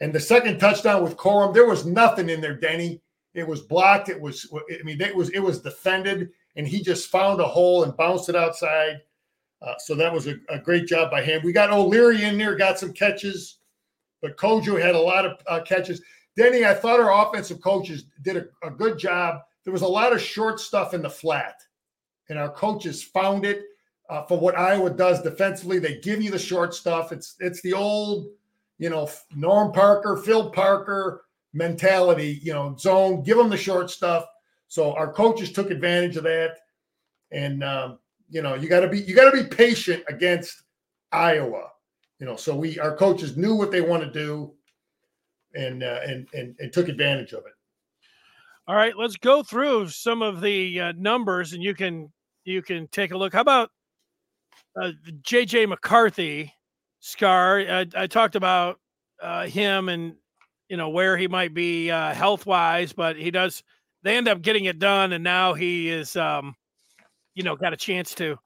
And 0.00 0.12
the 0.12 0.20
second 0.20 0.58
touchdown 0.58 1.02
with 1.02 1.16
Corum, 1.16 1.54
there 1.54 1.66
was 1.68 1.86
nothing 1.86 2.28
in 2.28 2.40
there, 2.40 2.56
Denny. 2.56 3.00
It 3.34 3.46
was 3.46 3.62
blocked. 3.62 4.08
It 4.08 4.20
was. 4.20 4.52
I 4.52 4.82
mean, 4.82 5.00
it 5.00 5.14
was. 5.14 5.30
It 5.30 5.40
was 5.40 5.60
defended 5.60 6.30
and 6.56 6.66
he 6.66 6.82
just 6.82 7.10
found 7.10 7.40
a 7.40 7.46
hole 7.46 7.84
and 7.84 7.96
bounced 7.96 8.28
it 8.28 8.36
outside. 8.36 9.00
Uh, 9.62 9.74
so 9.78 9.94
that 9.94 10.12
was 10.12 10.26
a, 10.26 10.36
a, 10.50 10.58
great 10.58 10.86
job 10.86 11.10
by 11.10 11.22
him. 11.22 11.40
We 11.42 11.52
got 11.52 11.70
O'Leary 11.70 12.24
in 12.24 12.36
there, 12.36 12.54
got 12.54 12.78
some 12.78 12.92
catches, 12.92 13.58
but 14.20 14.36
Kojo 14.36 14.80
had 14.80 14.94
a 14.94 15.00
lot 15.00 15.24
of 15.24 15.38
uh, 15.46 15.62
catches. 15.62 16.02
Denny, 16.36 16.64
I 16.64 16.74
thought 16.74 17.00
our 17.00 17.26
offensive 17.26 17.62
coaches 17.62 18.04
did 18.22 18.36
a, 18.36 18.46
a, 18.66 18.70
good 18.70 18.98
job. 18.98 19.40
There 19.64 19.72
was 19.72 19.82
a 19.82 19.88
lot 19.88 20.12
of 20.12 20.20
short 20.20 20.60
stuff 20.60 20.92
in 20.92 21.02
the 21.02 21.10
flat, 21.10 21.54
and 22.28 22.38
our 22.38 22.50
coaches 22.50 23.02
found 23.02 23.46
it. 23.46 23.62
Uh, 24.10 24.24
for 24.24 24.38
what 24.38 24.58
Iowa 24.58 24.90
does 24.90 25.22
defensively. 25.22 25.78
They 25.78 26.00
give 26.00 26.22
you 26.22 26.30
the 26.30 26.38
short 26.38 26.74
stuff. 26.74 27.12
It's 27.12 27.36
it's 27.40 27.60
the 27.62 27.72
old, 27.72 28.28
you 28.78 28.90
know, 28.90 29.08
Norm 29.34 29.72
Parker, 29.72 30.16
Phil 30.16 30.50
Parker 30.50 31.24
mentality. 31.52 32.40
You 32.42 32.52
know, 32.52 32.76
zone. 32.78 33.22
Give 33.22 33.38
them 33.38 33.50
the 33.50 33.56
short 33.56 33.90
stuff. 33.90 34.26
So 34.68 34.92
our 34.94 35.12
coaches 35.12 35.52
took 35.52 35.70
advantage 35.70 36.16
of 36.16 36.24
that, 36.24 36.58
and 37.30 37.62
um, 37.62 37.98
you 38.28 38.42
know, 38.42 38.54
you 38.54 38.68
got 38.68 38.80
to 38.80 38.88
be 38.88 39.00
you 39.00 39.14
got 39.14 39.30
to 39.30 39.42
be 39.42 39.48
patient 39.48 40.02
against 40.08 40.62
Iowa. 41.12 41.70
You 42.18 42.26
know, 42.26 42.36
so 42.36 42.56
we 42.56 42.78
our 42.78 42.96
coaches 42.96 43.36
knew 43.36 43.54
what 43.54 43.70
they 43.70 43.80
want 43.80 44.02
to 44.02 44.10
do, 44.10 44.52
and 45.54 45.82
uh, 45.82 46.00
and 46.06 46.26
and 46.34 46.54
and 46.58 46.72
took 46.72 46.88
advantage 46.88 47.32
of 47.32 47.40
it. 47.46 47.52
All 48.66 48.76
right, 48.76 48.96
let's 48.96 49.16
go 49.16 49.42
through 49.42 49.88
some 49.88 50.22
of 50.22 50.40
the 50.40 50.80
uh, 50.80 50.92
numbers, 50.96 51.52
and 51.52 51.62
you 51.62 51.74
can 51.74 52.10
you 52.44 52.62
can 52.62 52.88
take 52.88 53.12
a 53.12 53.16
look. 53.18 53.32
How 53.32 53.42
about 53.42 53.70
uh, 54.80 54.92
JJ 55.22 55.68
McCarthy, 55.68 56.52
Scar? 57.00 57.60
I, 57.60 57.86
I 57.96 58.06
talked 58.06 58.36
about 58.36 58.80
uh, 59.22 59.46
him 59.46 59.88
and 59.88 60.16
you 60.68 60.76
know 60.76 60.88
where 60.88 61.16
he 61.16 61.28
might 61.28 61.54
be 61.54 61.90
uh, 61.90 62.14
health 62.14 62.46
wise, 62.46 62.92
but 62.92 63.16
he 63.16 63.30
does. 63.30 63.62
They 64.02 64.16
end 64.16 64.28
up 64.28 64.42
getting 64.42 64.66
it 64.66 64.78
done, 64.78 65.12
and 65.12 65.24
now 65.24 65.54
he 65.54 65.88
is, 65.88 66.14
um, 66.16 66.54
you 67.34 67.42
know, 67.42 67.56
got 67.56 67.72
a 67.72 67.76
chance 67.76 68.14
to 68.16 68.36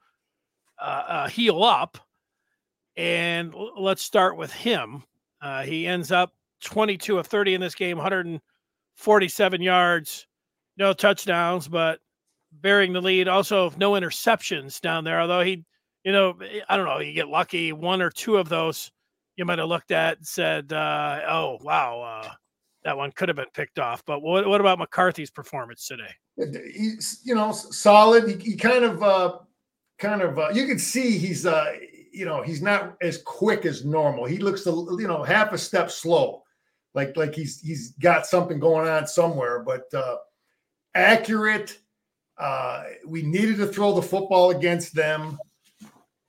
uh, 0.80 1.04
uh, 1.08 1.28
heal 1.28 1.64
up. 1.64 1.98
And 2.96 3.54
l- 3.54 3.82
let's 3.82 4.02
start 4.02 4.36
with 4.36 4.52
him. 4.52 5.02
Uh, 5.40 5.62
he 5.62 5.86
ends 5.86 6.12
up 6.12 6.32
22 6.64 7.18
of 7.18 7.26
30 7.26 7.54
in 7.54 7.60
this 7.60 7.74
game, 7.74 7.96
147 7.96 9.62
yards, 9.62 10.26
no 10.76 10.92
touchdowns, 10.92 11.68
but 11.68 12.00
bearing 12.52 12.92
the 12.92 13.00
lead. 13.00 13.28
Also, 13.28 13.72
no 13.76 13.92
interceptions 13.92 14.80
down 14.80 15.04
there. 15.04 15.20
Although 15.20 15.42
he, 15.42 15.64
you 16.04 16.12
know, 16.12 16.34
I 16.68 16.76
don't 16.76 16.86
know, 16.86 17.00
you 17.00 17.12
get 17.12 17.28
lucky. 17.28 17.72
One 17.72 18.00
or 18.00 18.10
two 18.10 18.36
of 18.36 18.48
those 18.48 18.90
you 19.38 19.44
might 19.44 19.58
have 19.58 19.68
looked 19.68 19.92
at 19.92 20.18
and 20.18 20.26
said, 20.26 20.72
uh, 20.72 21.20
"Oh, 21.28 21.58
wow, 21.62 22.00
uh, 22.00 22.30
that 22.82 22.96
one 22.96 23.12
could 23.12 23.28
have 23.28 23.36
been 23.36 23.46
picked 23.54 23.78
off." 23.78 24.04
But 24.04 24.20
what, 24.20 24.46
what 24.46 24.60
about 24.60 24.78
McCarthy's 24.78 25.30
performance 25.30 25.86
today? 25.86 26.10
He's 26.36 27.20
you 27.24 27.34
know 27.34 27.52
solid. 27.52 28.28
He, 28.28 28.50
he 28.50 28.56
kind 28.56 28.84
of 28.84 29.02
uh, 29.02 29.38
kind 29.98 30.22
of 30.22 30.38
uh, 30.38 30.50
you 30.50 30.66
can 30.66 30.78
see 30.78 31.16
he's 31.18 31.46
uh, 31.46 31.72
you 32.12 32.24
know 32.24 32.42
he's 32.42 32.60
not 32.60 32.96
as 33.00 33.22
quick 33.22 33.64
as 33.64 33.84
normal. 33.84 34.24
He 34.24 34.38
looks 34.38 34.66
a, 34.66 34.70
you 34.70 35.06
know 35.06 35.22
half 35.22 35.52
a 35.52 35.58
step 35.58 35.90
slow, 35.90 36.42
like 36.94 37.16
like 37.16 37.34
he's 37.34 37.60
he's 37.60 37.92
got 37.92 38.26
something 38.26 38.58
going 38.58 38.88
on 38.88 39.06
somewhere. 39.06 39.60
But 39.60 39.92
uh, 39.94 40.16
accurate. 40.94 41.78
Uh, 42.36 42.84
we 43.04 43.20
needed 43.22 43.56
to 43.56 43.66
throw 43.66 43.92
the 43.92 44.02
football 44.02 44.50
against 44.52 44.94
them. 44.94 45.36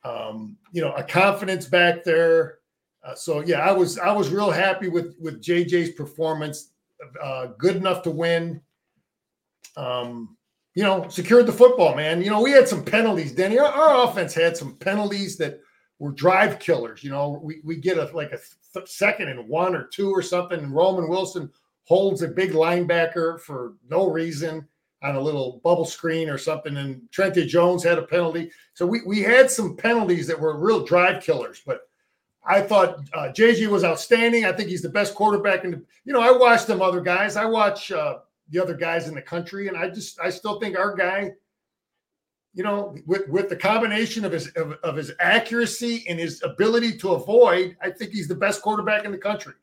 Um, 0.03 0.57
you 0.71 0.81
know, 0.81 0.93
a 0.93 1.03
confidence 1.03 1.65
back 1.65 2.03
there. 2.03 2.59
Uh, 3.03 3.15
so 3.15 3.41
yeah, 3.41 3.59
I 3.59 3.71
was 3.71 3.97
I 3.97 4.11
was 4.11 4.29
real 4.29 4.51
happy 4.51 4.87
with 4.87 5.15
with 5.19 5.41
JJ's 5.41 5.91
performance. 5.91 6.71
Uh, 7.21 7.47
good 7.57 7.75
enough 7.75 8.01
to 8.03 8.11
win. 8.11 8.61
Um, 9.77 10.37
you 10.75 10.83
know, 10.83 11.07
secured 11.09 11.45
the 11.45 11.51
football, 11.51 11.95
man. 11.95 12.21
You 12.21 12.29
know, 12.29 12.41
we 12.41 12.51
had 12.51 12.67
some 12.67 12.83
penalties, 12.83 13.33
Denny. 13.33 13.57
Our, 13.57 13.67
our 13.67 14.07
offense 14.07 14.33
had 14.33 14.55
some 14.55 14.75
penalties 14.77 15.37
that 15.37 15.59
were 15.99 16.11
drive 16.11 16.59
killers. 16.59 17.03
You 17.03 17.09
know, 17.09 17.39
we, 17.43 17.61
we 17.63 17.77
get 17.77 17.97
a 17.97 18.05
like 18.15 18.31
a 18.31 18.39
th- 18.73 18.89
second 18.89 19.29
and 19.29 19.47
one 19.47 19.75
or 19.75 19.87
two 19.87 20.11
or 20.11 20.21
something, 20.21 20.59
and 20.59 20.73
Roman 20.73 21.09
Wilson 21.09 21.51
holds 21.83 22.21
a 22.21 22.27
big 22.27 22.51
linebacker 22.51 23.39
for 23.39 23.73
no 23.89 24.09
reason 24.09 24.67
on 25.01 25.15
a 25.15 25.19
little 25.19 25.61
bubble 25.63 25.85
screen 25.85 26.29
or 26.29 26.37
something, 26.37 26.77
and 26.77 27.01
Trente 27.11 27.47
Jones 27.47 27.83
had 27.83 27.97
a 27.97 28.03
penalty. 28.03 28.51
So 28.73 28.85
we 28.85 29.01
we 29.05 29.21
had 29.21 29.49
some 29.49 29.75
penalties 29.75 30.27
that 30.27 30.39
were 30.39 30.57
real 30.57 30.83
drive 30.83 31.23
killers, 31.23 31.61
but 31.65 31.89
I 32.45 32.61
thought 32.61 32.99
uh, 33.13 33.31
JJ 33.31 33.67
was 33.67 33.83
outstanding. 33.83 34.45
I 34.45 34.51
think 34.51 34.69
he's 34.69 34.81
the 34.81 34.89
best 34.89 35.15
quarterback 35.15 35.63
in 35.63 35.71
the. 35.71 35.83
You 36.05 36.13
know, 36.13 36.21
I 36.21 36.31
watch 36.31 36.65
them 36.65 36.81
other 36.81 37.01
guys. 37.01 37.35
I 37.35 37.45
watch 37.45 37.91
uh, 37.91 38.19
the 38.49 38.59
other 38.59 38.75
guys 38.75 39.07
in 39.07 39.15
the 39.15 39.21
country, 39.21 39.67
and 39.67 39.77
I 39.77 39.89
just 39.89 40.19
I 40.19 40.29
still 40.29 40.59
think 40.59 40.77
our 40.77 40.95
guy. 40.95 41.31
You 42.55 42.63
know, 42.63 42.97
with 43.05 43.29
with 43.29 43.47
the 43.49 43.55
combination 43.55 44.25
of 44.25 44.31
his 44.31 44.47
of, 44.49 44.73
of 44.83 44.95
his 44.95 45.11
accuracy 45.19 46.05
and 46.09 46.19
his 46.19 46.41
ability 46.43 46.97
to 46.97 47.11
avoid, 47.11 47.77
I 47.81 47.91
think 47.91 48.11
he's 48.11 48.27
the 48.27 48.35
best 48.35 48.61
quarterback 48.61 49.05
in 49.05 49.11
the 49.11 49.17
country. 49.17 49.53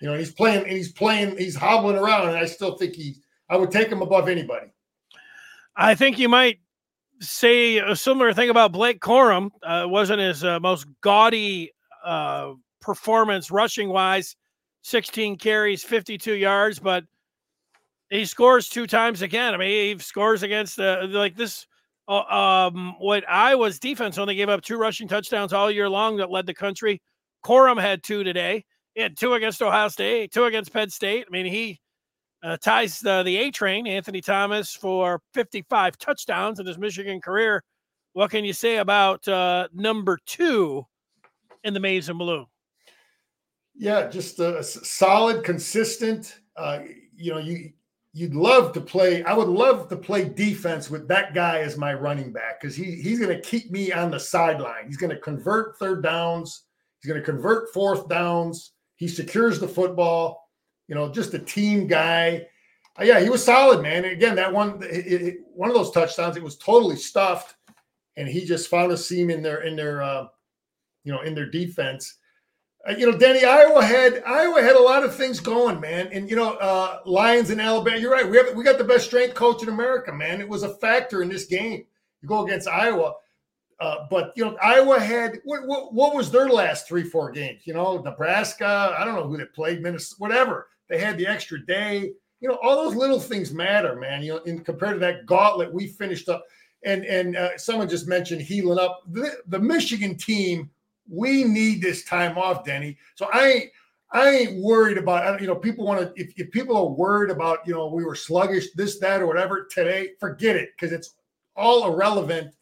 You 0.00 0.08
know, 0.08 0.16
he's 0.16 0.30
playing 0.30 0.64
and 0.64 0.72
he's 0.72 0.92
playing, 0.92 1.36
he's 1.38 1.56
hobbling 1.56 1.96
around, 1.96 2.28
and 2.28 2.36
I 2.36 2.44
still 2.44 2.76
think 2.76 2.94
he. 2.94 3.16
I 3.48 3.56
would 3.56 3.70
take 3.70 3.88
him 3.88 4.02
above 4.02 4.28
anybody. 4.28 4.66
I 5.76 5.94
think 5.94 6.18
you 6.18 6.28
might 6.28 6.58
say 7.20 7.78
a 7.78 7.96
similar 7.96 8.32
thing 8.32 8.50
about 8.50 8.72
Blake 8.72 9.00
Corum. 9.00 9.50
Uh, 9.62 9.84
wasn't 9.86 10.20
his 10.20 10.44
uh, 10.44 10.60
most 10.60 10.86
gaudy 11.00 11.72
uh, 12.04 12.52
performance 12.80 13.50
rushing 13.50 13.88
wise 13.88 14.36
16 14.82 15.36
carries, 15.36 15.82
52 15.82 16.34
yards, 16.34 16.78
but 16.78 17.04
he 18.10 18.24
scores 18.24 18.68
two 18.68 18.86
times 18.86 19.22
again. 19.22 19.54
I 19.54 19.56
mean, 19.56 19.96
he 19.96 20.02
scores 20.02 20.42
against 20.42 20.78
uh, 20.78 21.06
like 21.08 21.36
this. 21.36 21.66
Uh, 22.06 22.22
um, 22.22 22.94
what 22.98 23.28
Iowa's 23.28 23.78
defense 23.78 24.16
only 24.16 24.34
gave 24.34 24.48
up 24.48 24.62
two 24.62 24.78
rushing 24.78 25.08
touchdowns 25.08 25.52
all 25.52 25.70
year 25.70 25.90
long 25.90 26.16
that 26.16 26.30
led 26.30 26.46
the 26.46 26.54
country. 26.54 27.02
Corum 27.44 27.78
had 27.78 28.02
two 28.02 28.24
today. 28.24 28.64
He 28.94 29.02
had 29.02 29.16
two 29.16 29.34
against 29.34 29.60
Ohio 29.60 29.88
State, 29.88 30.32
two 30.32 30.44
against 30.44 30.72
Penn 30.72 30.88
State. 30.88 31.26
I 31.28 31.30
mean, 31.30 31.44
he 31.44 31.80
uh, 32.42 32.56
ties 32.56 33.00
the, 33.00 33.22
the 33.22 33.36
A 33.36 33.50
train, 33.50 33.86
Anthony 33.86 34.20
Thomas, 34.20 34.74
for 34.74 35.20
55 35.34 35.98
touchdowns 35.98 36.60
in 36.60 36.66
his 36.66 36.78
Michigan 36.78 37.20
career. 37.20 37.64
What 38.12 38.30
can 38.30 38.44
you 38.44 38.52
say 38.52 38.78
about 38.78 39.26
uh, 39.28 39.68
number 39.72 40.18
two 40.26 40.86
in 41.64 41.74
the 41.74 41.80
maize 41.80 42.08
and 42.08 42.18
blue? 42.18 42.46
Yeah, 43.74 44.08
just 44.08 44.40
a 44.40 44.62
solid, 44.62 45.44
consistent. 45.44 46.40
Uh, 46.56 46.80
you 47.16 47.32
know, 47.32 47.38
you 47.38 47.72
you'd 48.12 48.34
love 48.34 48.72
to 48.72 48.80
play. 48.80 49.22
I 49.22 49.34
would 49.34 49.48
love 49.48 49.88
to 49.90 49.96
play 49.96 50.28
defense 50.28 50.90
with 50.90 51.06
that 51.08 51.34
guy 51.34 51.60
as 51.60 51.76
my 51.76 51.94
running 51.94 52.32
back 52.32 52.60
because 52.60 52.74
he 52.74 52.96
he's 52.96 53.20
going 53.20 53.34
to 53.34 53.40
keep 53.40 53.70
me 53.70 53.92
on 53.92 54.10
the 54.10 54.18
sideline. 54.18 54.86
He's 54.86 54.96
going 54.96 55.14
to 55.14 55.20
convert 55.20 55.78
third 55.78 56.02
downs. 56.02 56.64
He's 57.00 57.08
going 57.08 57.20
to 57.20 57.24
convert 57.24 57.72
fourth 57.72 58.08
downs. 58.08 58.72
He 58.96 59.06
secures 59.06 59.60
the 59.60 59.68
football. 59.68 60.47
You 60.88 60.94
know, 60.94 61.10
just 61.10 61.34
a 61.34 61.38
team 61.38 61.86
guy. 61.86 62.46
Uh, 62.98 63.04
yeah, 63.04 63.20
he 63.20 63.30
was 63.30 63.44
solid, 63.44 63.82
man. 63.82 64.04
And 64.04 64.12
again, 64.12 64.34
that 64.36 64.52
one, 64.52 64.82
it, 64.82 65.06
it, 65.06 65.36
one 65.54 65.68
of 65.68 65.76
those 65.76 65.92
touchdowns, 65.92 66.36
it 66.36 66.42
was 66.42 66.56
totally 66.56 66.96
stuffed, 66.96 67.54
and 68.16 68.26
he 68.26 68.44
just 68.44 68.68
found 68.68 68.90
a 68.90 68.96
seam 68.96 69.30
in 69.30 69.42
their 69.42 69.62
in 69.62 69.76
their 69.76 70.02
uh, 70.02 70.26
you 71.04 71.12
know 71.12 71.20
in 71.20 71.34
their 71.34 71.50
defense. 71.50 72.16
Uh, 72.88 72.92
you 72.92 73.10
know, 73.10 73.18
Danny, 73.18 73.44
Iowa 73.44 73.84
had 73.84 74.22
Iowa 74.24 74.62
had 74.62 74.76
a 74.76 74.82
lot 74.82 75.04
of 75.04 75.14
things 75.14 75.40
going, 75.40 75.80
man. 75.80 76.08
And 76.12 76.30
you 76.30 76.36
know, 76.36 76.54
uh, 76.54 77.00
Lions 77.04 77.50
in 77.50 77.60
Alabama. 77.60 77.98
You're 77.98 78.12
right. 78.12 78.28
We 78.28 78.36
have 78.38 78.54
we 78.54 78.64
got 78.64 78.78
the 78.78 78.84
best 78.84 79.06
strength 79.06 79.34
coach 79.34 79.62
in 79.62 79.68
America, 79.68 80.12
man. 80.12 80.40
It 80.40 80.48
was 80.48 80.62
a 80.62 80.74
factor 80.76 81.22
in 81.22 81.28
this 81.28 81.46
game. 81.46 81.84
You 82.22 82.28
go 82.28 82.44
against 82.44 82.66
Iowa, 82.66 83.14
uh, 83.80 84.06
but 84.10 84.32
you 84.36 84.44
know, 84.44 84.56
Iowa 84.62 84.98
had 84.98 85.38
what, 85.44 85.66
what, 85.66 85.92
what 85.92 86.14
was 86.14 86.30
their 86.30 86.48
last 86.48 86.88
three 86.88 87.04
four 87.04 87.30
games? 87.30 87.62
You 87.64 87.74
know, 87.74 87.98
Nebraska. 87.98 88.96
I 88.98 89.04
don't 89.04 89.14
know 89.14 89.28
who 89.28 89.36
they 89.36 89.44
played, 89.44 89.82
Minnesota, 89.82 90.16
whatever. 90.18 90.68
They 90.88 90.98
had 90.98 91.18
the 91.18 91.26
extra 91.26 91.64
day. 91.64 92.12
You 92.40 92.48
know, 92.48 92.58
all 92.62 92.84
those 92.84 92.94
little 92.94 93.20
things 93.20 93.52
matter, 93.52 93.96
man. 93.96 94.22
You 94.22 94.34
know, 94.34 94.38
in 94.38 94.60
compared 94.60 94.94
to 94.94 95.00
that 95.00 95.26
gauntlet 95.26 95.72
we 95.72 95.88
finished 95.88 96.28
up. 96.28 96.44
And 96.84 97.04
and 97.04 97.36
uh, 97.36 97.58
someone 97.58 97.88
just 97.88 98.06
mentioned 98.06 98.40
healing 98.40 98.78
up. 98.78 99.02
The, 99.10 99.32
the 99.48 99.58
Michigan 99.58 100.16
team 100.16 100.70
we 101.10 101.42
need 101.42 101.82
this 101.82 102.04
time 102.04 102.36
off, 102.36 102.64
Denny. 102.64 102.96
So 103.14 103.28
I 103.32 103.48
ain't 103.48 103.70
I 104.10 104.30
ain't 104.30 104.62
worried 104.62 104.98
about 104.98 105.40
you 105.40 105.46
know 105.46 105.54
people 105.54 105.84
want 105.84 106.00
to 106.00 106.22
if, 106.22 106.32
if 106.36 106.50
people 106.50 106.76
are 106.76 106.86
worried 106.86 107.30
about 107.30 107.58
you 107.66 107.74
know 107.74 107.88
we 107.88 108.04
were 108.04 108.14
sluggish 108.14 108.72
this 108.72 108.98
that 109.00 109.20
or 109.20 109.26
whatever 109.26 109.68
today 109.70 110.10
forget 110.18 110.56
it 110.56 110.70
because 110.74 110.92
it's 110.92 111.14
all 111.56 111.92
irrelevant 111.92 112.54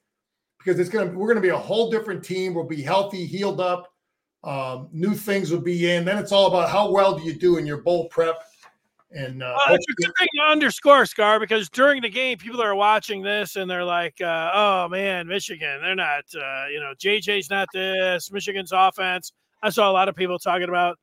because 0.58 0.80
it's 0.80 0.90
gonna 0.90 1.10
we're 1.12 1.28
gonna 1.28 1.40
be 1.40 1.50
a 1.50 1.56
whole 1.56 1.90
different 1.90 2.24
team 2.24 2.52
we'll 2.52 2.64
be 2.64 2.82
healthy 2.82 3.24
healed 3.24 3.60
up 3.60 3.92
um, 4.46 4.88
new 4.92 5.14
things 5.14 5.50
will 5.50 5.60
be 5.60 5.90
in 5.90 6.04
then 6.04 6.16
it's 6.16 6.32
all 6.32 6.46
about 6.46 6.70
how 6.70 6.90
well 6.90 7.18
do 7.18 7.24
you 7.24 7.34
do 7.34 7.58
in 7.58 7.66
your 7.66 7.78
bowl 7.78 8.08
prep 8.08 8.42
and 9.12 9.42
uh, 9.42 9.56
well, 9.66 9.76
it's 9.76 9.86
a 9.88 9.94
good 9.94 10.12
thing 10.18 10.28
to 10.36 10.42
underscore, 10.42 11.06
Scar, 11.06 11.38
because 11.38 11.70
during 11.70 12.02
the 12.02 12.10
game, 12.10 12.38
people 12.38 12.60
are 12.60 12.74
watching 12.74 13.22
this 13.22 13.56
and 13.56 13.70
they're 13.70 13.84
like, 13.84 14.20
uh, 14.20 14.50
"Oh 14.52 14.88
man, 14.88 15.28
Michigan, 15.28 15.80
they're 15.80 15.94
not. 15.94 16.24
Uh, 16.34 16.66
you 16.70 16.80
know, 16.80 16.92
JJ's 16.98 17.48
not 17.48 17.68
this. 17.72 18.32
Michigan's 18.32 18.72
offense." 18.72 19.32
I 19.62 19.70
saw 19.70 19.90
a 19.90 19.92
lot 19.92 20.08
of 20.08 20.16
people 20.16 20.38
talking 20.38 20.68
about, 20.68 20.98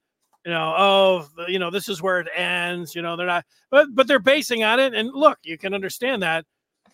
you 0.45 0.51
know, 0.51 0.75
oh, 0.77 1.27
you 1.47 1.59
know, 1.59 1.71
this 1.71 1.87
is 1.87 2.01
where 2.01 2.19
it 2.19 2.27
ends. 2.35 2.93
You 2.93 3.01
know, 3.01 3.15
they're 3.15 3.25
not, 3.25 3.45
but 3.71 3.87
but 3.93 4.07
they're 4.07 4.19
basing 4.19 4.63
on 4.63 4.79
it. 4.79 4.93
And 4.93 5.09
look, 5.13 5.39
you 5.43 5.57
can 5.57 5.73
understand 5.73 6.21
that 6.23 6.45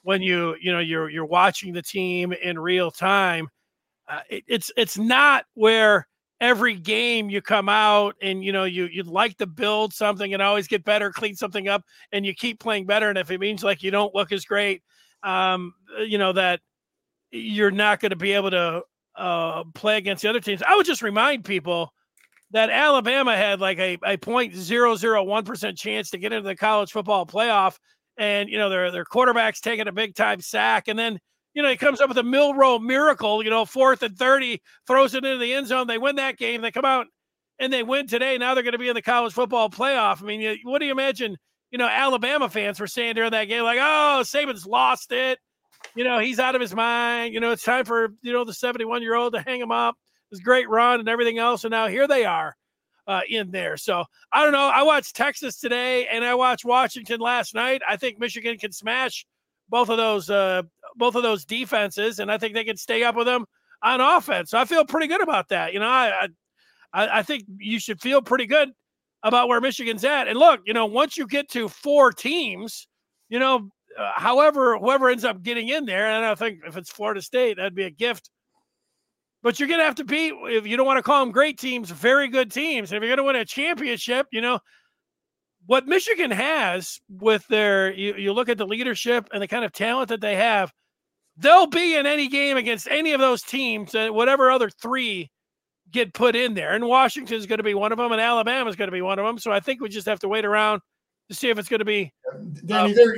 when 0.04 0.22
you 0.22 0.56
you 0.62 0.72
know 0.72 0.80
you're 0.80 1.10
you're 1.10 1.26
watching 1.26 1.74
the 1.74 1.82
team 1.82 2.34
in 2.34 2.58
real 2.60 2.92
time. 2.92 3.50
Uh, 4.08 4.22
it, 4.30 4.44
it's 4.48 4.72
it's 4.78 4.98
not 4.98 5.46
where 5.56 6.08
every 6.42 6.76
game 6.76 7.30
you 7.30 7.42
come 7.42 7.68
out 7.68 8.16
and 8.22 8.44
you 8.44 8.52
know 8.52 8.64
you 8.64 8.86
you'd 8.86 9.08
like 9.08 9.38
to 9.38 9.46
build 9.46 9.94
something 9.94 10.34
and 10.34 10.42
always 10.42 10.68
get 10.68 10.84
better 10.86 11.12
clean 11.12 11.36
something 11.36 11.68
up 11.68 11.84
and 12.14 12.26
you 12.26 12.34
keep 12.34 12.60
playing 12.60 12.86
better 12.86 13.10
and 13.10 13.18
if 13.18 13.30
it 13.30 13.40
means 13.40 13.64
like 13.64 13.84
you 13.84 13.92
don't 13.92 14.16
look 14.16 14.32
as 14.32 14.46
great 14.46 14.82
um 15.24 15.74
you 16.00 16.18
know 16.18 16.32
that 16.32 16.62
you're 17.32 17.72
not 17.72 18.00
going 18.00 18.10
to 18.10 18.16
be 18.16 18.32
able 18.32 18.52
to 18.52 18.82
uh, 19.16 19.64
play 19.76 19.98
against 19.98 20.24
the 20.24 20.30
other 20.30 20.40
teams. 20.40 20.64
I 20.64 20.76
would 20.76 20.86
just 20.86 21.02
remind 21.02 21.46
people 21.46 21.94
that 22.52 22.70
Alabama 22.70 23.36
had 23.36 23.60
like 23.60 23.78
a, 23.78 23.94
a 24.04 24.18
0.001% 24.18 25.78
chance 25.78 26.10
to 26.10 26.18
get 26.18 26.34
into 26.34 26.48
the 26.48 26.56
college 26.56 26.92
football 26.92 27.26
playoff. 27.26 27.78
And, 28.18 28.50
you 28.50 28.58
know, 28.58 28.70
their, 28.70 28.92
their 28.92 29.06
quarterback's 29.06 29.62
taking 29.62 29.88
a 29.88 29.92
big 29.92 30.16
time 30.16 30.42
sack. 30.42 30.88
And 30.88 30.98
then, 30.98 31.20
you 31.54 31.62
know, 31.62 31.70
he 31.70 31.78
comes 31.78 32.02
up 32.02 32.10
with 32.10 32.18
a 32.18 32.24
Milroe 32.24 32.80
miracle, 32.80 33.44
you 33.44 33.50
know, 33.50 33.66
fourth 33.66 34.04
and 34.04 34.18
30, 34.18 34.62
throws 34.88 35.14
it 35.14 35.26
into 35.26 35.38
the 35.38 35.54
end 35.54 35.68
zone. 35.68 35.88
They 35.88 35.98
win 35.98 36.16
that 36.18 36.38
game. 36.38 36.62
They 36.62 36.72
come 36.72 36.86
out 36.86 37.08
and 37.60 37.72
they 37.74 37.84
win 37.84 38.08
today. 38.08 38.38
Now 38.38 38.54
they're 38.54 38.64
going 38.64 38.74
to 38.74 38.80
be 38.80 38.90
in 38.90 38.96
the 38.96 39.02
college 39.02 39.34
football 39.34 39.70
playoff. 39.70 40.22
I 40.22 40.26
mean, 40.26 40.60
what 40.64 40.80
do 40.80 40.86
you 40.86 40.92
imagine? 40.92 41.38
You 41.72 41.78
know, 41.78 41.88
Alabama 41.88 42.50
fans 42.50 42.80
were 42.80 42.88
saying 42.88 43.16
during 43.16 43.32
that 43.32 43.46
game, 43.46 43.64
like, 43.64 43.80
oh, 43.80 44.22
Saban's 44.24 44.66
lost 44.66 45.12
it. 45.12 45.40
You 45.96 46.04
know, 46.04 46.20
he's 46.20 46.40
out 46.40 46.56
of 46.56 46.62
his 46.62 46.76
mind. 46.76 47.34
You 47.34 47.40
know, 47.40 47.52
it's 47.52 47.64
time 47.64 47.86
for, 47.86 48.14
you 48.22 48.34
know, 48.34 48.44
the 48.44 48.54
71 48.54 49.02
year 49.02 49.16
old 49.16 49.34
to 49.34 49.42
hang 49.42 49.60
him 49.60 49.72
up 49.72 49.96
this 50.30 50.40
great 50.40 50.70
run 50.70 51.00
and 51.00 51.10
everything 51.10 51.38
else. 51.38 51.64
And 51.64 51.72
now 51.72 51.88
here 51.88 52.08
they 52.08 52.26
are 52.26 52.56
uh, 53.08 53.22
in 53.28 53.52
there. 53.52 53.78
So 53.78 54.04
I 54.32 54.44
don't 54.44 54.54
know. 54.54 54.68
I 54.68 54.84
watched 54.84 55.16
Texas 55.16 55.60
today 55.60 56.08
and 56.08 56.24
I 56.24 56.36
watched 56.36 56.66
Washington 56.66 57.20
last 57.20 57.56
night. 57.56 57.82
I 57.88 57.98
think 57.98 58.20
Michigan 58.20 58.58
can 58.58 58.72
smash 58.72 59.26
both 59.70 59.90
of 59.90 59.98
those 59.98 60.30
uh, 60.30 60.64
both 61.00 61.16
of 61.16 61.24
those 61.24 61.46
defenses, 61.46 62.20
and 62.20 62.32
I 62.32 62.38
think 62.38 62.54
they 62.54 62.64
can 62.64 62.78
stay 62.78 63.04
up 63.04 63.16
with 63.16 63.26
them 63.26 63.46
on 63.82 64.02
offense. 64.02 64.52
So 64.52 64.60
I 64.60 64.66
feel 64.66 64.86
pretty 64.86 65.08
good 65.08 65.22
about 65.22 65.50
that. 65.50 65.74
You 65.74 65.80
know, 65.80 65.88
I 65.88 66.28
I, 66.94 67.20
I 67.20 67.24
think 67.24 67.46
you 67.58 67.80
should 67.80 68.00
feel 68.00 68.22
pretty 68.22 68.46
good 68.46 68.70
about 69.24 69.48
where 69.48 69.60
Michigan's 69.60 70.06
at. 70.06 70.28
And 70.28 70.38
look, 70.38 70.62
you 70.66 70.74
know, 70.74 70.86
once 70.86 71.18
you 71.18 71.26
get 71.26 71.50
to 71.52 71.68
four 71.68 72.12
teams, 72.12 72.88
you 73.30 73.40
know, 73.40 73.70
uh, 73.98 74.12
however, 74.16 74.78
whoever 74.78 75.10
ends 75.10 75.26
up 75.26 75.42
getting 75.42 75.70
in 75.70 75.86
there, 75.86 76.08
and 76.08 76.24
I 76.24 76.36
think 76.36 76.60
if 76.68 76.78
it's 76.78 76.92
Florida 76.92 77.22
State, 77.22 77.58
that'd 77.58 77.74
be 77.74 77.84
a 77.84 77.90
gift 77.90 78.30
but 79.42 79.60
you're 79.60 79.70
going 79.70 79.80
to 79.80 79.86
have 79.86 79.96
to 79.96 80.04
beat, 80.04 80.34
if 80.46 80.68
you 80.68 80.76
don't 80.76 80.86
want 80.86 80.98
to 80.98 81.04
call 81.04 81.24
them 81.24 81.32
great 81.32 81.58
teams, 81.58 81.90
very 81.90 82.28
good 82.28 82.52
teams. 82.52 82.92
And 82.92 82.98
if 82.98 83.08
you're 83.08 83.16
going 83.16 83.26
to 83.26 83.32
win 83.32 83.42
a 83.42 83.46
championship, 83.46 84.28
you 84.32 84.42
know, 84.42 84.60
what 85.66 85.88
Michigan 85.88 86.32
has 86.32 87.00
with 87.10 87.48
their, 87.48 87.94
you, 87.94 88.16
you 88.16 88.34
look 88.34 88.50
at 88.50 88.58
the 88.58 88.68
leadership 88.68 89.30
and 89.32 89.42
the 89.42 89.48
kind 89.48 89.64
of 89.64 89.72
talent 89.72 90.10
that 90.10 90.20
they 90.20 90.36
have, 90.36 90.74
they'll 91.40 91.68
be 91.68 91.96
in 91.96 92.06
any 92.06 92.28
game 92.28 92.58
against 92.58 92.88
any 92.90 93.14
of 93.14 93.20
those 93.20 93.42
teams, 93.42 93.96
and 93.96 94.14
whatever 94.14 94.52
other 94.52 94.70
three 94.70 95.32
get 95.92 96.14
put 96.14 96.36
in 96.36 96.54
there. 96.54 96.74
And 96.74 96.86
Washington's 96.86 97.46
going 97.46 97.58
to 97.58 97.64
be 97.64 97.74
one 97.74 97.92
of 97.92 97.98
them, 97.98 98.12
and 98.12 98.22
Alabama's 98.22 98.76
going 98.76 98.90
to 98.90 98.96
be 98.96 99.02
one 99.02 99.20
of 99.20 99.26
them. 99.26 99.40
So 99.40 99.52
I 99.52 99.60
think 99.60 99.82
we 99.82 99.90
just 99.90 100.08
have 100.08 100.20
to 100.20 100.28
wait 100.28 100.46
around 100.46 100.82
to 101.30 101.36
see 101.36 101.50
if 101.50 101.58
it's 101.58 101.70
going 101.70 101.80
to 101.80 101.86
be. 101.86 102.14
Danny, 102.66 102.92
uh, 102.92 102.96
there, 102.96 103.16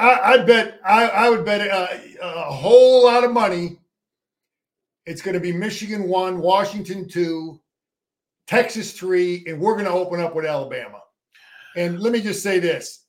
I, 0.00 0.32
I, 0.32 0.38
bet 0.38 0.80
I, 0.84 1.08
I 1.08 1.30
would 1.30 1.44
bet 1.44 1.60
a, 1.60 2.18
a 2.22 2.52
whole 2.52 3.04
lot 3.04 3.24
of 3.24 3.32
money 3.32 3.78
it's 5.06 5.20
going 5.20 5.34
to 5.34 5.40
be 5.40 5.52
Michigan 5.52 6.08
one, 6.08 6.38
Washington 6.38 7.06
two, 7.06 7.60
Texas 8.46 8.92
three, 8.92 9.44
and 9.46 9.60
we're 9.60 9.74
going 9.74 9.84
to 9.84 9.90
open 9.90 10.20
up 10.20 10.34
with 10.34 10.46
Alabama. 10.46 11.00
And 11.76 12.00
let 12.00 12.12
me 12.12 12.20
just 12.20 12.42
say 12.42 12.58
this. 12.58 13.03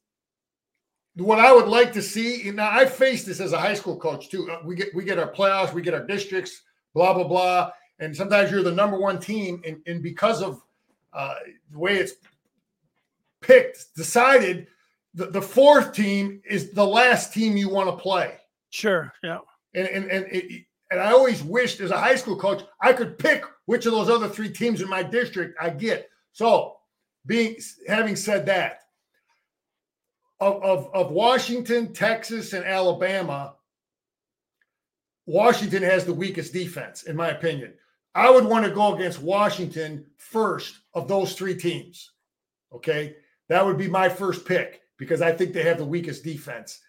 What 1.17 1.39
I 1.39 1.54
would 1.54 1.67
like 1.67 1.93
to 1.93 2.01
see, 2.01 2.51
now 2.54 2.69
I 2.69 2.86
faced 2.86 3.25
this 3.25 3.39
as 3.39 3.54
a 3.54 3.58
high 3.58 3.73
school 3.73 3.97
coach 3.97 4.30
too. 4.30 4.49
Uh, 4.51 4.60
we 4.65 4.75
get 4.75 4.93
we 4.93 5.06
get 5.06 5.17
our 5.17 5.32
playoffs, 5.32 5.73
we 5.73 5.82
get 5.82 5.93
our 5.93 6.06
districts, 6.06 6.63
blah 6.93 7.13
blah 7.13 7.23
blah, 7.23 7.71
and 7.99 8.15
sometimes 8.15 8.51
you're 8.51 8.63
the 8.63 8.71
number 8.71 8.99
one 8.99 9.19
team, 9.19 9.62
and, 9.65 9.82
and 9.88 10.04
because 10.04 10.41
of 10.41 10.62
uh, 11.13 11.36
the 11.71 11.80
way 11.80 11.95
it's 11.95 12.13
picked, 13.41 13.95
decided 13.95 14.67
the, 15.13 15.28
the 15.28 15.41
fourth 15.41 15.93
team 15.93 16.41
is 16.45 16.71
the 16.71 16.86
last 16.86 17.34
team 17.34 17.56
you 17.56 17.69
want 17.69 17.89
to 17.89 17.95
play. 17.95 18.38
Sure. 18.69 19.13
Yeah. 19.23 19.39
And 19.73 19.88
and 19.88 20.12
and 20.12 20.25
it, 20.30 20.65
and 20.91 20.99
I 20.99 21.12
always 21.12 21.43
wished 21.43 21.80
as 21.80 21.91
a 21.91 21.97
high 21.97 22.15
school 22.15 22.38
coach, 22.38 22.63
I 22.82 22.93
could 22.93 23.17
pick 23.17 23.43
which 23.65 23.86
of 23.86 23.93
those 23.93 24.10
other 24.10 24.30
three 24.30 24.49
teams 24.49 24.82
in 24.82 24.89
my 24.89 25.01
district 25.01 25.58
I 25.60 25.69
get. 25.69 26.10
So, 26.32 26.78
being 27.25 27.56
having 27.88 28.15
said 28.15 28.45
that, 28.47 28.82
of, 30.39 30.62
of, 30.63 30.93
of 30.93 31.12
Washington, 31.12 31.93
Texas, 31.93 32.54
and 32.54 32.65
Alabama, 32.65 33.56
Washington 35.26 35.84
has 35.84 36.06
the 36.06 36.13
weakest 36.13 36.54
defense, 36.54 37.04
in 37.04 37.15
my 37.15 37.30
opinion. 37.30 37.74
I 38.13 38.30
would 38.30 38.45
want 38.45 38.65
to 38.65 38.71
go 38.71 38.95
against 38.95 39.21
Washington 39.21 40.06
first 40.17 40.80
of 40.93 41.08
those 41.08 41.34
three 41.34 41.56
teams. 41.56 42.12
Okay. 42.74 43.15
That 43.50 43.65
would 43.65 43.78
be 43.78 43.88
my 43.88 44.10
first 44.10 44.45
pick 44.45 44.82
because 44.98 45.21
I 45.21 45.32
think 45.32 45.54
they 45.54 45.63
have 45.63 45.78
the 45.78 45.86
weakest 45.86 46.24
defense. 46.24 46.80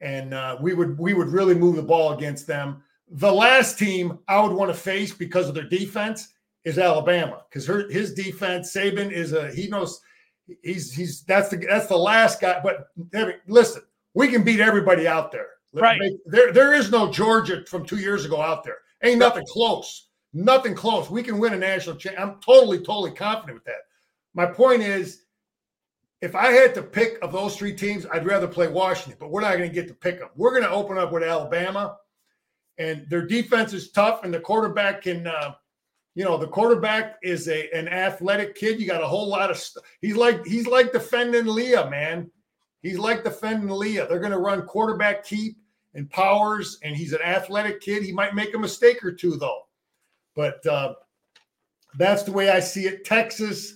And 0.00 0.34
uh, 0.34 0.58
we 0.60 0.74
would 0.74 0.98
we 0.98 1.14
would 1.14 1.28
really 1.28 1.54
move 1.54 1.76
the 1.76 1.82
ball 1.82 2.12
against 2.12 2.46
them. 2.46 2.82
The 3.08 3.32
last 3.32 3.78
team 3.78 4.18
I 4.28 4.40
would 4.40 4.52
want 4.52 4.70
to 4.70 4.78
face 4.78 5.12
because 5.12 5.48
of 5.48 5.54
their 5.54 5.68
defense 5.68 6.32
is 6.64 6.78
Alabama 6.78 7.42
because 7.48 7.66
his 7.90 8.12
defense, 8.12 8.72
Saban 8.72 9.10
is 9.10 9.32
a 9.32 9.52
he 9.52 9.68
knows 9.68 10.00
he's 10.62 10.92
he's 10.92 11.22
that's 11.22 11.48
the 11.48 11.56
that's 11.56 11.86
the 11.86 11.96
last 11.96 12.40
guy. 12.40 12.60
But 12.62 12.88
listen, 13.46 13.82
we 14.14 14.28
can 14.28 14.42
beat 14.42 14.60
everybody 14.60 15.06
out 15.06 15.32
there. 15.32 15.48
Right. 15.72 16.00
There 16.26 16.52
there 16.52 16.74
is 16.74 16.90
no 16.90 17.10
Georgia 17.10 17.64
from 17.66 17.84
two 17.84 17.98
years 17.98 18.24
ago 18.24 18.40
out 18.40 18.64
there. 18.64 18.78
Ain't 19.02 19.18
nothing 19.18 19.44
close. 19.48 20.08
Nothing 20.32 20.74
close. 20.74 21.10
We 21.10 21.22
can 21.22 21.38
win 21.38 21.54
a 21.54 21.58
national 21.58 21.96
champ. 21.96 22.18
I'm 22.18 22.40
totally 22.40 22.78
totally 22.78 23.12
confident 23.12 23.56
with 23.56 23.64
that. 23.64 23.82
My 24.34 24.46
point 24.46 24.82
is, 24.82 25.22
if 26.20 26.34
I 26.34 26.52
had 26.52 26.74
to 26.74 26.82
pick 26.82 27.18
of 27.22 27.32
those 27.32 27.56
three 27.56 27.74
teams, 27.74 28.06
I'd 28.12 28.26
rather 28.26 28.48
play 28.48 28.68
Washington. 28.68 29.16
But 29.18 29.30
we're 29.30 29.40
not 29.40 29.56
going 29.56 29.68
to 29.68 29.74
get 29.74 29.88
to 29.88 29.94
pick 29.94 30.18
them. 30.18 30.28
We're 30.36 30.50
going 30.50 30.62
to 30.62 30.70
open 30.70 30.98
up 30.98 31.12
with 31.12 31.22
Alabama 31.22 31.96
and 32.78 33.06
their 33.08 33.26
defense 33.26 33.72
is 33.72 33.90
tough, 33.90 34.24
and 34.24 34.32
the 34.32 34.40
quarterback 34.40 35.02
can, 35.02 35.26
uh, 35.26 35.54
you 36.16 36.24
know, 36.24 36.38
the 36.38 36.48
quarterback 36.48 37.18
is 37.22 37.46
a 37.46 37.70
an 37.76 37.88
athletic 37.88 38.54
kid. 38.54 38.80
You 38.80 38.86
got 38.86 39.02
a 39.02 39.06
whole 39.06 39.28
lot 39.28 39.50
of. 39.50 39.58
St- 39.58 39.84
he's 40.00 40.16
like 40.16 40.44
he's 40.46 40.66
like 40.66 40.90
defending 40.90 41.44
Leah, 41.44 41.90
man. 41.90 42.30
He's 42.80 42.98
like 42.98 43.22
defending 43.22 43.68
Leah. 43.68 44.06
They're 44.08 44.18
going 44.18 44.32
to 44.32 44.38
run 44.38 44.62
quarterback 44.62 45.24
keep 45.24 45.58
and 45.94 46.08
powers, 46.08 46.78
and 46.82 46.96
he's 46.96 47.12
an 47.12 47.20
athletic 47.20 47.82
kid. 47.82 48.02
He 48.02 48.12
might 48.12 48.34
make 48.34 48.54
a 48.54 48.58
mistake 48.58 49.04
or 49.04 49.12
two 49.12 49.36
though, 49.36 49.64
but 50.34 50.66
uh, 50.66 50.94
that's 51.98 52.22
the 52.22 52.32
way 52.32 52.48
I 52.48 52.60
see 52.60 52.86
it. 52.86 53.04
Texas 53.04 53.74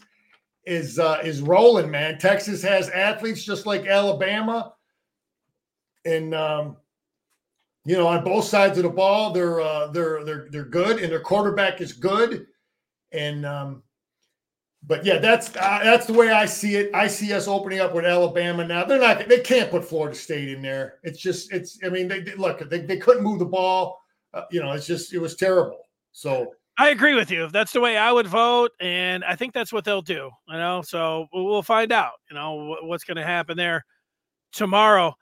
is 0.64 0.98
uh, 0.98 1.20
is 1.22 1.42
rolling, 1.42 1.90
man. 1.90 2.16
Texas 2.16 2.62
has 2.62 2.88
athletes 2.88 3.44
just 3.44 3.66
like 3.66 3.86
Alabama, 3.86 4.72
and 6.06 6.34
um, 6.34 6.78
you 7.84 7.96
know, 7.96 8.06
on 8.06 8.24
both 8.24 8.44
sides 8.44 8.76
of 8.78 8.84
the 8.84 8.90
ball, 8.90 9.32
they're 9.32 9.60
uh, 9.60 9.86
they're 9.88 10.24
they're 10.24 10.48
they're 10.50 10.64
good, 10.64 11.00
and 11.02 11.10
their 11.10 11.20
quarterback 11.20 11.80
is 11.80 11.92
good, 11.92 12.46
and 13.12 13.46
um, 13.46 13.82
but 14.82 15.04
yeah, 15.04 15.18
that's 15.18 15.54
uh, 15.56 15.80
that's 15.82 16.06
the 16.06 16.12
way 16.12 16.30
I 16.30 16.46
see 16.46 16.76
it. 16.76 16.94
I 16.94 17.06
see 17.06 17.32
us 17.32 17.48
opening 17.48 17.80
up 17.80 17.94
with 17.94 18.04
Alabama 18.04 18.66
now. 18.66 18.84
They're 18.84 19.00
not 19.00 19.28
they 19.28 19.40
can't 19.40 19.70
put 19.70 19.84
Florida 19.84 20.16
State 20.16 20.48
in 20.48 20.62
there. 20.62 20.98
It's 21.02 21.18
just 21.18 21.52
it's 21.52 21.78
I 21.84 21.88
mean 21.88 22.08
they, 22.08 22.22
look 22.36 22.68
they, 22.68 22.80
they 22.80 22.98
couldn't 22.98 23.22
move 23.22 23.38
the 23.38 23.46
ball. 23.46 23.98
Uh, 24.34 24.42
you 24.50 24.60
know, 24.60 24.72
it's 24.72 24.86
just 24.86 25.12
it 25.14 25.18
was 25.18 25.36
terrible. 25.36 25.88
So 26.12 26.52
I 26.78 26.90
agree 26.90 27.14
with 27.14 27.30
you. 27.30 27.48
That's 27.48 27.72
the 27.72 27.80
way 27.80 27.96
I 27.96 28.12
would 28.12 28.26
vote, 28.26 28.72
and 28.80 29.24
I 29.24 29.36
think 29.36 29.54
that's 29.54 29.72
what 29.72 29.84
they'll 29.84 30.02
do. 30.02 30.30
You 30.48 30.56
know, 30.56 30.82
so 30.82 31.26
we'll 31.32 31.62
find 31.62 31.92
out. 31.92 32.12
You 32.30 32.36
know 32.36 32.76
what's 32.82 33.04
going 33.04 33.16
to 33.16 33.24
happen 33.24 33.56
there 33.56 33.84
tomorrow 34.52 35.14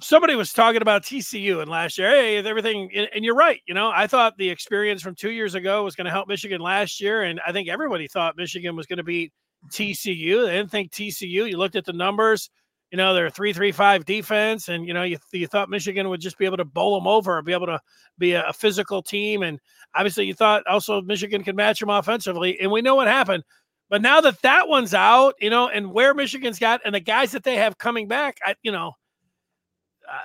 somebody 0.00 0.34
was 0.34 0.52
talking 0.52 0.82
about 0.82 1.02
TCU 1.02 1.60
and 1.60 1.70
last 1.70 1.98
year, 1.98 2.10
hey, 2.10 2.36
everything, 2.38 2.90
and 2.94 3.24
you're 3.24 3.34
right. 3.34 3.60
You 3.66 3.74
know, 3.74 3.90
I 3.94 4.06
thought 4.06 4.36
the 4.38 4.48
experience 4.48 5.02
from 5.02 5.14
two 5.14 5.30
years 5.30 5.54
ago 5.54 5.84
was 5.84 5.94
going 5.94 6.06
to 6.06 6.10
help 6.10 6.28
Michigan 6.28 6.60
last 6.60 7.00
year, 7.00 7.22
and 7.22 7.40
I 7.46 7.52
think 7.52 7.68
everybody 7.68 8.08
thought 8.08 8.36
Michigan 8.36 8.76
was 8.76 8.86
going 8.86 8.98
to 8.98 9.02
beat 9.02 9.32
TCU. 9.70 10.46
They 10.46 10.52
didn't 10.52 10.70
think 10.70 10.92
TCU. 10.92 11.50
You 11.50 11.56
looked 11.56 11.76
at 11.76 11.84
the 11.84 11.92
numbers. 11.92 12.50
You 12.90 12.98
know, 12.98 13.14
they're 13.14 13.30
three 13.30 13.52
three 13.52 13.72
five 13.72 14.04
defense, 14.04 14.68
and 14.68 14.86
you 14.86 14.92
know 14.92 15.02
you, 15.02 15.18
you 15.32 15.46
thought 15.46 15.70
Michigan 15.70 16.08
would 16.10 16.20
just 16.20 16.36
be 16.36 16.44
able 16.44 16.58
to 16.58 16.64
bowl 16.64 16.98
them 16.98 17.06
over, 17.06 17.40
be 17.42 17.54
able 17.54 17.66
to 17.66 17.80
be 18.18 18.32
a, 18.32 18.48
a 18.48 18.52
physical 18.52 19.02
team, 19.02 19.42
and 19.42 19.58
obviously 19.94 20.26
you 20.26 20.34
thought 20.34 20.66
also 20.66 21.00
Michigan 21.00 21.42
could 21.42 21.56
match 21.56 21.80
them 21.80 21.88
offensively, 21.88 22.58
and 22.60 22.70
we 22.70 22.82
know 22.82 22.94
what 22.94 23.08
happened. 23.08 23.44
But 23.88 24.02
now 24.02 24.20
that 24.22 24.40
that 24.42 24.68
one's 24.68 24.94
out, 24.94 25.34
you 25.40 25.50
know, 25.50 25.68
and 25.68 25.92
where 25.92 26.14
Michigan's 26.14 26.58
got 26.58 26.80
and 26.84 26.94
the 26.94 27.00
guys 27.00 27.32
that 27.32 27.44
they 27.44 27.56
have 27.56 27.76
coming 27.78 28.08
back, 28.08 28.38
I, 28.44 28.54
you 28.62 28.72
know, 28.72 28.92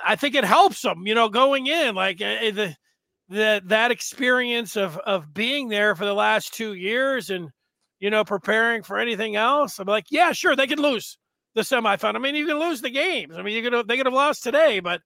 I 0.06 0.16
think 0.16 0.36
it 0.36 0.44
helps 0.44 0.82
them, 0.82 1.06
you 1.06 1.16
know, 1.16 1.30
going 1.30 1.68
in 1.68 1.96
like 1.96 2.22
uh, 2.22 2.52
the 2.52 2.76
the 3.30 3.62
that 3.66 3.92
experience 3.92 4.76
of 4.76 4.98
of 4.98 5.34
being 5.34 5.68
there 5.68 5.96
for 5.96 6.06
the 6.06 6.14
last 6.14 6.54
two 6.54 6.74
years 6.74 7.30
and 7.30 7.50
you 8.00 8.10
know 8.10 8.24
preparing 8.24 8.84
for 8.84 8.98
anything 8.98 9.36
else. 9.36 9.80
I'm 9.80 9.88
like, 9.88 10.06
yeah, 10.10 10.32
sure, 10.32 10.56
they 10.56 10.68
could 10.68 10.80
lose 10.80 11.18
the 11.56 11.62
semifinal. 11.62 12.16
I 12.16 12.20
mean, 12.20 12.36
you 12.36 12.46
can 12.46 12.60
lose 12.60 12.82
the 12.82 12.90
games. 12.90 13.36
I 13.36 13.42
mean, 13.42 13.56
you 13.56 13.70
could 13.70 13.88
they 13.88 13.98
could 13.98 14.06
have 14.06 14.14
lost 14.14 14.44
today, 14.44 14.80
but 14.80 15.02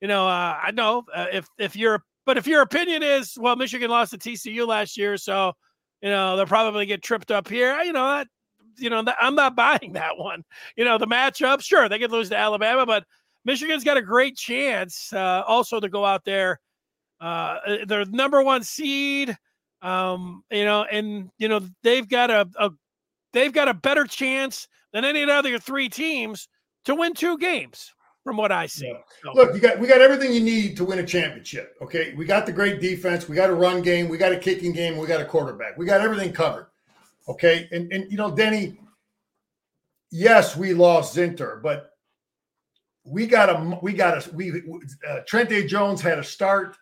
you 0.00 0.08
know, 0.08 0.26
uh, 0.26 0.58
I 0.62 0.70
know 0.70 1.04
uh, 1.14 1.26
if 1.32 1.46
if 1.58 1.76
your 1.76 2.02
but 2.24 2.38
if 2.38 2.46
your 2.46 2.62
opinion 2.62 3.02
is 3.02 3.36
well, 3.38 3.56
Michigan 3.56 3.90
lost 3.90 4.12
to 4.12 4.18
TCU 4.18 4.66
last 4.66 4.96
year, 4.96 5.16
so 5.16 5.52
you 6.00 6.10
know 6.10 6.36
they'll 6.36 6.46
probably 6.46 6.86
get 6.86 7.02
tripped 7.02 7.30
up 7.30 7.48
here. 7.48 7.78
You 7.82 7.92
know 7.92 8.06
that 8.06 8.28
you 8.76 8.90
know 8.90 9.04
I'm 9.20 9.34
not 9.34 9.56
buying 9.56 9.92
that 9.94 10.16
one. 10.16 10.44
You 10.76 10.84
know 10.84 10.98
the 10.98 11.06
matchup, 11.06 11.62
sure, 11.62 11.88
they 11.88 11.98
could 11.98 12.12
lose 12.12 12.28
to 12.30 12.38
Alabama, 12.38 12.86
but 12.86 13.04
Michigan's 13.48 13.82
got 13.82 13.96
a 13.96 14.02
great 14.02 14.36
chance 14.36 15.10
uh, 15.14 15.42
also 15.46 15.80
to 15.80 15.88
go 15.88 16.04
out 16.04 16.22
there 16.26 16.60
Uh, 17.18 17.56
they're 17.86 18.04
number 18.06 18.42
one 18.42 18.62
seed. 18.62 19.36
Um, 19.80 20.42
you 20.50 20.64
know, 20.64 20.84
and 20.84 21.30
you 21.38 21.48
know 21.48 21.60
they've 21.82 22.08
got 22.08 22.30
a, 22.30 22.46
a 22.58 22.70
they've 23.32 23.52
got 23.52 23.68
a 23.68 23.74
better 23.74 24.04
chance 24.04 24.68
than 24.92 25.04
any 25.04 25.22
of 25.22 25.28
the 25.28 25.34
other 25.34 25.58
three 25.58 25.88
teams 25.88 26.48
to 26.84 26.94
win 26.94 27.14
two 27.14 27.38
games 27.38 27.94
from 28.22 28.36
what 28.36 28.52
I 28.52 28.66
see. 28.66 28.88
Yeah. 28.88 28.98
So. 29.24 29.32
Look, 29.32 29.54
you 29.54 29.60
got 29.60 29.78
we 29.78 29.86
got 29.86 30.00
everything 30.00 30.32
you 30.32 30.42
need 30.42 30.76
to 30.76 30.84
win 30.84 30.98
a 30.98 31.06
championship. 31.06 31.74
Okay, 31.80 32.14
we 32.16 32.26
got 32.26 32.44
the 32.44 32.52
great 32.52 32.80
defense, 32.80 33.28
we 33.28 33.34
got 33.34 33.50
a 33.50 33.54
run 33.54 33.82
game, 33.82 34.08
we 34.08 34.18
got 34.18 34.32
a 34.32 34.38
kicking 34.38 34.72
game, 34.72 34.98
we 34.98 35.06
got 35.06 35.20
a 35.20 35.24
quarterback, 35.24 35.78
we 35.78 35.86
got 35.86 36.00
everything 36.02 36.32
covered. 36.32 36.66
Okay, 37.26 37.68
and 37.72 37.90
and 37.92 38.10
you 38.10 38.18
know, 38.18 38.30
Denny, 38.30 38.78
yes, 40.10 40.56
we 40.56 40.74
lost 40.74 41.16
Zinter, 41.16 41.62
but 41.62 41.92
we 43.08 43.26
got 43.26 43.48
a 43.48 43.78
we 43.82 43.92
got 43.92 44.26
a 44.26 44.34
we 44.34 44.62
uh, 45.08 45.20
Jones 45.66 46.00
had 46.00 46.18
a 46.18 46.24
start. 46.24 46.76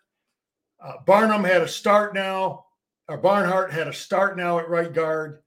Uh, 0.83 0.93
Barnum 1.05 1.43
had 1.43 1.61
a 1.61 1.67
start 1.67 2.13
now. 2.13 2.65
Or 3.09 3.17
Barnhart 3.17 3.71
had 3.71 3.87
a 3.87 3.93
start 3.93 4.35
now 4.35 4.59
at 4.59 4.69
right 4.69 4.91
guard. 4.91 5.41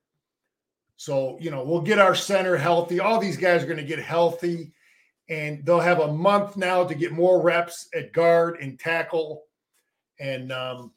So, 0.96 1.38
you 1.40 1.50
know, 1.50 1.62
we'll 1.62 1.82
get 1.82 1.98
our 1.98 2.14
center 2.14 2.56
healthy. 2.56 3.00
All 3.00 3.20
these 3.20 3.36
guys 3.36 3.62
are 3.62 3.66
going 3.66 3.78
to 3.78 3.84
get 3.84 3.98
healthy 3.98 4.72
and 5.28 5.64
they'll 5.64 5.80
have 5.80 6.00
a 6.00 6.12
month 6.12 6.56
now 6.56 6.84
to 6.84 6.94
get 6.94 7.12
more 7.12 7.42
reps 7.42 7.88
at 7.94 8.12
guard 8.12 8.58
and 8.60 8.78
tackle. 8.78 9.44
And, 10.18 10.52
um, 10.52 10.92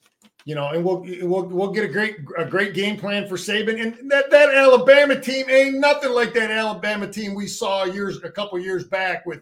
you 0.45 0.55
know, 0.55 0.69
and 0.69 0.83
we'll, 0.83 1.05
we'll, 1.21 1.45
we'll 1.45 1.71
get 1.71 1.85
a 1.85 1.89
great, 1.89 2.17
a 2.37 2.45
great 2.45 2.73
game 2.73 2.97
plan 2.97 3.27
for 3.27 3.35
Saban. 3.35 3.81
And 3.81 4.09
that, 4.11 4.31
that 4.31 4.53
Alabama 4.53 5.19
team 5.19 5.49
ain't 5.49 5.79
nothing 5.79 6.11
like 6.11 6.33
that 6.33 6.51
Alabama 6.51 7.07
team 7.07 7.35
we 7.35 7.47
saw 7.47 7.83
years, 7.83 8.23
a 8.23 8.31
couple 8.31 8.57
years 8.59 8.85
back 8.85 9.25
with 9.25 9.41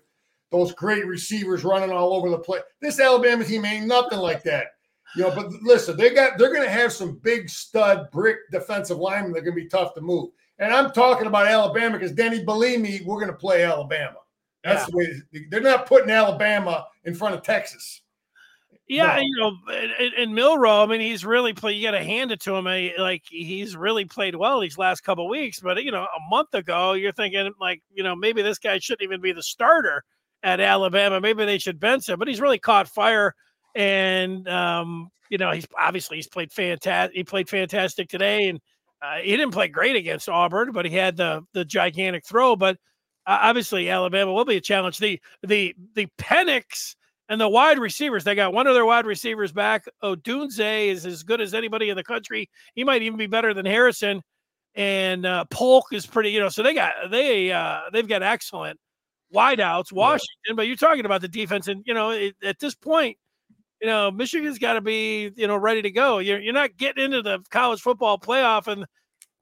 those 0.51 0.73
great 0.73 1.05
receivers 1.07 1.63
running 1.63 1.91
all 1.91 2.13
over 2.13 2.29
the 2.29 2.37
place. 2.37 2.61
This 2.81 2.99
Alabama 2.99 3.43
team 3.43 3.65
ain't 3.65 3.87
nothing 3.87 4.19
like 4.19 4.43
that. 4.43 4.67
You 5.15 5.23
know, 5.23 5.35
but 5.35 5.51
listen, 5.61 5.97
they 5.97 6.13
got 6.13 6.37
they're 6.37 6.53
going 6.53 6.65
to 6.65 6.71
have 6.71 6.93
some 6.93 7.17
big 7.17 7.49
stud 7.49 8.09
brick 8.11 8.37
defensive 8.51 8.97
linemen. 8.97 9.33
They're 9.33 9.41
going 9.41 9.55
to 9.55 9.63
be 9.63 9.67
tough 9.67 9.93
to 9.95 10.01
move. 10.01 10.29
And 10.59 10.73
I'm 10.73 10.91
talking 10.91 11.27
about 11.27 11.47
Alabama 11.47 11.97
because 11.97 12.13
Denny, 12.13 12.43
believe 12.43 12.79
me, 12.79 13.01
we're 13.05 13.19
going 13.19 13.31
to 13.31 13.37
play 13.37 13.63
Alabama. 13.63 14.17
That's 14.63 14.83
yeah. 14.83 14.87
the 14.91 14.97
way 14.97 15.47
they're 15.49 15.59
not 15.59 15.87
putting 15.87 16.11
Alabama 16.11 16.85
in 17.03 17.15
front 17.15 17.35
of 17.35 17.41
Texas. 17.41 18.01
Yeah, 18.87 19.15
no. 19.15 19.21
you 19.21 19.37
know, 19.39 19.73
in, 19.99 20.13
in 20.17 20.33
Milroe, 20.33 20.83
I 20.83 20.85
mean, 20.85 21.01
he's 21.01 21.25
really 21.25 21.53
played. 21.53 21.77
You 21.77 21.83
got 21.87 21.97
to 21.97 22.03
hand 22.03 22.31
it 22.31 22.41
to 22.41 22.55
him. 22.55 22.67
Eh, 22.67 22.91
like 22.97 23.23
he's 23.29 23.75
really 23.75 24.05
played 24.05 24.35
well 24.35 24.59
these 24.59 24.77
last 24.77 25.01
couple 25.01 25.27
weeks. 25.29 25.59
But 25.59 25.83
you 25.83 25.91
know, 25.91 26.03
a 26.03 26.29
month 26.29 26.53
ago, 26.53 26.93
you're 26.93 27.13
thinking 27.13 27.51
like, 27.59 27.81
you 27.93 28.03
know, 28.03 28.15
maybe 28.15 28.41
this 28.41 28.59
guy 28.59 28.77
shouldn't 28.79 29.03
even 29.03 29.21
be 29.21 29.31
the 29.31 29.43
starter 29.43 30.03
at 30.43 30.59
Alabama. 30.59 31.21
Maybe 31.21 31.45
they 31.45 31.57
should 31.57 31.79
bench 31.79 32.09
him. 32.09 32.19
But 32.19 32.27
he's 32.27 32.41
really 32.41 32.59
caught 32.59 32.87
fire 32.87 33.35
and 33.75 34.47
um, 34.47 35.09
you 35.29 35.37
know 35.37 35.51
he's 35.51 35.67
obviously 35.79 36.17
he's 36.17 36.27
played 36.27 36.51
fantastic. 36.51 37.15
He 37.15 37.23
played 37.23 37.49
fantastic 37.49 38.09
today, 38.09 38.49
and 38.49 38.59
uh, 39.01 39.17
he 39.17 39.31
didn't 39.31 39.51
play 39.51 39.67
great 39.67 39.95
against 39.95 40.29
Auburn, 40.29 40.71
but 40.71 40.85
he 40.85 40.95
had 40.95 41.17
the 41.17 41.43
the 41.53 41.65
gigantic 41.65 42.25
throw. 42.25 42.55
But 42.55 42.77
uh, 43.25 43.39
obviously 43.41 43.89
Alabama 43.89 44.33
will 44.33 44.45
be 44.45 44.57
a 44.57 44.61
challenge. 44.61 44.97
The 44.97 45.19
the 45.43 45.75
the 45.95 46.07
Penix 46.17 46.95
and 47.29 47.39
the 47.39 47.49
wide 47.49 47.79
receivers 47.79 48.23
they 48.23 48.35
got 48.35 48.53
one 48.53 48.67
of 48.67 48.73
their 48.73 48.85
wide 48.85 49.05
receivers 49.05 49.51
back. 49.51 49.85
Odunze 50.03 50.87
is 50.87 51.05
as 51.05 51.23
good 51.23 51.41
as 51.41 51.53
anybody 51.53 51.89
in 51.89 51.95
the 51.95 52.03
country. 52.03 52.49
He 52.75 52.83
might 52.83 53.01
even 53.01 53.17
be 53.17 53.27
better 53.27 53.53
than 53.53 53.65
Harrison. 53.65 54.21
And 54.73 55.25
uh, 55.25 55.43
Polk 55.49 55.87
is 55.91 56.05
pretty, 56.05 56.31
you 56.31 56.39
know. 56.39 56.47
So 56.47 56.63
they 56.63 56.73
got 56.73 56.93
they 57.09 57.51
uh, 57.51 57.81
they've 57.91 58.07
got 58.07 58.23
excellent 58.23 58.79
wideouts. 59.33 59.91
Washington, 59.91 60.27
yeah. 60.47 60.53
but 60.55 60.67
you're 60.67 60.75
talking 60.75 61.05
about 61.05 61.21
the 61.21 61.27
defense, 61.27 61.67
and 61.67 61.83
you 61.85 61.93
know 61.93 62.11
it, 62.11 62.35
at 62.43 62.59
this 62.59 62.75
point 62.75 63.17
you 63.81 63.87
know, 63.87 64.11
Michigan's 64.11 64.59
got 64.59 64.73
to 64.73 64.81
be, 64.81 65.31
you 65.35 65.47
know, 65.47 65.57
ready 65.57 65.81
to 65.81 65.91
go. 65.91 66.19
You're 66.19 66.39
you're 66.39 66.53
not 66.53 66.77
getting 66.77 67.03
into 67.03 67.21
the 67.23 67.39
college 67.49 67.81
football 67.81 68.19
playoff 68.19 68.67
and 68.67 68.85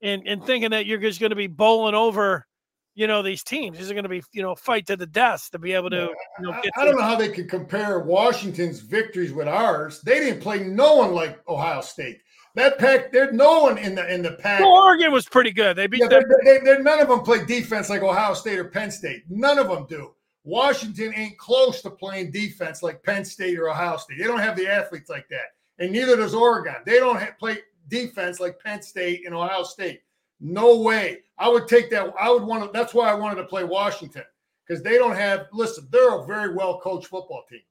and 0.01 0.25
and 0.25 0.43
thinking 0.45 0.71
that 0.71 0.85
you're 0.85 0.97
just 0.97 1.19
going 1.19 1.31
to 1.31 1.35
be 1.35 1.47
bowling 1.47 1.93
over, 1.93 2.47
you 2.95 3.05
know, 3.05 3.21
these 3.21 3.43
teams. 3.43 3.77
These 3.77 3.91
are 3.91 3.93
going 3.93 4.03
to 4.03 4.09
be, 4.09 4.23
you 4.31 4.41
know, 4.41 4.55
fight 4.55 4.87
to 4.87 4.95
the 4.95 5.05
death 5.05 5.49
to 5.51 5.59
be 5.59 5.73
able 5.73 5.89
to. 5.89 6.09
You 6.39 6.45
know, 6.45 6.51
I, 6.53 6.61
I 6.77 6.85
don't 6.85 6.95
know 6.95 7.03
how 7.03 7.17
they 7.17 7.29
could 7.29 7.49
compare 7.49 7.99
Washington's 7.99 8.79
victories 8.79 9.33
with 9.33 9.49
ours. 9.49 9.99
They 10.01 10.19
didn't 10.19 10.39
play 10.39 10.59
no 10.63 10.95
one 10.95 11.13
like 11.13 11.41
Ohio 11.49 11.81
State. 11.81 12.21
That 12.59 12.77
pack, 12.77 13.13
there's 13.13 13.33
no 13.33 13.61
one 13.61 13.77
in 13.77 13.95
the 13.95 14.13
in 14.13 14.21
the 14.21 14.33
pack. 14.33 14.59
Well, 14.59 14.71
Oregon 14.71 15.13
was 15.13 15.25
pretty 15.29 15.51
good. 15.51 15.77
They 15.77 15.87
beat. 15.87 16.01
Yeah, 16.01 16.09
they, 16.43 16.59
they, 16.59 16.77
none 16.79 16.99
of 16.99 17.07
them 17.07 17.21
play 17.21 17.45
defense 17.45 17.89
like 17.89 18.01
Ohio 18.01 18.33
State 18.33 18.59
or 18.59 18.65
Penn 18.65 18.91
State. 18.91 19.23
None 19.29 19.57
of 19.57 19.69
them 19.69 19.85
do. 19.87 20.13
Washington 20.43 21.13
ain't 21.15 21.37
close 21.37 21.81
to 21.83 21.89
playing 21.89 22.31
defense 22.31 22.83
like 22.83 23.01
Penn 23.01 23.23
State 23.23 23.57
or 23.57 23.69
Ohio 23.69 23.95
State. 23.95 24.17
They 24.17 24.25
don't 24.25 24.41
have 24.41 24.57
the 24.57 24.67
athletes 24.67 25.09
like 25.09 25.29
that. 25.29 25.53
And 25.77 25.93
neither 25.93 26.17
does 26.17 26.33
Oregon. 26.33 26.75
They 26.85 26.99
don't 26.99 27.17
have, 27.17 27.39
play 27.39 27.59
defense 27.87 28.41
like 28.41 28.59
Penn 28.61 28.81
State 28.81 29.25
and 29.25 29.33
Ohio 29.33 29.63
State. 29.63 30.01
No 30.41 30.81
way. 30.81 31.19
I 31.37 31.47
would 31.47 31.65
take 31.69 31.89
that. 31.91 32.13
I 32.19 32.29
would 32.29 32.43
want 32.43 32.65
to. 32.65 32.77
That's 32.77 32.93
why 32.93 33.09
I 33.09 33.13
wanted 33.13 33.35
to 33.35 33.47
play 33.47 33.63
Washington 33.63 34.25
because 34.67 34.83
they 34.83 34.97
don't 34.97 35.15
have. 35.15 35.47
Listen, 35.53 35.87
they're 35.91 36.19
a 36.19 36.25
very 36.25 36.53
well 36.53 36.81
coached 36.81 37.07
football 37.07 37.45
team. 37.49 37.61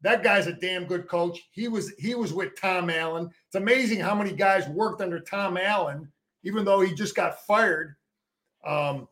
That 0.00 0.24
guy's 0.24 0.48
a 0.48 0.52
damn 0.52 0.86
good 0.86 1.06
coach. 1.06 1.48
He 1.52 1.68
was 1.68 1.92
he 1.96 2.16
was 2.16 2.32
with 2.32 2.60
Tom 2.60 2.90
Allen. 2.90 3.30
It's 3.52 3.60
amazing 3.60 4.00
how 4.00 4.14
many 4.14 4.32
guys 4.32 4.66
worked 4.68 5.02
under 5.02 5.20
Tom 5.20 5.58
Allen, 5.58 6.10
even 6.42 6.64
though 6.64 6.80
he 6.80 6.94
just 6.94 7.14
got 7.14 7.44
fired. 7.44 7.96
Um, 8.64 9.06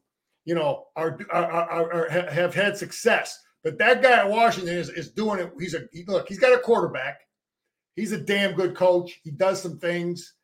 you 0.47 0.55
know, 0.55 0.87
are, 0.97 1.19
are, 1.31 1.45
are, 1.45 1.93
are, 1.93 2.31
have 2.31 2.55
had 2.55 2.75
success. 2.75 3.39
But 3.63 3.77
that 3.77 4.03
guy 4.03 4.13
at 4.13 4.31
Washington 4.31 4.75
is, 4.75 4.89
is 4.89 5.11
doing 5.11 5.41
it. 5.41 5.53
He's 5.61 5.75
a 5.75 5.83
he, 5.93 6.05
look. 6.07 6.27
He's 6.27 6.39
got 6.39 6.55
a 6.55 6.59
quarterback. 6.59 7.21
He's 7.97 8.13
a 8.13 8.19
damn 8.19 8.55
good 8.55 8.75
coach. 8.75 9.21
He 9.23 9.31
does 9.31 9.61
some 9.61 9.79
things, 9.79 10.37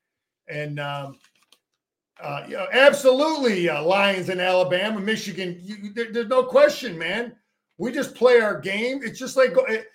and 0.46 0.78
um, 0.78 1.16
uh, 2.22 2.44
you 2.46 2.58
know, 2.58 2.66
absolutely 2.72 3.70
uh, 3.70 3.82
Lions 3.82 4.28
in 4.28 4.40
Alabama, 4.40 5.00
Michigan. 5.00 5.58
You, 5.62 5.94
there, 5.94 6.12
there's 6.12 6.28
no 6.28 6.42
question, 6.42 6.98
man. 6.98 7.34
We 7.78 7.92
just 7.92 8.14
play 8.14 8.40
our 8.40 8.60
game. 8.60 9.00
It's 9.02 9.18
just 9.18 9.38
like 9.38 9.54
it, 9.68 9.86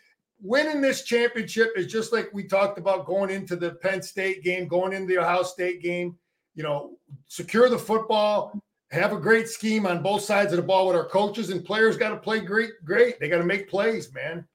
winning 0.41 0.81
this 0.81 1.03
championship 1.03 1.73
is 1.75 1.87
just 1.87 2.11
like 2.11 2.29
we 2.33 2.43
talked 2.43 2.77
about 2.77 3.05
going 3.05 3.29
into 3.29 3.55
the 3.55 3.71
Penn 3.75 4.01
State 4.01 4.43
game, 4.43 4.67
going 4.67 4.93
into 4.93 5.07
the 5.07 5.19
Ohio 5.19 5.43
State 5.43 5.81
game. 5.81 6.17
You 6.55 6.63
know, 6.63 6.97
secure 7.27 7.69
the 7.69 7.79
football, 7.79 8.59
have 8.91 9.13
a 9.13 9.17
great 9.17 9.47
scheme 9.47 9.87
on 9.87 10.03
both 10.03 10.21
sides 10.21 10.51
of 10.51 10.57
the 10.57 10.63
ball 10.63 10.87
with 10.87 10.97
our 10.97 11.07
coaches 11.07 11.49
and 11.49 11.63
players 11.63 11.95
got 11.95 12.09
to 12.09 12.17
play 12.17 12.39
great 12.39 12.71
great. 12.83 13.19
They 13.19 13.29
got 13.29 13.37
to 13.37 13.45
make 13.45 13.69
plays 13.69 14.13
man. 14.13 14.45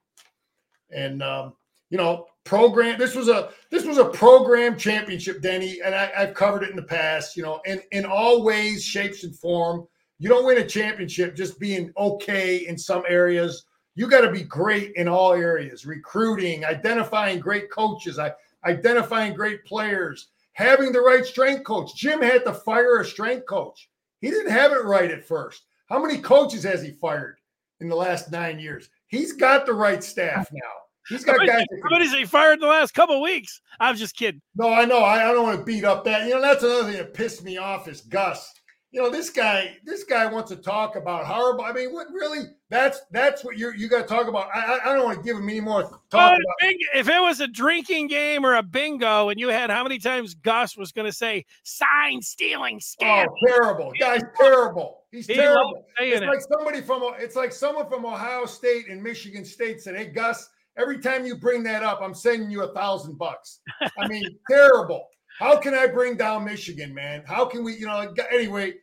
And 0.91 1.23
um, 1.23 1.53
you 1.89 1.97
know 1.97 2.27
program 2.43 2.97
this 2.97 3.15
was 3.15 3.27
a 3.27 3.49
this 3.71 3.85
was 3.85 3.97
a 3.97 4.05
program 4.05 4.77
championship 4.77 5.41
denny 5.41 5.81
and 5.83 5.93
I, 5.93 6.05
have 6.15 6.33
covered 6.33 6.63
it 6.63 6.69
in 6.69 6.77
the 6.77 6.83
past 6.83 7.35
you 7.35 7.43
know 7.43 7.59
in 7.65 7.81
in 7.91 8.05
all 8.05 8.43
ways 8.43 8.83
shapes 8.83 9.23
and 9.23 9.35
form. 9.35 9.87
You 10.19 10.29
don't 10.29 10.45
win 10.45 10.57
a 10.57 10.65
championship 10.65 11.35
just 11.35 11.59
being 11.59 11.91
okay 11.97 12.67
in 12.67 12.77
some 12.77 13.03
areas 13.07 13.65
you 13.97 14.07
got 14.07 14.21
to 14.21 14.31
be 14.31 14.43
great 14.43 14.93
in 14.95 15.07
all 15.07 15.33
areas 15.33 15.85
recruiting 15.85 16.63
identifying 16.63 17.39
great 17.39 17.69
coaches 17.69 18.19
identifying 18.65 19.33
great 19.33 19.65
players 19.65 20.27
having 20.53 20.91
the 20.91 21.01
right 21.01 21.25
strength 21.25 21.63
coach 21.65 21.95
jim 21.95 22.21
had 22.21 22.45
to 22.45 22.53
fire 22.53 23.01
a 23.01 23.05
strength 23.05 23.45
coach 23.45 23.89
he 24.19 24.29
didn't 24.29 24.51
have 24.51 24.71
it 24.71 24.83
right 24.83 25.11
at 25.11 25.25
first. 25.25 25.63
How 25.87 26.01
many 26.01 26.19
coaches 26.19 26.63
has 26.63 26.81
he 26.81 26.91
fired 26.91 27.37
in 27.79 27.89
the 27.89 27.95
last 27.95 28.31
nine 28.31 28.59
years? 28.59 28.89
He's 29.07 29.33
got 29.33 29.65
the 29.65 29.73
right 29.73 30.03
staff 30.03 30.49
now. 30.53 30.71
He's 31.07 31.23
got 31.23 31.37
guys. 31.37 31.65
How 31.83 31.89
many 31.89 32.05
has 32.05 32.13
he 32.13 32.25
fired 32.25 32.55
in 32.55 32.59
the 32.59 32.67
last 32.67 32.93
couple 32.93 33.21
weeks? 33.21 33.61
I'm 33.79 33.95
just 33.95 34.15
kidding. 34.17 34.41
No, 34.55 34.69
I 34.69 34.83
know. 34.83 34.99
I, 34.99 35.29
I 35.29 35.31
don't 35.31 35.43
want 35.43 35.59
to 35.59 35.65
beat 35.65 35.85
up 35.85 36.03
that. 36.03 36.27
You 36.27 36.33
know, 36.33 36.41
that's 36.41 36.63
another 36.63 36.83
thing 36.83 36.97
that 36.97 37.13
pissed 37.13 37.45
me 37.45 37.57
off 37.57 37.87
is 37.87 38.01
Gus 38.01 38.53
you 38.97 39.03
know, 39.03 39.11
this 39.11 39.29
guy, 39.29 39.77
this 39.83 40.03
guy 40.03 40.25
wants 40.25 40.49
to 40.49 40.55
talk 40.55 40.95
about 40.95 41.23
horrible. 41.23 41.63
I 41.63 41.71
mean, 41.71 41.93
what 41.93 42.07
really? 42.11 42.45
That's 42.71 42.99
that's 43.11 43.43
what 43.43 43.55
you 43.55 43.71
you 43.77 43.87
got 43.87 44.01
to 44.01 44.07
talk 44.07 44.27
about. 44.27 44.49
I 44.55 44.79
I 44.83 44.93
don't 44.95 45.05
want 45.05 45.19
to 45.19 45.23
give 45.23 45.37
him 45.37 45.47
any 45.47 45.59
more 45.59 45.83
talk 45.83 46.01
well, 46.13 46.29
about. 46.29 46.41
Bing, 46.59 46.79
if 46.95 47.07
it 47.07 47.21
was 47.21 47.39
a 47.39 47.47
drinking 47.47 48.07
game 48.07 48.43
or 48.43 48.55
a 48.55 48.63
bingo, 48.63 49.29
and 49.29 49.39
you 49.39 49.49
had 49.49 49.69
how 49.69 49.83
many 49.83 49.99
times 49.99 50.33
Gus 50.33 50.75
was 50.75 50.91
going 50.91 51.05
to 51.05 51.13
say 51.13 51.45
sign 51.61 52.23
stealing 52.23 52.79
scam? 52.79 53.27
Oh, 53.27 53.35
terrible! 53.47 53.93
Guy's 53.99 54.23
terrible. 54.35 55.03
He's 55.11 55.27
he 55.27 55.35
terrible. 55.35 55.85
It's 55.99 56.23
it. 56.23 56.25
like 56.25 56.41
somebody 56.51 56.81
from 56.81 57.03
it's 57.19 57.35
like 57.35 57.51
someone 57.51 57.87
from 57.87 58.03
Ohio 58.03 58.47
State 58.47 58.89
and 58.89 59.03
Michigan 59.03 59.45
State 59.45 59.79
said, 59.79 59.95
"Hey, 59.95 60.07
Gus." 60.07 60.49
Every 60.79 60.99
time 60.99 61.25
you 61.25 61.35
bring 61.35 61.63
that 61.63 61.81
up, 61.81 62.01
I'm 62.03 62.13
sending 62.13 62.51
you 62.51 62.61
a 62.61 62.71
thousand 62.71 63.17
bucks. 63.17 63.61
I 63.97 64.07
mean, 64.07 64.23
terrible. 64.49 65.07
How 65.39 65.57
can 65.57 65.73
I 65.73 65.87
bring 65.87 66.17
down 66.17 66.45
Michigan, 66.45 66.93
man? 66.93 67.23
How 67.25 67.45
can 67.45 67.63
we, 67.63 67.75
you 67.75 67.87
know, 67.87 68.13
anyway, 68.31 68.73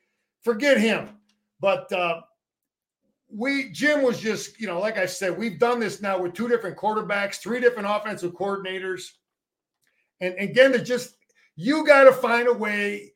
forget 0.45 0.79
him. 0.79 1.09
But 1.61 1.91
uh, 1.93 2.21
we, 3.31 3.71
Jim 3.71 4.03
was 4.03 4.21
just, 4.21 4.61
you 4.61 4.67
know, 4.67 4.79
like 4.79 4.99
I 4.99 5.07
said, 5.07 5.37
we've 5.37 5.59
done 5.59 5.81
this 5.81 6.01
now 6.01 6.21
with 6.21 6.35
two 6.35 6.49
different 6.49 6.77
quarterbacks, 6.77 7.37
three 7.37 7.61
different 7.61 7.89
offensive 7.91 8.33
coordinators. 8.33 9.09
And 10.21 10.35
again, 10.39 10.73
to 10.73 10.79
just, 10.83 11.17
you 11.57 11.87
got 11.87 12.05
to 12.05 12.13
find 12.13 12.47
a 12.47 12.53
way 12.53 13.13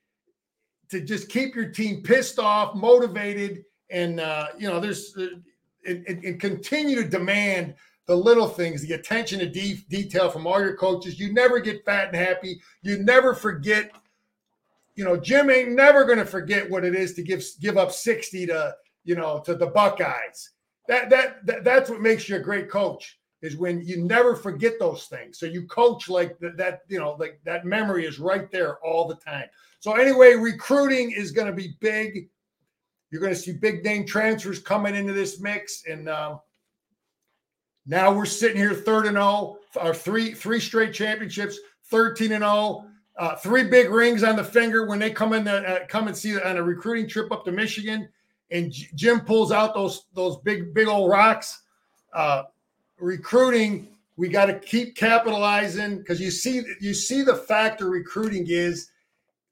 to 0.89 1.01
just 1.01 1.29
keep 1.29 1.55
your 1.55 1.69
team 1.69 2.03
pissed 2.03 2.39
off, 2.39 2.75
motivated, 2.75 3.65
and, 3.91 4.21
uh, 4.21 4.49
you 4.59 4.69
know, 4.69 4.81
there's, 4.81 5.15
uh, 5.17 5.27
and, 5.87 6.05
and, 6.07 6.25
and 6.25 6.41
continue 6.41 7.03
to 7.03 7.09
demand 7.09 7.75
the 8.07 8.17
little 8.17 8.49
things, 8.49 8.83
the 8.83 8.95
attention 8.95 9.39
to 9.39 9.47
de- 9.47 9.85
detail 9.89 10.31
from 10.31 10.47
all 10.47 10.61
your 10.61 10.77
coaches. 10.77 11.21
You 11.21 11.33
never 11.33 11.61
get 11.61 11.85
fat 11.85 12.09
and 12.09 12.17
happy. 12.17 12.61
You 12.83 12.99
never 12.99 13.35
forget. 13.35 13.93
You 14.99 15.05
know, 15.05 15.17
Jim 15.17 15.49
ain't 15.49 15.77
never 15.77 16.05
going 16.05 16.19
to 16.19 16.27
forget 16.27 16.69
what 16.69 16.85
it 16.85 16.93
is 16.93 17.15
to 17.15 17.23
give 17.23 17.45
give 17.61 17.77
up 17.77 17.93
sixty 17.93 18.47
to 18.47 18.75
you 19.05 19.15
know 19.15 19.39
to 19.47 19.55
the 19.55 19.69
Buckeyes. 19.69 20.51
That, 20.89 21.09
that 21.11 21.47
that 21.47 21.63
that's 21.63 21.89
what 21.89 22.01
makes 22.01 22.29
you 22.29 22.35
a 22.35 22.41
great 22.41 22.69
coach 22.69 23.17
is 23.41 23.57
when 23.57 23.81
you 23.81 24.03
never 24.03 24.35
forget 24.35 24.73
those 24.81 25.05
things. 25.05 25.39
So 25.39 25.47
you 25.47 25.69
coach 25.69 26.09
like 26.09 26.37
that, 26.41 26.57
that 26.57 26.81
you 26.89 26.99
know 26.99 27.13
like 27.13 27.39
that 27.45 27.65
memory 27.65 28.07
is 28.07 28.19
right 28.19 28.51
there 28.51 28.79
all 28.85 29.07
the 29.07 29.15
time. 29.15 29.45
So 29.79 29.93
anyway, 29.93 30.35
recruiting 30.35 31.13
is 31.13 31.31
going 31.31 31.47
to 31.47 31.53
be 31.53 31.77
big. 31.79 32.29
You're 33.13 33.21
going 33.21 33.33
to 33.33 33.39
see 33.39 33.53
big 33.53 33.85
name 33.85 34.05
transfers 34.05 34.59
coming 34.59 34.97
into 34.97 35.13
this 35.13 35.41
mix, 35.41 35.85
and 35.89 36.09
uh, 36.09 36.39
now 37.87 38.13
we're 38.13 38.25
sitting 38.25 38.57
here 38.57 38.75
third 38.75 39.07
and 39.07 39.15
zero, 39.15 39.25
oh, 39.25 39.59
our 39.79 39.95
three 39.95 40.35
three 40.35 40.59
straight 40.59 40.93
championships, 40.93 41.57
thirteen 41.89 42.33
and 42.33 42.43
zero, 42.43 42.53
oh, 42.53 42.85
uh, 43.19 43.35
three 43.37 43.65
big 43.65 43.91
rings 43.91 44.23
on 44.23 44.37
the 44.37 44.45
finger 44.45 44.87
when 44.87 44.99
they 44.99 45.11
come 45.11 45.33
in 45.33 45.45
the, 45.45 45.57
uh, 45.69 45.87
come 45.87 46.07
and 46.07 46.17
see 46.17 46.41
on 46.41 46.57
a 46.57 46.63
recruiting 46.63 47.09
trip 47.09 47.33
up 47.33 47.45
to 47.45 47.53
Michigan, 47.53 48.09
and 48.51 48.73
Jim 48.73 49.21
pulls 49.21 49.53
out 49.53 49.75
those 49.75 50.07
those 50.15 50.39
big 50.39 50.73
big 50.73 50.87
old 50.87 51.11
rocks. 51.11 51.63
Uh, 52.13 52.45
recruiting, 52.99 53.89
we 54.17 54.29
got 54.29 54.47
to 54.47 54.59
keep 54.59 54.97
capitalizing 54.97 55.99
because 55.99 56.21
you 56.21 56.31
see 56.31 56.63
you 56.81 56.95
see 56.95 57.23
the 57.23 57.35
factor 57.35 57.91
recruiting 57.91 58.47
is 58.49 58.91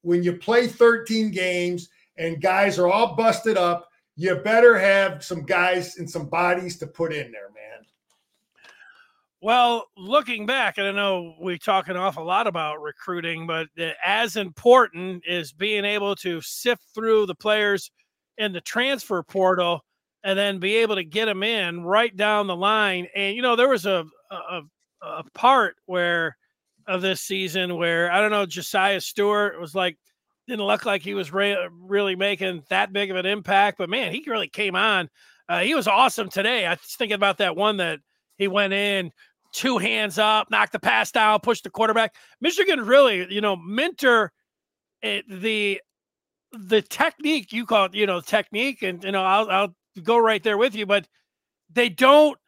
when 0.02 0.22
you 0.22 0.34
play 0.34 0.68
13 0.68 1.32
games 1.32 1.88
and 2.16 2.40
guys 2.40 2.78
are 2.78 2.86
all 2.86 3.16
busted 3.16 3.56
up, 3.56 3.90
you 4.14 4.34
better 4.36 4.78
have 4.78 5.24
some 5.24 5.42
guys 5.42 5.98
and 5.98 6.08
some 6.08 6.26
bodies 6.26 6.78
to 6.78 6.86
put 6.86 7.12
in 7.12 7.32
there. 7.32 7.50
Well, 9.46 9.84
looking 9.96 10.44
back, 10.44 10.76
and 10.76 10.88
I 10.88 10.90
know 10.90 11.36
we 11.40 11.56
talk 11.56 11.86
an 11.86 11.96
awful 11.96 12.24
lot 12.24 12.48
about 12.48 12.82
recruiting, 12.82 13.46
but 13.46 13.68
as 14.04 14.34
important 14.34 15.22
is 15.24 15.52
being 15.52 15.84
able 15.84 16.16
to 16.16 16.40
sift 16.40 16.82
through 16.92 17.26
the 17.26 17.34
players 17.36 17.92
in 18.38 18.52
the 18.52 18.60
transfer 18.60 19.22
portal 19.22 19.84
and 20.24 20.36
then 20.36 20.58
be 20.58 20.74
able 20.78 20.96
to 20.96 21.04
get 21.04 21.26
them 21.26 21.44
in 21.44 21.84
right 21.84 22.16
down 22.16 22.48
the 22.48 22.56
line. 22.56 23.06
And 23.14 23.36
you 23.36 23.42
know, 23.42 23.54
there 23.54 23.68
was 23.68 23.86
a 23.86 24.04
a, 24.32 24.62
a 25.00 25.22
part 25.32 25.76
where 25.86 26.36
of 26.88 27.00
this 27.00 27.20
season 27.20 27.76
where 27.76 28.10
I 28.10 28.20
don't 28.20 28.32
know 28.32 28.46
Josaiah 28.46 29.00
Stewart 29.00 29.60
was 29.60 29.76
like 29.76 29.96
didn't 30.48 30.66
look 30.66 30.84
like 30.84 31.02
he 31.02 31.14
was 31.14 31.32
re- 31.32 31.68
really 31.70 32.16
making 32.16 32.64
that 32.68 32.92
big 32.92 33.12
of 33.12 33.16
an 33.16 33.26
impact, 33.26 33.78
but 33.78 33.90
man, 33.90 34.12
he 34.12 34.24
really 34.26 34.48
came 34.48 34.74
on. 34.74 35.08
Uh, 35.48 35.60
he 35.60 35.76
was 35.76 35.86
awesome 35.86 36.30
today. 36.30 36.66
I 36.66 36.70
was 36.70 36.96
thinking 36.98 37.14
about 37.14 37.38
that 37.38 37.54
one 37.54 37.76
that 37.76 38.00
he 38.38 38.48
went 38.48 38.72
in, 38.72 39.12
two 39.56 39.78
hands 39.78 40.18
up, 40.18 40.50
knock 40.50 40.70
the 40.70 40.78
pass 40.78 41.10
down, 41.10 41.40
push 41.40 41.62
the 41.62 41.70
quarterback. 41.70 42.14
Michigan 42.40 42.80
really, 42.80 43.32
you 43.32 43.40
know, 43.40 43.56
Minter, 43.56 44.30
it, 45.02 45.24
the 45.28 45.80
the 46.52 46.82
technique 46.82 47.52
you 47.52 47.66
call 47.66 47.86
it, 47.86 47.94
you 47.94 48.06
know, 48.06 48.20
technique, 48.20 48.82
and 48.82 49.02
you 49.02 49.12
know, 49.12 49.24
I'll 49.24 49.50
I'll 49.50 49.74
go 50.02 50.18
right 50.18 50.42
there 50.42 50.58
with 50.58 50.74
you, 50.74 50.84
but 50.86 51.08
they 51.72 51.88
don't 51.88 52.38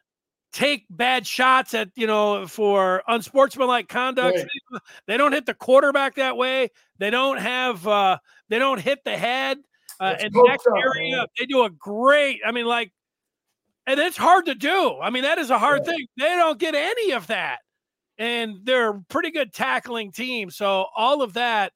take 0.53 0.85
bad 0.89 1.25
shots 1.27 1.73
at 1.73 1.89
you 1.95 2.07
know 2.07 2.47
for 2.47 3.03
unsportsmanlike 3.07 3.87
conduct. 3.87 4.37
Right. 4.37 4.81
They 5.07 5.17
don't 5.17 5.33
hit 5.33 5.45
the 5.45 5.53
quarterback 5.53 6.15
that 6.15 6.37
way. 6.37 6.69
They 6.99 7.09
don't 7.09 7.37
have 7.37 7.87
uh 7.87 8.19
they 8.49 8.59
don't 8.59 8.79
hit 8.79 8.99
the 9.03 9.17
head 9.17 9.57
uh, 9.99 10.15
next 10.21 10.67
area. 10.67 11.17
Man. 11.17 11.25
They 11.37 11.45
do 11.45 11.63
a 11.63 11.69
great. 11.69 12.41
I 12.45 12.51
mean, 12.51 12.65
like, 12.65 12.91
and 13.89 13.99
it's 13.99 14.17
hard 14.17 14.45
to 14.45 14.55
do. 14.55 14.97
I 15.01 15.09
mean, 15.09 15.23
that 15.23 15.39
is 15.39 15.49
a 15.49 15.57
hard 15.57 15.81
yeah. 15.83 15.91
thing. 15.91 16.07
They 16.17 16.35
don't 16.35 16.59
get 16.59 16.75
any 16.75 17.11
of 17.11 17.27
that, 17.27 17.59
and 18.17 18.57
they're 18.63 18.91
a 18.91 19.01
pretty 19.09 19.31
good 19.31 19.53
tackling 19.53 20.11
team. 20.11 20.51
So 20.51 20.85
all 20.95 21.21
of 21.21 21.33
that. 21.33 21.73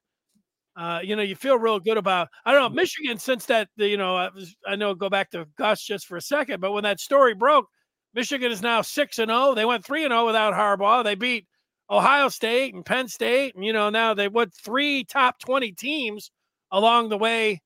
Uh, 0.75 0.99
you 1.03 1.15
know, 1.15 1.21
you 1.21 1.35
feel 1.35 1.59
real 1.59 1.79
good 1.79 1.97
about. 1.97 2.29
I 2.45 2.51
don't 2.51 2.61
know 2.61 2.69
Michigan 2.69 3.19
since 3.19 3.45
that. 3.45 3.69
You 3.75 3.95
know, 3.95 4.15
I, 4.15 4.29
was, 4.29 4.55
I 4.65 4.75
know. 4.75 4.95
Go 4.95 5.07
back 5.07 5.29
to 5.31 5.47
Gus 5.55 5.83
just 5.83 6.07
for 6.07 6.17
a 6.17 6.21
second, 6.21 6.61
but 6.61 6.71
when 6.71 6.83
that 6.83 6.99
story 6.99 7.35
broke, 7.35 7.67
Michigan 8.15 8.51
is 8.51 8.63
now 8.63 8.81
6 8.81 9.19
and 9.19 9.29
0. 9.29 9.53
They 9.53 9.65
went 9.65 9.85
3 9.85 10.05
and 10.05 10.11
0 10.11 10.25
without 10.25 10.53
Harbaugh. 10.55 11.03
They 11.03 11.13
beat 11.13 11.45
Ohio 11.89 12.29
State 12.29 12.73
and 12.73 12.85
Penn 12.85 13.07
State 13.07 13.55
and 13.55 13.63
you 13.63 13.73
know 13.73 13.89
now 13.89 14.13
they 14.13 14.27
went 14.27 14.53
three 14.53 15.03
top 15.03 15.39
20 15.39 15.73
teams 15.73 16.31
along 16.71 17.09
the 17.09 17.17
way. 17.17 17.61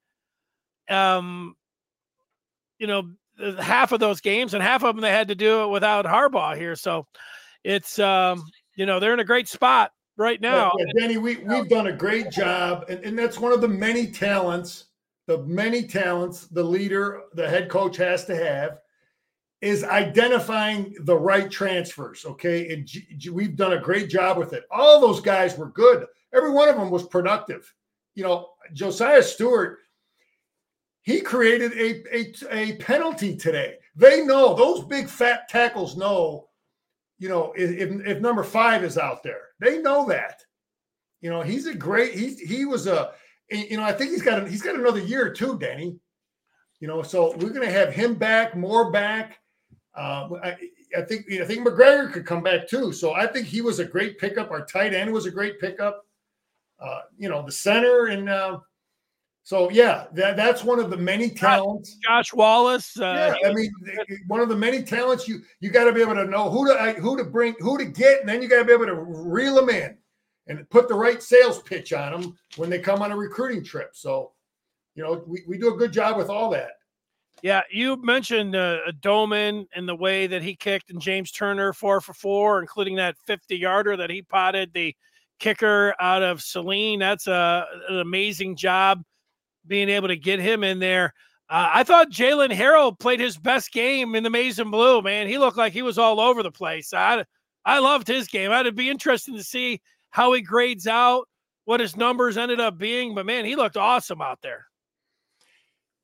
Um 0.89 1.56
you 2.80 2.88
know 2.88 3.04
half 3.60 3.92
of 3.92 4.00
those 4.00 4.22
games 4.22 4.54
and 4.54 4.64
half 4.64 4.84
of 4.84 4.96
them 4.96 5.02
they 5.02 5.12
had 5.12 5.28
to 5.28 5.36
do 5.36 5.64
it 5.64 5.68
without 5.68 6.06
Harbaugh 6.06 6.58
here. 6.58 6.76
So 6.76 7.06
it's 7.64 8.00
um 8.00 8.44
you 8.76 8.86
know 8.86 9.00
they're 9.00 9.14
in 9.14 9.20
a 9.20 9.26
great 9.26 9.48
spot 9.48 9.92
right 10.18 10.42
now. 10.42 10.72
Yeah, 10.78 10.86
yeah, 10.86 11.02
Danny, 11.02 11.18
we 11.18 11.38
we've 11.38 11.70
done 11.70 11.88
a 11.88 11.94
great 11.94 12.32
job 12.32 12.86
and, 12.90 13.04
and 13.04 13.18
that's 13.18 13.40
one 13.40 13.54
of 13.54 13.62
the 13.62 13.68
many 13.68 14.08
talents, 14.08 14.86
the 15.28 15.40
many 15.40 15.84
talents 15.84 16.48
the 16.48 16.64
leader, 16.64 17.24
the 17.34 17.48
head 17.48 17.70
coach 17.70 17.98
has 17.98 18.26
to 18.26 18.36
have 18.36 18.80
is 19.62 19.84
identifying 19.84 20.94
the 21.02 21.18
right 21.18 21.50
transfers. 21.50 22.26
Okay. 22.26 22.74
And 22.74 22.86
G- 22.86 23.08
G- 23.18 23.30
we've 23.30 23.56
done 23.56 23.74
a 23.74 23.80
great 23.80 24.10
job 24.10 24.38
with 24.38 24.54
it. 24.54 24.64
All 24.70 25.02
those 25.02 25.20
guys 25.20 25.58
were 25.58 25.70
good. 25.70 26.06
Every 26.34 26.52
one 26.52 26.70
of 26.70 26.76
them 26.76 26.92
was 26.92 27.08
productive. 27.08 27.74
You 28.14 28.24
know, 28.24 28.50
Josaiah 28.74 29.24
Stewart, 29.24 29.80
he 31.08 31.22
created 31.22 31.72
a, 31.72 32.03
a, 32.14 32.34
a 32.51 32.76
penalty 32.76 33.38
today. 33.38 33.76
They 33.95 34.26
know 34.26 34.53
those 34.53 34.84
big 34.84 35.08
fat 35.08 35.47
tackles 35.47 35.95
know, 35.95 36.49
you 37.18 37.30
know, 37.30 37.53
if, 37.55 37.89
if 38.05 38.20
number 38.20 38.43
five 38.43 38.84
is 38.84 38.97
out 38.97 39.24
there, 39.24 39.41
they 39.62 39.78
know 39.78 40.05
that. 40.10 40.41
You 41.22 41.30
know, 41.30 41.43
he's 41.43 41.66
a 41.66 41.74
great, 41.74 42.14
he's, 42.14 42.41
he 42.41 42.66
was 42.66 42.88
a, 42.88 43.12
you 43.49 43.78
know, 43.78 43.84
I 43.84 43.93
think 43.93 44.12
he's 44.12 44.22
got, 44.22 44.43
a, 44.43 44.49
he's 44.49 44.62
got 44.62 44.76
another 44.76 44.99
year 44.99 45.32
too, 45.34 45.58
Danny. 45.58 45.97
You 46.82 46.89
know, 46.89 47.01
so 47.03 47.32
we're 47.38 47.53
going 47.53 47.66
to 47.66 47.72
have 47.72 47.93
him 47.93 48.16
back, 48.16 48.58
more 48.58 48.91
back 48.91 49.39
uh, 49.95 50.28
I, 50.43 50.58
I, 50.95 51.01
think 51.03 51.32
I 51.32 51.45
think 51.45 51.66
McGregor 51.66 52.12
could 52.12 52.26
come 52.26 52.43
back 52.43 52.68
too. 52.68 52.91
So 52.91 53.14
I 53.14 53.28
think 53.28 53.47
he 53.47 53.62
was 53.62 53.80
a 53.80 53.86
great 53.86 54.20
pickup. 54.20 54.51
Our 54.51 54.66
tight 54.66 54.93
end 54.93 55.14
was 55.14 55.26
a 55.26 55.32
great 55.32 55.58
pickup. 55.60 56.05
Uh, 56.80 56.99
you 57.18 57.30
know, 57.30 57.43
the 57.43 57.51
center 57.51 58.08
and 58.08 58.30
uh, 58.30 58.60
so 59.48 59.70
yeah, 59.70 60.08
that, 60.12 60.36
that's 60.36 60.62
one 60.62 60.78
of 60.78 60.89
the 60.89 60.98
many 60.98 61.30
talents. 61.30 61.95
Josh 62.04 62.34
Wallace. 62.34 63.00
Uh, 63.00 63.34
yeah, 63.41 63.50
I 63.50 63.54
mean, 63.54 63.72
one 64.28 64.41
of 64.41 64.50
the 64.50 64.58
many 64.58 64.84
talents. 64.84 65.26
You 65.26 65.39
you 65.62 65.70
got 65.70 65.86
to 65.86 65.93
be 65.93 66.02
able 66.02 66.16
to 66.16 66.26
know 66.26 66.50
who 66.50 66.68
to 66.68 66.95
who 67.00 67.16
to 67.16 67.24
bring, 67.24 67.56
who 67.60 67.78
to 67.78 67.86
get, 67.86 68.20
and 68.20 68.28
then 68.28 68.41
you 68.41 68.50
got 68.50 68.58
to 68.58 68.66
be 68.66 68.74
able 68.74 68.88
to 68.88 68.95
reel 68.95 69.56
them 69.56 69.70
in 69.70 69.98
and 70.48 70.70
put 70.70 70.89
the 70.89 70.93
right 70.93 71.24
sales 71.24 71.62
pitch 71.62 71.93
on 71.93 72.12
them 72.12 72.38
when 72.58 72.70
they 72.70 72.80
come 72.80 73.02
on 73.02 73.14
a 73.14 73.16
recruiting 73.16 73.64
trip. 73.64 73.91
So, 73.93 74.34
you 74.95 75.04
know, 75.04 75.24
we, 75.26 75.43
we 75.48 75.58
do 75.58 75.74
a 75.74 75.78
good 75.78 75.93
job 75.93 76.18
with 76.18 76.30
all 76.30 76.50
that. 76.50 76.72
Yeah, 77.41 77.62
you 77.72 77.95
mentioned 78.04 78.54
uh, 78.54 78.80
Doman 79.00 79.66
and 79.74 79.88
the 79.88 79.95
way 79.95 80.28
that 80.28 80.43
he 80.43 80.58
kicked, 80.58 80.89
and 80.89 81.00
James 81.00 81.32
Turner 81.32 81.72
four 81.72 82.02
for 82.02 82.14
four, 82.14 82.60
including 82.60 82.98
that 82.98 83.16
50 83.26 83.56
yarder 83.56 83.95
that 83.95 84.10
he 84.10 84.24
potted 84.24 84.74
the 84.74 84.93
kicker 85.39 85.95
out 86.02 86.22
of 86.22 86.41
Saline. 86.41 87.00
That's 87.00 87.28
a, 87.28 87.66
an 87.88 88.00
amazing 88.00 88.58
job 88.58 89.06
being 89.68 89.89
able 89.89 90.07
to 90.07 90.15
get 90.15 90.39
him 90.39 90.63
in 90.63 90.80
there. 90.80 91.13
Uh, 91.49 91.70
I 91.74 91.84
thought 91.84 92.11
Jaylen 92.11 92.51
Harrell 92.51 92.97
played 92.97 93.20
his 93.20 93.38
best 93.38 93.72
game 93.72 94.15
in 94.15 94.24
the 94.24 94.30
maize 94.30 94.59
and 94.59 94.72
blue. 94.72 95.01
Man, 95.01 95.28
he 95.28 95.38
looked 95.38 95.57
like 95.57 95.74
he 95.74 95.82
was 95.82 95.97
all 95.97 96.20
over 96.20 96.43
the 96.43 96.51
place. 96.51 96.93
I 96.93 97.24
I 97.65 97.80
loved 97.80 98.07
his 98.07 98.28
game. 98.28 98.51
I'd 98.51 98.76
be 98.76 98.89
interested 98.89 99.36
to 99.36 99.43
see 99.43 99.82
how 100.09 100.34
he 100.34 100.41
grades 100.41 100.88
out, 100.88 101.28
what 101.65 101.80
his 101.80 101.95
numbers 101.95 102.38
ended 102.38 102.59
up 102.59 102.78
being. 102.78 103.15
But 103.15 103.26
man, 103.26 103.45
he 103.45 103.55
looked 103.55 103.78
awesome 103.78 104.22
out 104.22 104.41
there. 104.41 104.65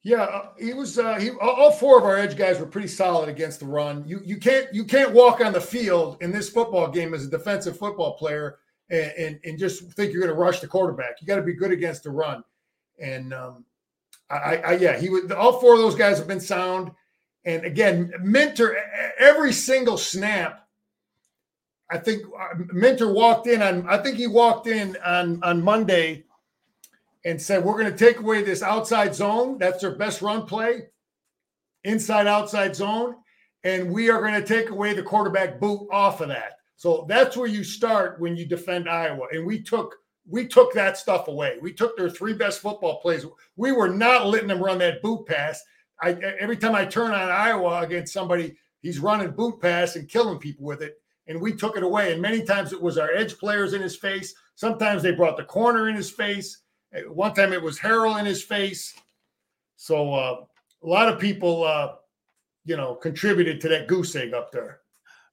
Yeah, 0.03 0.23
uh, 0.23 0.49
he 0.59 0.73
was. 0.73 0.99
Uh, 0.99 1.15
he 1.15 1.31
all 1.31 1.71
four 1.71 1.97
of 1.97 2.03
our 2.03 2.17
edge 2.17 2.35
guys 2.35 2.59
were 2.59 2.65
pretty 2.65 2.89
solid 2.89 3.29
against 3.29 3.61
the 3.61 3.65
run. 3.65 4.03
You 4.05 4.21
you 4.23 4.37
can't 4.37 4.67
you 4.73 4.83
can't 4.83 5.13
walk 5.13 5.39
on 5.39 5.53
the 5.53 5.61
field 5.61 6.17
in 6.21 6.31
this 6.31 6.49
football 6.49 6.89
game 6.89 7.13
as 7.13 7.25
a 7.25 7.29
defensive 7.29 7.77
football 7.77 8.17
player 8.17 8.59
and 8.89 9.11
and, 9.17 9.39
and 9.45 9.57
just 9.57 9.91
think 9.93 10.11
you're 10.11 10.21
going 10.21 10.33
to 10.33 10.39
rush 10.39 10.59
the 10.59 10.67
quarterback. 10.67 11.21
You 11.21 11.27
got 11.27 11.37
to 11.37 11.41
be 11.41 11.53
good 11.53 11.71
against 11.71 12.03
the 12.03 12.11
run. 12.11 12.43
And 12.99 13.33
um, 13.33 13.65
I, 14.29 14.57
I 14.57 14.71
yeah, 14.73 14.97
he 14.97 15.09
was. 15.09 15.31
All 15.31 15.59
four 15.59 15.73
of 15.73 15.79
those 15.79 15.95
guys 15.95 16.17
have 16.17 16.27
been 16.27 16.39
sound. 16.39 16.91
And 17.45 17.65
again, 17.65 18.13
Minter, 18.21 18.77
every 19.19 19.51
single 19.51 19.97
snap. 19.97 20.67
I 21.91 21.97
think 21.97 22.23
Minter 22.71 23.11
walked 23.11 23.47
in 23.47 23.61
on. 23.61 23.87
I 23.87 23.97
think 23.97 24.17
he 24.17 24.27
walked 24.27 24.67
in 24.67 24.97
on 25.05 25.43
on 25.43 25.63
Monday 25.63 26.23
and 27.25 27.41
said, 27.41 27.63
We're 27.63 27.79
going 27.79 27.91
to 27.91 27.97
take 27.97 28.19
away 28.19 28.43
this 28.43 28.61
outside 28.61 29.15
zone. 29.15 29.57
That's 29.57 29.81
their 29.81 29.95
best 29.95 30.21
run 30.21 30.45
play, 30.45 30.87
inside 31.83 32.27
outside 32.27 32.75
zone. 32.75 33.15
And 33.63 33.91
we 33.91 34.09
are 34.09 34.19
going 34.19 34.33
to 34.33 34.45
take 34.45 34.69
away 34.69 34.93
the 34.93 35.03
quarterback 35.03 35.59
boot 35.59 35.87
off 35.91 36.21
of 36.21 36.27
that. 36.27 36.57
So 36.75 37.05
that's 37.07 37.37
where 37.37 37.47
you 37.47 37.63
start 37.63 38.19
when 38.19 38.35
you 38.35 38.45
defend 38.45 38.89
Iowa. 38.89 39.27
And 39.31 39.45
we 39.45 39.61
took 39.61 39.95
we 40.27 40.47
took 40.47 40.73
that 40.73 40.97
stuff 40.97 41.27
away. 41.27 41.57
We 41.61 41.73
took 41.73 41.97
their 41.97 42.09
three 42.09 42.33
best 42.33 42.61
football 42.61 42.99
plays. 43.01 43.25
We 43.55 43.71
were 43.71 43.89
not 43.89 44.27
letting 44.27 44.47
them 44.47 44.63
run 44.63 44.77
that 44.79 45.01
boot 45.01 45.25
pass. 45.25 45.61
I 46.01 46.11
every 46.39 46.57
time 46.57 46.75
I 46.75 46.85
turn 46.85 47.11
on 47.11 47.29
Iowa 47.29 47.81
against 47.81 48.13
somebody, 48.13 48.57
he's 48.81 48.99
running 48.99 49.31
boot 49.31 49.61
pass 49.61 49.95
and 49.95 50.07
killing 50.07 50.39
people 50.39 50.65
with 50.65 50.81
it. 50.81 50.95
And 51.27 51.39
we 51.39 51.53
took 51.53 51.77
it 51.77 51.83
away. 51.83 52.13
And 52.13 52.21
many 52.21 52.43
times 52.43 52.73
it 52.73 52.81
was 52.81 52.97
our 52.97 53.11
edge 53.11 53.37
players 53.37 53.73
in 53.73 53.81
his 53.81 53.95
face. 53.95 54.33
Sometimes 54.55 55.01
they 55.03 55.11
brought 55.11 55.37
the 55.37 55.43
corner 55.43 55.89
in 55.89 55.95
his 55.95 56.11
face. 56.11 56.59
One 57.07 57.33
time 57.33 57.53
it 57.53 57.61
was 57.61 57.79
Harrell 57.79 58.19
in 58.19 58.25
his 58.25 58.43
face. 58.43 58.93
So 59.77 60.13
uh, 60.13 60.45
a 60.83 60.87
lot 60.87 61.09
of 61.09 61.19
people, 61.19 61.63
uh, 61.63 61.93
you 62.65 62.77
know, 62.77 62.95
contributed 62.95 63.59
to 63.61 63.69
that 63.69 63.87
goose 63.87 64.15
egg 64.15 64.33
up 64.33 64.51
there. 64.51 64.81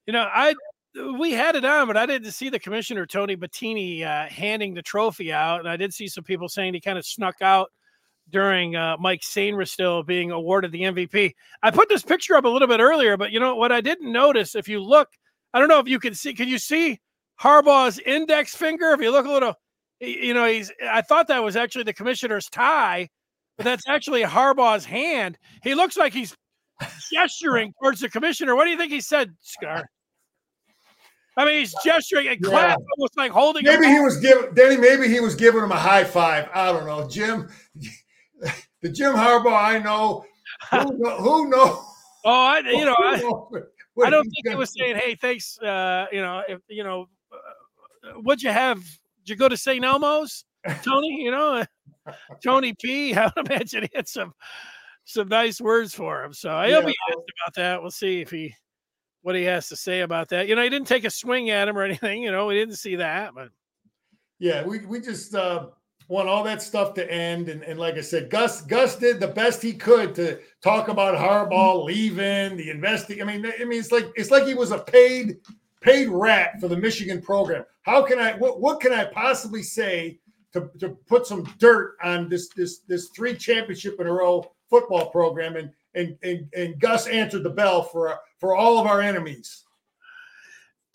You 0.05 0.13
know, 0.13 0.27
I 0.33 0.53
we 0.95 1.31
had 1.31 1.55
it 1.55 1.65
on, 1.65 1.87
but 1.87 1.97
I 1.97 2.05
didn't 2.05 2.31
see 2.31 2.49
the 2.49 2.59
commissioner 2.59 3.05
Tony 3.05 3.37
Petitti 3.37 4.03
uh, 4.03 4.27
handing 4.27 4.73
the 4.73 4.81
trophy 4.81 5.31
out, 5.31 5.59
and 5.59 5.69
I 5.69 5.77
did 5.77 5.93
see 5.93 6.07
some 6.07 6.23
people 6.23 6.49
saying 6.49 6.73
he 6.73 6.81
kind 6.81 6.97
of 6.97 7.05
snuck 7.05 7.41
out 7.41 7.69
during 8.29 8.75
uh, 8.75 8.97
Mike 8.99 9.21
Sainristil 9.21 10.05
being 10.05 10.31
awarded 10.31 10.71
the 10.71 10.83
MVP. 10.83 11.33
I 11.63 11.71
put 11.71 11.89
this 11.89 12.03
picture 12.03 12.35
up 12.35 12.45
a 12.45 12.49
little 12.49 12.67
bit 12.67 12.79
earlier, 12.79 13.17
but 13.17 13.31
you 13.31 13.39
know 13.39 13.55
what 13.55 13.71
I 13.71 13.81
didn't 13.81 14.11
notice? 14.11 14.55
If 14.55 14.67
you 14.67 14.81
look, 14.81 15.09
I 15.53 15.59
don't 15.59 15.67
know 15.67 15.79
if 15.79 15.87
you 15.87 15.99
can 15.99 16.13
see. 16.13 16.33
Can 16.33 16.47
you 16.47 16.57
see 16.57 16.99
Harbaugh's 17.39 17.99
index 17.99 18.55
finger? 18.55 18.91
If 18.91 19.01
you 19.01 19.11
look 19.11 19.25
a 19.25 19.31
little, 19.31 19.55
you 19.99 20.33
know, 20.33 20.45
he's. 20.45 20.71
I 20.89 21.01
thought 21.01 21.27
that 21.27 21.43
was 21.43 21.55
actually 21.55 21.83
the 21.83 21.93
commissioner's 21.93 22.47
tie, 22.49 23.09
but 23.57 23.63
that's 23.63 23.87
actually 23.87 24.23
Harbaugh's 24.23 24.85
hand. 24.85 25.37
He 25.63 25.75
looks 25.75 25.97
like 25.97 26.13
he's 26.13 26.35
gesturing 27.11 27.73
towards 27.81 28.01
the 28.01 28.09
commissioner. 28.09 28.55
What 28.55 28.65
do 28.65 28.71
you 28.71 28.77
think 28.77 28.91
he 28.91 29.01
said, 29.01 29.35
Scar? 29.41 29.89
I 31.37 31.45
mean, 31.45 31.59
he's 31.59 31.73
gesturing 31.83 32.27
and 32.27 32.41
clap, 32.43 32.77
yeah. 32.79 32.85
almost 32.97 33.17
like 33.17 33.31
holding. 33.31 33.63
Maybe 33.63 33.87
he 33.87 33.99
was 33.99 34.17
giving 34.17 34.53
Danny. 34.53 34.77
Maybe 34.77 35.07
he 35.07 35.19
was 35.19 35.35
giving 35.35 35.63
him 35.63 35.71
a 35.71 35.79
high 35.79 36.03
five. 36.03 36.49
I 36.53 36.71
don't 36.71 36.85
know, 36.85 37.07
Jim. 37.07 37.49
The 38.81 38.89
Jim 38.89 39.13
Harbaugh 39.13 39.53
I 39.53 39.77
know. 39.77 40.25
Who, 40.71 40.77
know, 40.97 41.17
who 41.17 41.49
knows? 41.49 41.77
Oh, 42.25 42.45
I 42.45 42.59
you 42.59 42.85
know 42.85 42.95
I, 42.97 44.05
I 44.05 44.09
don't 44.09 44.23
think 44.23 44.49
he 44.49 44.55
was 44.55 44.73
saying, 44.77 44.95
"Hey, 44.95 45.15
thanks." 45.15 45.59
Uh, 45.59 46.07
you 46.11 46.21
know, 46.21 46.43
if 46.47 46.59
you 46.67 46.83
know, 46.83 47.07
uh, 47.31 48.13
what'd 48.21 48.41
you 48.41 48.49
have? 48.49 48.77
Did 48.77 49.29
you 49.29 49.35
go 49.35 49.47
to 49.47 49.57
St. 49.57 49.83
Elmo's, 49.83 50.45
Tony? 50.83 51.21
You 51.23 51.31
know, 51.31 51.63
Tony 52.43 52.73
P. 52.73 53.13
I 53.13 53.31
would 53.35 53.51
imagine 53.51 53.83
he 53.83 53.89
had 53.93 54.07
some 54.07 54.33
some 55.03 55.27
nice 55.27 55.61
words 55.61 55.93
for 55.93 56.23
him. 56.23 56.33
So 56.33 56.49
he'll 56.61 56.81
yeah. 56.81 56.85
be 56.85 56.95
asked 57.09 57.31
about 57.43 57.55
that. 57.55 57.81
We'll 57.81 57.91
see 57.91 58.21
if 58.21 58.31
he 58.31 58.55
what 59.21 59.35
he 59.35 59.43
has 59.43 59.69
to 59.69 59.75
say 59.75 60.01
about 60.01 60.29
that. 60.29 60.47
You 60.47 60.55
know, 60.55 60.63
he 60.63 60.69
didn't 60.69 60.87
take 60.87 61.05
a 61.05 61.09
swing 61.09 61.49
at 61.49 61.67
him 61.67 61.77
or 61.77 61.83
anything. 61.83 62.23
You 62.23 62.31
know, 62.31 62.47
we 62.47 62.55
didn't 62.55 62.75
see 62.75 62.95
that, 62.97 63.33
but 63.33 63.49
yeah, 64.39 64.63
we 64.63 64.79
we 64.85 64.99
just 64.99 65.35
uh, 65.35 65.67
want 66.07 66.27
all 66.27 66.43
that 66.43 66.61
stuff 66.61 66.93
to 66.95 67.11
end. 67.11 67.47
And, 67.47 67.63
and 67.63 67.79
like 67.79 67.95
I 67.95 68.01
said, 68.01 68.29
Gus 68.29 68.61
Gus 68.61 68.95
did 68.95 69.19
the 69.19 69.27
best 69.27 69.61
he 69.61 69.73
could 69.73 70.13
to 70.15 70.39
talk 70.61 70.87
about 70.87 71.17
Harbaugh 71.17 71.85
leaving 71.85 72.57
the 72.57 72.69
investing. 72.69 73.21
I 73.21 73.25
mean, 73.25 73.45
I 73.45 73.63
mean, 73.63 73.79
it's 73.79 73.91
like 73.91 74.11
it's 74.15 74.31
like 74.31 74.45
he 74.45 74.53
was 74.53 74.71
a 74.71 74.79
paid 74.79 75.37
paid 75.79 76.09
rat 76.09 76.59
for 76.59 76.67
the 76.67 76.77
Michigan 76.77 77.21
program. 77.21 77.63
How 77.83 78.03
can 78.03 78.19
I 78.19 78.33
what 78.33 78.59
what 78.59 78.81
can 78.81 78.93
I 78.93 79.05
possibly 79.05 79.63
say 79.63 80.19
to, 80.53 80.69
to 80.79 80.89
put 81.07 81.25
some 81.25 81.43
dirt 81.59 81.95
on 82.03 82.27
this 82.27 82.49
this 82.49 82.79
this 82.79 83.09
three 83.09 83.35
championship 83.35 83.99
in 83.99 84.07
a 84.07 84.11
row 84.11 84.51
football 84.69 85.11
program? 85.11 85.55
And 85.55 85.71
and 85.95 86.17
and, 86.23 86.49
and 86.55 86.79
Gus 86.79 87.07
answered 87.07 87.43
the 87.43 87.49
bell 87.49 87.83
for 87.83 88.19
for 88.41 88.55
all 88.55 88.79
of 88.79 88.87
our 88.87 88.99
enemies. 88.99 89.63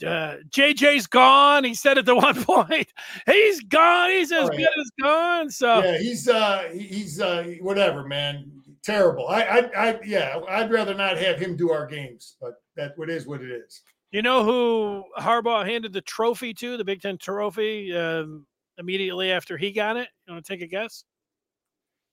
Uh, 0.04 0.36
JJ's 0.50 1.06
gone. 1.06 1.64
He 1.64 1.72
said 1.72 1.96
at 1.96 2.04
the 2.04 2.14
one 2.28 2.44
point, 2.44 2.92
he's 3.24 3.60
gone. 3.62 4.10
He's 4.10 4.30
as 4.30 4.50
yeah. 4.52 4.58
good 4.58 4.80
as 4.80 4.90
gone. 5.02 5.50
So 5.50 5.82
yeah, 5.82 5.98
he's 5.98 6.28
uh 6.28 6.68
he's 6.74 7.18
uh 7.18 7.54
whatever, 7.60 8.04
man. 8.06 8.50
Terrible. 8.84 9.26
I, 9.28 9.42
I 9.42 9.58
I 9.88 10.00
yeah, 10.04 10.38
I'd 10.50 10.70
rather 10.70 10.92
not 10.92 11.16
have 11.16 11.38
him 11.38 11.56
do 11.56 11.70
our 11.70 11.86
games, 11.86 12.36
but 12.40 12.56
that 12.76 12.92
what 12.98 13.08
is 13.08 13.26
what 13.26 13.40
it 13.40 13.50
is. 13.50 13.80
You 14.10 14.22
know 14.22 14.44
who 14.44 15.04
Harbaugh 15.18 15.66
handed 15.66 15.92
the 15.92 16.02
trophy 16.02 16.52
to, 16.54 16.76
the 16.76 16.84
Big 16.84 17.00
Ten 17.00 17.16
trophy, 17.16 17.96
um, 17.96 18.46
immediately 18.78 19.32
after 19.32 19.56
he 19.56 19.72
got 19.72 19.96
it? 19.96 20.08
You 20.26 20.34
want 20.34 20.44
to 20.44 20.52
take 20.52 20.62
a 20.62 20.66
guess? 20.66 21.04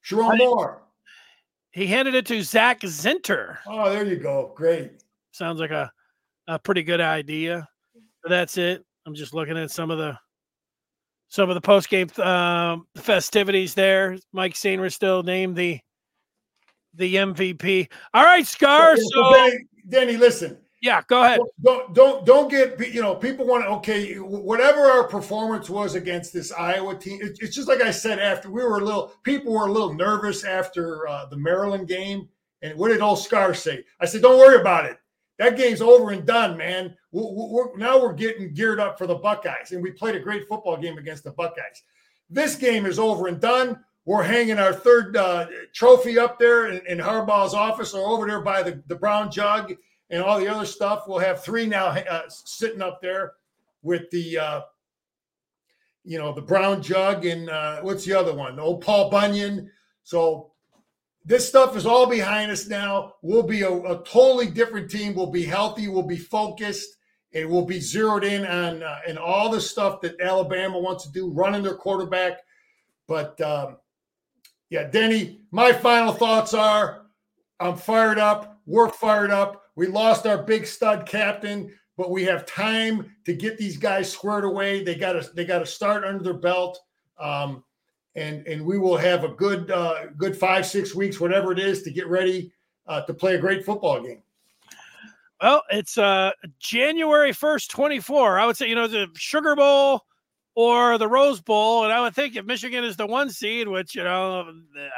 Sherrone 0.05 0.37
Moore. 0.37 0.83
He 1.71 1.87
handed 1.87 2.15
it 2.15 2.25
to 2.27 2.41
Zach 2.43 2.81
Zinter. 2.81 3.57
Oh, 3.67 3.89
there 3.89 4.05
you 4.05 4.17
go. 4.17 4.53
Great. 4.55 5.02
Sounds 5.33 5.59
like 5.59 5.71
a, 5.71 5.91
a 6.47 6.59
pretty 6.59 6.83
good 6.83 7.01
idea. 7.01 7.67
But 8.21 8.29
that's 8.29 8.57
it. 8.57 8.85
I'm 9.05 9.15
just 9.15 9.33
looking 9.33 9.57
at 9.57 9.71
some 9.71 9.91
of 9.91 9.97
the 9.97 10.17
some 11.27 11.49
of 11.49 11.55
the 11.55 11.61
post 11.61 11.89
game 11.89 12.07
um, 12.21 12.85
festivities 12.95 13.73
there. 13.73 14.17
Mike 14.31 14.53
Sainristil 14.53 15.25
named 15.25 15.55
the 15.55 15.79
the 16.93 17.15
MVP. 17.15 17.89
All 18.13 18.23
right, 18.23 18.45
Scar. 18.45 18.95
So, 18.95 19.51
Danny, 19.89 20.15
listen. 20.15 20.57
Yeah, 20.83 21.01
go 21.07 21.23
ahead. 21.23 21.39
Don't 21.63 21.95
don't 21.95 22.25
don't 22.25 22.51
get 22.51 22.79
you 22.93 23.01
know 23.01 23.15
people 23.15 23.47
want 23.47 23.63
to 23.63 23.69
okay 23.69 24.15
whatever 24.15 24.81
our 24.81 25.07
performance 25.07 25.69
was 25.69 25.95
against 25.95 26.31
this 26.31 26.51
Iowa 26.51 26.95
team. 26.95 27.19
It, 27.21 27.37
it's 27.41 27.55
just 27.55 27.67
like 27.67 27.81
I 27.81 27.89
said 27.89 28.19
after 28.19 28.51
we 28.51 28.63
were 28.63 28.77
a 28.77 28.83
little 28.83 29.13
people 29.23 29.53
were 29.53 29.67
a 29.67 29.71
little 29.71 29.93
nervous 29.93 30.43
after 30.43 31.07
uh, 31.07 31.25
the 31.25 31.37
Maryland 31.37 31.87
game. 31.87 32.29
And 32.61 32.77
what 32.77 32.89
did 32.89 33.01
old 33.01 33.19
Scar 33.19 33.53
say? 33.53 33.83
I 33.99 34.05
said, 34.05 34.21
don't 34.21 34.37
worry 34.37 34.59
about 34.61 34.85
it. 34.85 34.97
That 35.39 35.57
game's 35.57 35.81
over 35.81 36.11
and 36.11 36.25
done, 36.25 36.57
man. 36.57 36.95
We're, 37.11 37.47
we're, 37.47 37.77
now 37.77 38.01
we're 38.01 38.13
getting 38.13 38.53
geared 38.53 38.79
up 38.79 38.97
for 38.97 39.07
the 39.07 39.15
Buckeyes, 39.15 39.71
and 39.71 39.81
we 39.81 39.91
played 39.91 40.15
a 40.15 40.19
great 40.19 40.47
football 40.47 40.77
game 40.77 40.97
against 40.97 41.23
the 41.23 41.31
Buckeyes. 41.31 41.83
This 42.29 42.55
game 42.55 42.85
is 42.85 42.99
over 42.99 43.27
and 43.27 43.39
done. 43.39 43.83
We're 44.05 44.23
hanging 44.23 44.59
our 44.59 44.73
third 44.73 45.15
uh, 45.15 45.47
trophy 45.73 46.19
up 46.19 46.37
there 46.37 46.67
in, 46.67 46.85
in 46.87 46.97
Harbaugh's 46.97 47.53
office 47.53 47.93
or 47.93 48.09
over 48.09 48.27
there 48.27 48.41
by 48.41 48.61
the, 48.61 48.83
the 48.87 48.95
brown 48.95 49.31
jug 49.31 49.73
and 50.09 50.21
all 50.21 50.39
the 50.39 50.47
other 50.47 50.65
stuff. 50.65 51.05
We'll 51.07 51.19
have 51.19 51.43
three 51.43 51.65
now 51.65 51.87
uh, 51.87 52.23
sitting 52.27 52.81
up 52.81 53.01
there 53.01 53.33
with 53.81 54.09
the, 54.11 54.37
uh, 54.37 54.61
you 56.03 56.17
know, 56.17 56.33
the 56.33 56.41
brown 56.41 56.81
jug 56.81 57.25
and 57.25 57.49
uh, 57.49 57.81
what's 57.81 58.05
the 58.05 58.13
other 58.13 58.33
one? 58.33 58.57
The 58.57 58.61
old 58.61 58.81
Paul 58.81 59.09
Bunyan. 59.09 59.71
So 60.03 60.51
this 61.25 61.47
stuff 61.47 61.75
is 61.77 61.85
all 61.85 62.05
behind 62.05 62.51
us 62.51 62.67
now. 62.67 63.13
We'll 63.21 63.43
be 63.43 63.61
a, 63.61 63.71
a 63.71 64.03
totally 64.03 64.47
different 64.47 64.89
team. 64.89 65.15
We'll 65.15 65.31
be 65.31 65.45
healthy. 65.45 65.87
We'll 65.87 66.03
be 66.03 66.17
focused. 66.17 66.97
And 67.33 67.49
we'll 67.49 67.65
be 67.65 67.79
zeroed 67.79 68.23
in 68.23 68.45
on 68.45 68.83
uh, 68.83 68.99
and 69.07 69.17
all 69.17 69.49
the 69.49 69.59
stuff 69.59 70.01
that 70.01 70.21
Alabama 70.21 70.77
wants 70.77 71.05
to 71.05 71.11
do, 71.11 71.31
running 71.31 71.63
their 71.63 71.73
quarterback. 71.75 72.39
But 73.07 73.39
um, 73.41 73.77
yeah, 74.69 74.83
Denny, 74.83 75.41
my 75.51 75.73
final 75.73 76.13
thoughts 76.13 76.53
are 76.53 77.07
I'm 77.59 77.75
fired 77.75 78.19
up. 78.19 78.59
We're 78.65 78.89
fired 78.89 79.31
up. 79.31 79.63
We 79.75 79.87
lost 79.87 80.27
our 80.27 80.37
big 80.37 80.67
stud 80.67 81.07
captain, 81.07 81.73
but 81.97 82.11
we 82.11 82.23
have 82.25 82.45
time 82.45 83.11
to 83.25 83.33
get 83.33 83.57
these 83.57 83.77
guys 83.77 84.11
squared 84.11 84.43
away. 84.43 84.83
They 84.83 84.95
got 84.95 85.13
to 85.13 85.29
they 85.33 85.45
got 85.45 85.59
to 85.59 85.65
start 85.65 86.03
under 86.03 86.23
their 86.23 86.33
belt. 86.33 86.79
Um, 87.19 87.63
and 88.15 88.45
and 88.47 88.63
we 88.65 88.77
will 88.77 88.97
have 88.97 89.23
a 89.23 89.29
good 89.29 89.71
uh, 89.71 90.07
good 90.17 90.37
five 90.37 90.65
six 90.65 90.93
weeks, 90.93 91.19
whatever 91.19 91.51
it 91.51 91.59
is, 91.59 91.83
to 91.83 91.91
get 91.91 92.07
ready 92.07 92.51
uh, 92.87 93.01
to 93.01 93.13
play 93.13 93.35
a 93.35 93.39
great 93.39 93.65
football 93.65 94.01
game. 94.01 94.21
Well, 95.41 95.63
it's 95.71 95.97
uh, 95.97 96.31
January 96.59 97.33
first, 97.33 97.71
twenty 97.71 97.99
four. 97.99 98.39
I 98.39 98.45
would 98.45 98.57
say 98.57 98.69
you 98.69 98.75
know 98.75 98.87
the 98.87 99.07
Sugar 99.15 99.55
Bowl 99.55 100.01
or 100.55 100.97
the 100.97 101.07
Rose 101.07 101.41
Bowl, 101.41 101.83
and 101.83 101.91
I 101.91 102.01
would 102.01 102.13
think 102.13 102.35
if 102.35 102.45
Michigan 102.45 102.83
is 102.83 102.95
the 102.95 103.07
one 103.07 103.29
seed, 103.29 103.67
which 103.67 103.95
you 103.95 104.03
know 104.03 104.53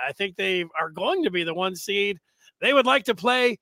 I 0.07 0.11
think 0.13 0.35
they 0.35 0.65
are 0.79 0.89
going 0.89 1.23
to 1.23 1.31
be 1.31 1.43
the 1.43 1.53
one 1.53 1.75
seed, 1.75 2.19
they 2.61 2.73
would 2.73 2.85
like 2.85 3.05
to 3.05 3.15
play 3.15 3.57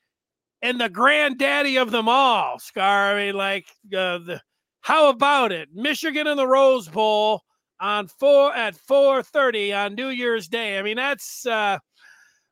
in 0.61 0.77
the 0.77 0.89
granddaddy 0.89 1.77
of 1.77 1.91
them 1.91 2.09
all, 2.09 2.57
Scar. 2.57 3.15
I 3.15 3.25
mean, 3.25 3.35
like 3.35 3.67
uh, 3.95 4.17
the 4.17 4.41
how 4.81 5.09
about 5.09 5.51
it, 5.51 5.69
Michigan 5.73 6.27
in 6.27 6.35
the 6.35 6.47
Rose 6.47 6.89
Bowl 6.89 7.43
on 7.83 8.07
four 8.07 8.55
at 8.55 8.75
4:30 8.75 9.73
on 9.73 9.93
New 9.95 10.07
Year's 10.07 10.47
Day. 10.47 10.79
I 10.79 10.81
mean, 10.81 10.95
that's 10.95 11.45
uh 11.45 11.77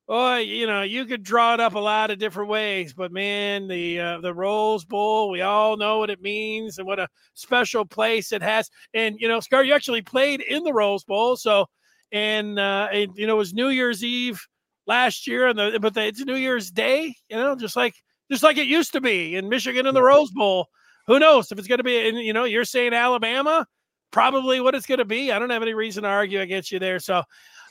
boy, 0.08 0.40
you 0.40 0.68
know, 0.68 0.82
you 0.82 1.06
could 1.06 1.24
draw 1.24 1.54
it 1.54 1.62
up 1.62 1.74
a 1.74 1.80
lot 1.80 2.12
of 2.12 2.20
different 2.20 2.50
ways, 2.50 2.94
but 2.94 3.14
man, 3.14 3.68
the 3.70 4.00
uh, 4.00 4.20
the 4.20 4.34
Rose 4.34 4.84
Bowl, 4.84 5.30
we 5.30 5.42
all 5.42 5.78
know 5.78 6.00
what 6.00 6.10
it 6.10 6.22
means 6.22 6.78
and 6.78 6.86
what 6.86 7.00
a 7.00 7.08
special 7.34 7.86
place 7.86 8.34
it 8.34 8.44
has. 8.44 8.70
And 8.94 9.16
you 9.20 9.30
know, 9.30 9.40
Scar, 9.40 9.64
you 9.64 9.74
actually 9.74 10.02
played 10.02 10.42
in 10.42 10.64
the 10.66 10.74
Rose 10.74 11.06
Bowl, 11.06 11.38
so 11.38 11.66
and 12.12 12.60
uh 12.60 12.90
and, 12.92 13.14
you 13.16 13.26
know, 13.26 13.36
it 13.36 13.38
was 13.38 13.54
New 13.54 13.70
Year's 13.70 14.04
Eve 14.04 14.46
last 14.86 15.28
year, 15.28 15.48
and 15.48 15.58
the 15.58 15.80
but 15.82 15.94
the, 15.94 16.08
it's 16.08 16.20
New 16.26 16.36
Year's 16.36 16.72
Day, 16.72 17.16
you 17.30 17.38
know, 17.38 17.56
just 17.56 17.78
like 17.78 17.96
just 18.30 18.44
like 18.44 18.58
it 18.58 18.68
used 18.68 18.92
to 18.94 19.02
be 19.02 19.36
in 19.38 19.48
Michigan 19.48 19.88
in 19.88 19.94
the 19.94 20.04
Rose 20.04 20.32
Bowl. 20.32 20.68
Who 21.08 21.20
knows 21.20 21.52
if 21.52 21.58
it's 21.58 21.70
going 21.70 21.80
to 21.80 21.86
be? 21.86 22.10
And 22.10 22.18
you 22.18 22.34
know, 22.34 22.44
you're 22.44 22.66
saying 22.66 22.94
Alabama 22.94 23.66
probably 24.12 24.62
what 24.62 24.76
it's 24.76 24.86
going 24.86 25.00
to 25.00 25.06
be. 25.06 25.32
I 25.32 25.40
don't 25.40 25.50
have 25.50 25.62
any 25.62 25.74
reason 25.74 26.04
to 26.04 26.10
argue 26.10 26.42
against 26.42 26.72
you 26.72 26.80
there. 26.80 27.00
So, 27.00 27.16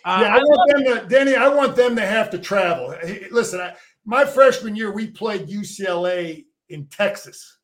uh, 0.04 0.18
yeah, 0.22 0.34
I, 0.34 0.38
I 0.38 0.40
want 0.40 0.84
them 0.84 0.84
to, 0.84 1.06
Danny. 1.08 1.36
I 1.36 1.48
want 1.48 1.76
them 1.76 1.94
to 1.96 2.06
have 2.06 2.30
to 2.30 2.38
travel. 2.38 2.94
Listen, 3.30 3.60
I, 3.60 3.74
my 4.04 4.24
freshman 4.24 4.74
year, 4.74 4.92
we 4.92 5.08
played 5.08 5.48
UCLA 5.48 6.44
in 6.70 6.86
Texas. 6.86 7.58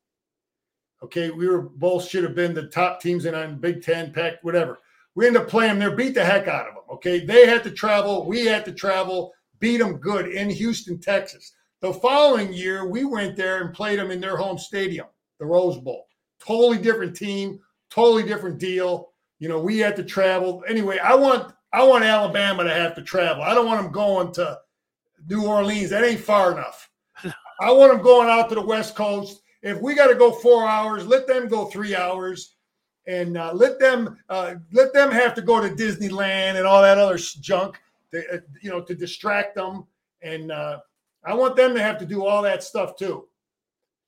Okay, 1.03 1.29
we 1.29 1.47
were 1.47 1.61
both 1.61 2.07
should 2.07 2.23
have 2.23 2.35
been 2.35 2.53
the 2.53 2.67
top 2.67 3.01
teams 3.01 3.25
in 3.25 3.35
on 3.35 3.59
Big 3.59 3.83
Ten, 3.83 4.11
Pac, 4.13 4.35
whatever. 4.43 4.79
We 5.15 5.27
ended 5.27 5.43
up 5.43 5.47
playing 5.47 5.71
them 5.71 5.79
there, 5.79 5.95
beat 5.95 6.13
the 6.13 6.23
heck 6.23 6.47
out 6.47 6.67
of 6.67 6.75
them. 6.75 6.83
Okay, 6.91 7.25
they 7.25 7.47
had 7.47 7.63
to 7.63 7.71
travel, 7.71 8.27
we 8.27 8.45
had 8.45 8.65
to 8.65 8.71
travel, 8.71 9.31
beat 9.59 9.77
them 9.77 9.97
good 9.97 10.27
in 10.27 10.49
Houston, 10.49 10.99
Texas. 10.99 11.53
The 11.81 11.93
following 11.93 12.53
year, 12.53 12.87
we 12.87 13.03
went 13.03 13.35
there 13.35 13.63
and 13.63 13.73
played 13.73 13.99
them 13.99 14.09
in 14.09 14.19
their 14.19 14.37
home 14.37 14.57
stadium, 14.57 15.07
the 15.39 15.45
Rose 15.45 15.77
Bowl. 15.77 16.07
Totally 16.39 16.77
different 16.79 17.15
team, 17.15 17.59
totally 17.89 18.23
different 18.23 18.59
deal. 18.59 19.09
You 19.39 19.49
know, 19.49 19.59
we 19.59 19.79
had 19.79 19.95
to 19.97 20.03
travel. 20.03 20.63
Anyway, 20.67 20.97
I 20.97 21.15
want 21.15 21.53
I 21.73 21.83
want 21.83 22.03
Alabama 22.03 22.63
to 22.63 22.73
have 22.73 22.95
to 22.95 23.01
travel. 23.01 23.43
I 23.43 23.53
don't 23.53 23.65
want 23.65 23.81
them 23.81 23.91
going 23.91 24.33
to 24.33 24.59
New 25.27 25.45
Orleans. 25.45 25.89
That 25.89 26.03
ain't 26.03 26.21
far 26.21 26.51
enough. 26.51 26.89
I 27.61 27.71
want 27.71 27.91
them 27.91 28.01
going 28.01 28.29
out 28.29 28.49
to 28.49 28.55
the 28.55 28.65
West 28.65 28.95
Coast. 28.95 29.41
If 29.61 29.81
we 29.81 29.95
got 29.95 30.07
to 30.07 30.15
go 30.15 30.31
four 30.31 30.67
hours, 30.67 31.05
let 31.05 31.27
them 31.27 31.47
go 31.47 31.65
three 31.65 31.95
hours, 31.95 32.55
and 33.07 33.37
uh, 33.37 33.51
let 33.53 33.79
them 33.79 34.17
uh, 34.29 34.55
let 34.71 34.93
them 34.93 35.11
have 35.11 35.33
to 35.35 35.41
go 35.41 35.59
to 35.59 35.75
Disneyland 35.75 36.55
and 36.55 36.65
all 36.65 36.81
that 36.81 36.97
other 36.97 37.17
junk, 37.17 37.79
to, 38.11 38.35
uh, 38.35 38.39
you 38.61 38.69
know, 38.69 38.81
to 38.81 38.95
distract 38.95 39.55
them. 39.55 39.85
And 40.21 40.51
uh, 40.51 40.79
I 41.23 41.33
want 41.33 41.55
them 41.55 41.73
to 41.73 41.81
have 41.81 41.97
to 41.99 42.05
do 42.05 42.25
all 42.25 42.41
that 42.43 42.63
stuff 42.63 42.95
too. 42.95 43.27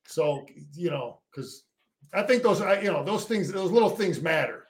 So 0.06 0.46
you 0.74 0.90
know, 0.90 1.20
because 1.30 1.64
I 2.12 2.22
think 2.22 2.42
those, 2.42 2.60
you 2.82 2.90
know, 2.90 3.04
those 3.04 3.24
things, 3.24 3.52
those 3.52 3.70
little 3.70 3.90
things 3.90 4.20
matter. 4.20 4.66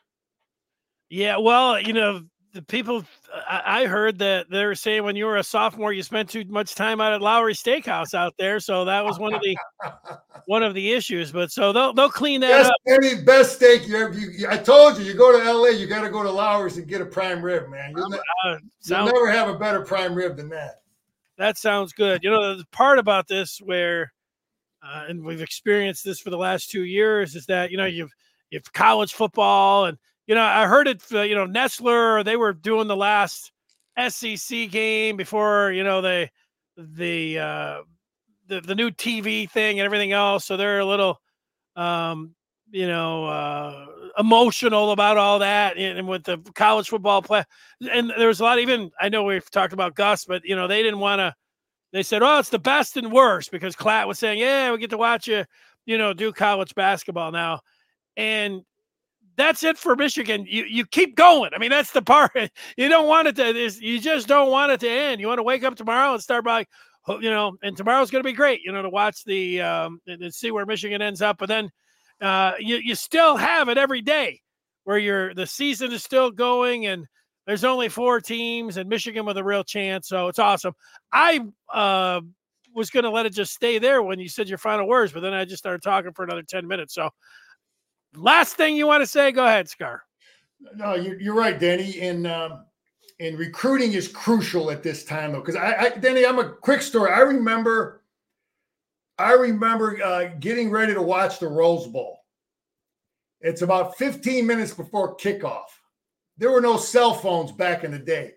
Yeah, 1.08 1.38
well, 1.38 1.80
you 1.80 1.92
know, 1.92 2.22
the 2.52 2.62
people 2.62 3.04
I, 3.48 3.86
heard 3.86 4.18
that 4.18 4.50
they 4.50 4.64
were 4.64 4.74
saying 4.74 5.04
when 5.04 5.14
you 5.14 5.26
were 5.26 5.36
a 5.36 5.44
sophomore, 5.44 5.92
you 5.92 6.02
spent 6.02 6.28
too 6.28 6.44
much 6.48 6.74
time 6.74 7.00
out 7.00 7.12
at 7.12 7.20
Lawry 7.20 7.54
Steakhouse 7.54 8.12
out 8.14 8.34
there, 8.38 8.58
so 8.58 8.84
that 8.84 9.04
was 9.04 9.18
one 9.18 9.34
of 9.34 9.40
the 9.40 9.56
one 10.46 10.62
of 10.62 10.74
the 10.74 10.92
issues. 10.92 11.30
But 11.30 11.52
so 11.52 11.72
they'll 11.72 11.92
they'll 11.92 12.10
clean 12.10 12.40
that 12.40 12.50
best, 12.50 12.70
up. 12.70 12.76
Any 12.88 13.22
best 13.22 13.56
steak 13.56 13.86
you 13.86 13.96
ever. 13.96 14.18
You, 14.18 14.48
I 14.48 14.56
told 14.56 14.98
you, 14.98 15.04
you 15.04 15.14
go 15.14 15.36
to 15.36 15.44
L.A., 15.44 15.72
you 15.72 15.86
got 15.86 16.02
to 16.02 16.10
go 16.10 16.22
to 16.22 16.30
Lawry's 16.30 16.76
and 16.76 16.88
get 16.88 17.00
a 17.00 17.06
prime 17.06 17.40
rib, 17.40 17.68
man. 17.68 17.92
You'll, 17.96 18.14
uh, 18.14 18.56
you'll 18.82 19.04
never 19.04 19.30
have 19.30 19.48
a 19.48 19.58
better 19.58 19.82
prime 19.82 20.14
rib 20.14 20.36
than 20.36 20.48
that. 20.50 20.82
That 21.38 21.56
sounds 21.56 21.92
good. 21.92 22.22
You 22.22 22.30
know, 22.30 22.56
the 22.56 22.66
part 22.72 22.98
about 22.98 23.28
this 23.28 23.58
where, 23.64 24.12
uh, 24.82 25.04
and 25.08 25.24
we've 25.24 25.42
experienced 25.42 26.04
this 26.04 26.20
for 26.20 26.30
the 26.30 26.38
last 26.38 26.70
two 26.70 26.84
years, 26.84 27.34
is 27.34 27.46
that 27.46 27.70
you 27.70 27.76
know 27.76 27.86
you've 27.86 28.12
you've 28.50 28.72
college 28.72 29.14
football 29.14 29.86
and 29.86 29.98
you 30.30 30.36
know, 30.36 30.44
I 30.44 30.68
heard 30.68 30.86
it, 30.86 31.02
you 31.10 31.34
know, 31.34 31.44
Nessler, 31.44 32.24
they 32.24 32.36
were 32.36 32.52
doing 32.52 32.86
the 32.86 32.94
last 32.94 33.50
SEC 33.98 34.70
game 34.70 35.16
before, 35.16 35.72
you 35.72 35.82
know, 35.82 36.00
they, 36.00 36.30
the, 36.76 37.40
uh, 37.40 37.78
the, 38.46 38.60
the 38.60 38.76
new 38.76 38.92
TV 38.92 39.50
thing 39.50 39.80
and 39.80 39.84
everything 39.84 40.12
else. 40.12 40.44
So 40.44 40.56
they're 40.56 40.78
a 40.78 40.84
little, 40.84 41.20
um, 41.74 42.36
you 42.70 42.86
know, 42.86 43.24
uh, 43.24 43.86
emotional 44.18 44.92
about 44.92 45.16
all 45.16 45.40
that 45.40 45.76
and, 45.76 45.98
and 45.98 46.06
with 46.06 46.22
the 46.22 46.38
college 46.54 46.88
football 46.88 47.22
play. 47.22 47.42
And 47.92 48.12
there 48.16 48.28
was 48.28 48.38
a 48.38 48.44
lot, 48.44 48.60
even 48.60 48.92
I 49.00 49.08
know 49.08 49.24
we've 49.24 49.50
talked 49.50 49.72
about 49.72 49.96
Gus, 49.96 50.26
but 50.26 50.44
you 50.44 50.54
know, 50.54 50.68
they 50.68 50.80
didn't 50.84 51.00
want 51.00 51.18
to, 51.18 51.34
they 51.92 52.02
said, 52.02 52.22
oh, 52.22 52.38
it's 52.38 52.50
the 52.50 52.58
best 52.58 52.96
and 52.96 53.12
worst 53.12 53.50
because 53.50 53.74
Klatt 53.74 54.06
was 54.06 54.18
saying, 54.18 54.38
yeah, 54.38 54.70
we 54.70 54.78
get 54.78 54.90
to 54.90 54.98
watch 54.98 55.26
you, 55.26 55.44
you 55.86 55.98
know, 55.98 56.12
do 56.12 56.32
college 56.32 56.74
basketball 56.74 57.32
now. 57.32 57.60
And 58.16 58.62
that's 59.36 59.62
it 59.64 59.78
for 59.78 59.96
Michigan. 59.96 60.44
You 60.48 60.64
you 60.64 60.84
keep 60.84 61.16
going. 61.16 61.52
I 61.54 61.58
mean, 61.58 61.70
that's 61.70 61.92
the 61.92 62.02
part 62.02 62.32
you 62.76 62.88
don't 62.88 63.08
want 63.08 63.28
it 63.28 63.36
to. 63.36 63.70
You 63.80 64.00
just 64.00 64.28
don't 64.28 64.50
want 64.50 64.72
it 64.72 64.80
to 64.80 64.90
end. 64.90 65.20
You 65.20 65.28
want 65.28 65.38
to 65.38 65.44
wake 65.44 65.64
up 65.64 65.76
tomorrow 65.76 66.12
and 66.12 66.22
start 66.22 66.44
by, 66.44 66.66
you 67.08 67.30
know, 67.30 67.56
and 67.62 67.76
tomorrow's 67.76 68.10
going 68.10 68.22
to 68.22 68.28
be 68.28 68.34
great. 68.34 68.60
You 68.62 68.72
know, 68.72 68.82
to 68.82 68.90
watch 68.90 69.24
the 69.24 69.62
um 69.62 70.00
and 70.06 70.32
see 70.34 70.50
where 70.50 70.66
Michigan 70.66 71.00
ends 71.02 71.22
up, 71.22 71.38
but 71.38 71.48
then 71.48 71.70
uh, 72.20 72.52
you 72.58 72.76
you 72.76 72.94
still 72.94 73.36
have 73.36 73.68
it 73.68 73.78
every 73.78 74.02
day 74.02 74.40
where 74.84 74.98
you're 74.98 75.34
the 75.34 75.46
season 75.46 75.92
is 75.92 76.04
still 76.04 76.30
going 76.30 76.86
and 76.86 77.06
there's 77.50 77.64
only 77.64 77.88
four 77.88 78.20
teams 78.20 78.76
and 78.76 78.88
Michigan 78.88 79.24
with 79.24 79.36
a 79.36 79.44
real 79.44 79.64
chance. 79.64 80.08
So 80.08 80.28
it's 80.28 80.38
awesome. 80.38 80.74
I 81.12 81.40
uh, 81.72 82.20
was 82.74 82.90
going 82.90 83.04
to 83.04 83.10
let 83.10 83.26
it 83.26 83.32
just 83.32 83.52
stay 83.52 83.78
there 83.78 84.02
when 84.02 84.18
you 84.18 84.28
said 84.28 84.48
your 84.48 84.58
final 84.58 84.86
words, 84.86 85.12
but 85.12 85.20
then 85.20 85.34
I 85.34 85.44
just 85.44 85.58
started 85.58 85.82
talking 85.82 86.12
for 86.12 86.24
another 86.24 86.42
10 86.42 86.66
minutes. 86.66 86.94
So 86.94 87.10
Last 88.16 88.56
thing 88.56 88.76
you 88.76 88.86
want 88.86 89.02
to 89.02 89.06
say? 89.06 89.30
Go 89.32 89.44
ahead, 89.46 89.68
Scar. 89.68 90.02
No, 90.74 90.94
you're, 90.94 91.20
you're 91.20 91.34
right, 91.34 91.58
Danny. 91.58 92.00
And 92.00 92.26
um, 92.26 92.64
and 93.20 93.38
recruiting 93.38 93.92
is 93.92 94.08
crucial 94.08 94.70
at 94.70 94.82
this 94.82 95.04
time, 95.04 95.32
though, 95.32 95.40
because 95.40 95.56
I, 95.56 95.76
I, 95.76 95.88
Danny, 95.90 96.26
I'm 96.26 96.38
a 96.38 96.50
quick 96.50 96.82
story. 96.82 97.12
I 97.12 97.20
remember, 97.20 98.02
I 99.18 99.32
remember 99.32 100.02
uh, 100.02 100.30
getting 100.40 100.70
ready 100.70 100.94
to 100.94 101.02
watch 101.02 101.38
the 101.38 101.48
Rose 101.48 101.86
Bowl. 101.86 102.18
It's 103.40 103.62
about 103.62 103.96
15 103.96 104.46
minutes 104.46 104.74
before 104.74 105.16
kickoff. 105.16 105.64
There 106.40 106.50
were 106.50 106.60
no 106.60 106.76
cell 106.76 107.14
phones 107.14 107.52
back 107.52 107.84
in 107.84 107.92
the 107.92 107.98
day, 107.98 108.32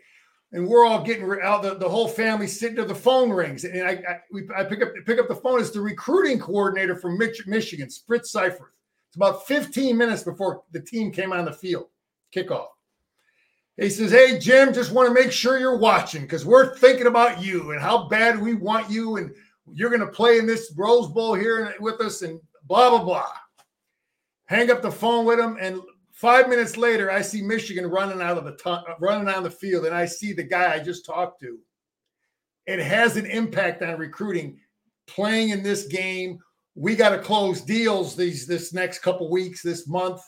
and 0.51 0.68
we're 0.68 0.86
all 0.86 1.01
getting 1.04 1.39
out. 1.41 1.64
The, 1.64 1.76
the 1.76 1.89
whole 1.89 2.08
family 2.08 2.47
sitting 2.47 2.76
there. 2.76 2.86
The 2.86 2.93
phone 2.93 3.32
rings, 3.32 3.64
and 3.64 3.82
I 3.82 3.91
I, 3.91 4.20
we, 4.32 4.43
I 4.56 4.66
pick 4.66 4.84
up 4.84 4.89
pick 5.06 5.20
up 5.20 5.30
the 5.30 5.36
phone. 5.36 5.60
It's 5.62 5.72
the 5.72 5.82
recruiting 5.82 6.38
coordinator 6.38 6.97
from 6.97 7.18
Mich- 7.18 7.47
Michigan, 7.47 7.89
Fritz 8.06 8.32
Seyferth. 8.32 8.68
It's 9.08 9.16
about 9.16 9.47
15 9.47 9.95
minutes 9.95 10.24
before 10.24 10.64
the 10.72 10.82
team 10.82 11.12
came 11.12 11.32
on 11.32 11.45
the 11.45 11.54
field, 11.54 11.86
kickoff. 12.36 12.68
He 13.78 13.89
says, 13.89 14.12
Hey, 14.12 14.39
Jim, 14.39 14.74
just 14.74 14.91
want 14.91 15.08
to 15.08 15.14
make 15.14 15.32
sure 15.32 15.60
you're 15.60 15.78
watching 15.78 16.24
because 16.24 16.45
we're 16.45 16.76
thinking 16.78 17.08
about 17.08 17.41
you 17.41 17.72
and 17.72 17.82
how 17.82 18.08
bad 18.08 18.39
we 18.39 18.56
want 18.56 18.89
you. 18.89 19.18
And 19.18 19.32
you're 19.72 19.89
going 19.89 20.01
to 20.01 20.08
play 20.08 20.39
in 20.39 20.45
this 20.45 20.74
Rose 20.76 21.10
Bowl 21.10 21.34
here 21.34 21.76
with 21.80 22.01
us 22.01 22.22
and 22.22 22.39
blah, 22.64 22.89
blah, 22.89 23.04
blah. 23.04 23.32
Hang 24.45 24.70
up 24.70 24.82
the 24.82 24.91
phone 24.91 25.26
with 25.26 25.39
him. 25.39 25.58
And 25.60 25.80
five 26.14 26.47
minutes 26.47 26.78
later, 26.78 27.11
I 27.11 27.22
see 27.22 27.41
Michigan 27.41 27.86
running 27.86 28.22
out 28.22 28.38
of 28.38 28.45
the 28.45 28.95
running 28.99 29.28
on 29.28 29.43
the 29.43 29.51
field. 29.51 29.86
And 29.86 29.95
I 29.95 30.05
see 30.05 30.34
the 30.34 30.43
guy 30.43 30.74
I 30.74 30.80
just 30.80 31.05
talked 31.05 31.41
to. 31.41 31.59
It 32.66 32.80
has 32.80 33.18
an 33.18 33.26
impact 33.26 33.84
on 33.84 33.97
recruiting 33.97 34.57
playing 35.05 35.49
in 35.49 35.61
this 35.61 35.86
game 35.88 36.39
we 36.76 36.95
got 36.95 37.09
to 37.09 37.20
close 37.20 37.61
deals 37.61 38.16
these 38.16 38.47
this 38.47 38.74
next 38.74 38.99
couple 38.99 39.30
weeks, 39.30 39.61
this 39.61 39.88
month. 39.88 40.22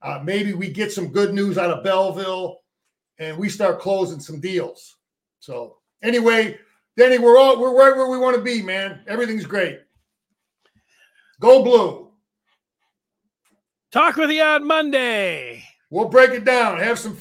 Uh, 0.00 0.20
maybe 0.24 0.52
we 0.52 0.70
get 0.70 0.92
some 0.92 1.08
good 1.08 1.34
news 1.34 1.58
out 1.58 1.70
of 1.70 1.84
Belleville, 1.84 2.56
and 3.18 3.36
we 3.36 3.48
start 3.48 3.80
closing 3.80 4.18
some 4.18 4.40
deals. 4.40 4.96
So 5.40 5.76
anyway, 6.02 6.58
Danny, 6.96 7.18
we're 7.18 7.38
all 7.38 7.60
we're 7.60 7.76
right 7.76 7.96
where 7.96 8.08
we 8.08 8.18
want 8.18 8.36
to 8.36 8.42
be, 8.42 8.62
man. 8.62 9.00
Everything's 9.06 9.46
great. 9.46 9.80
Go 11.40 11.62
blue. 11.62 12.11
Talk 13.92 14.16
with 14.16 14.30
you 14.30 14.42
on 14.42 14.66
Monday. 14.66 15.64
We'll 15.90 16.08
break 16.08 16.30
it 16.30 16.46
down. 16.46 16.78
Have 16.78 16.98
some 16.98 17.10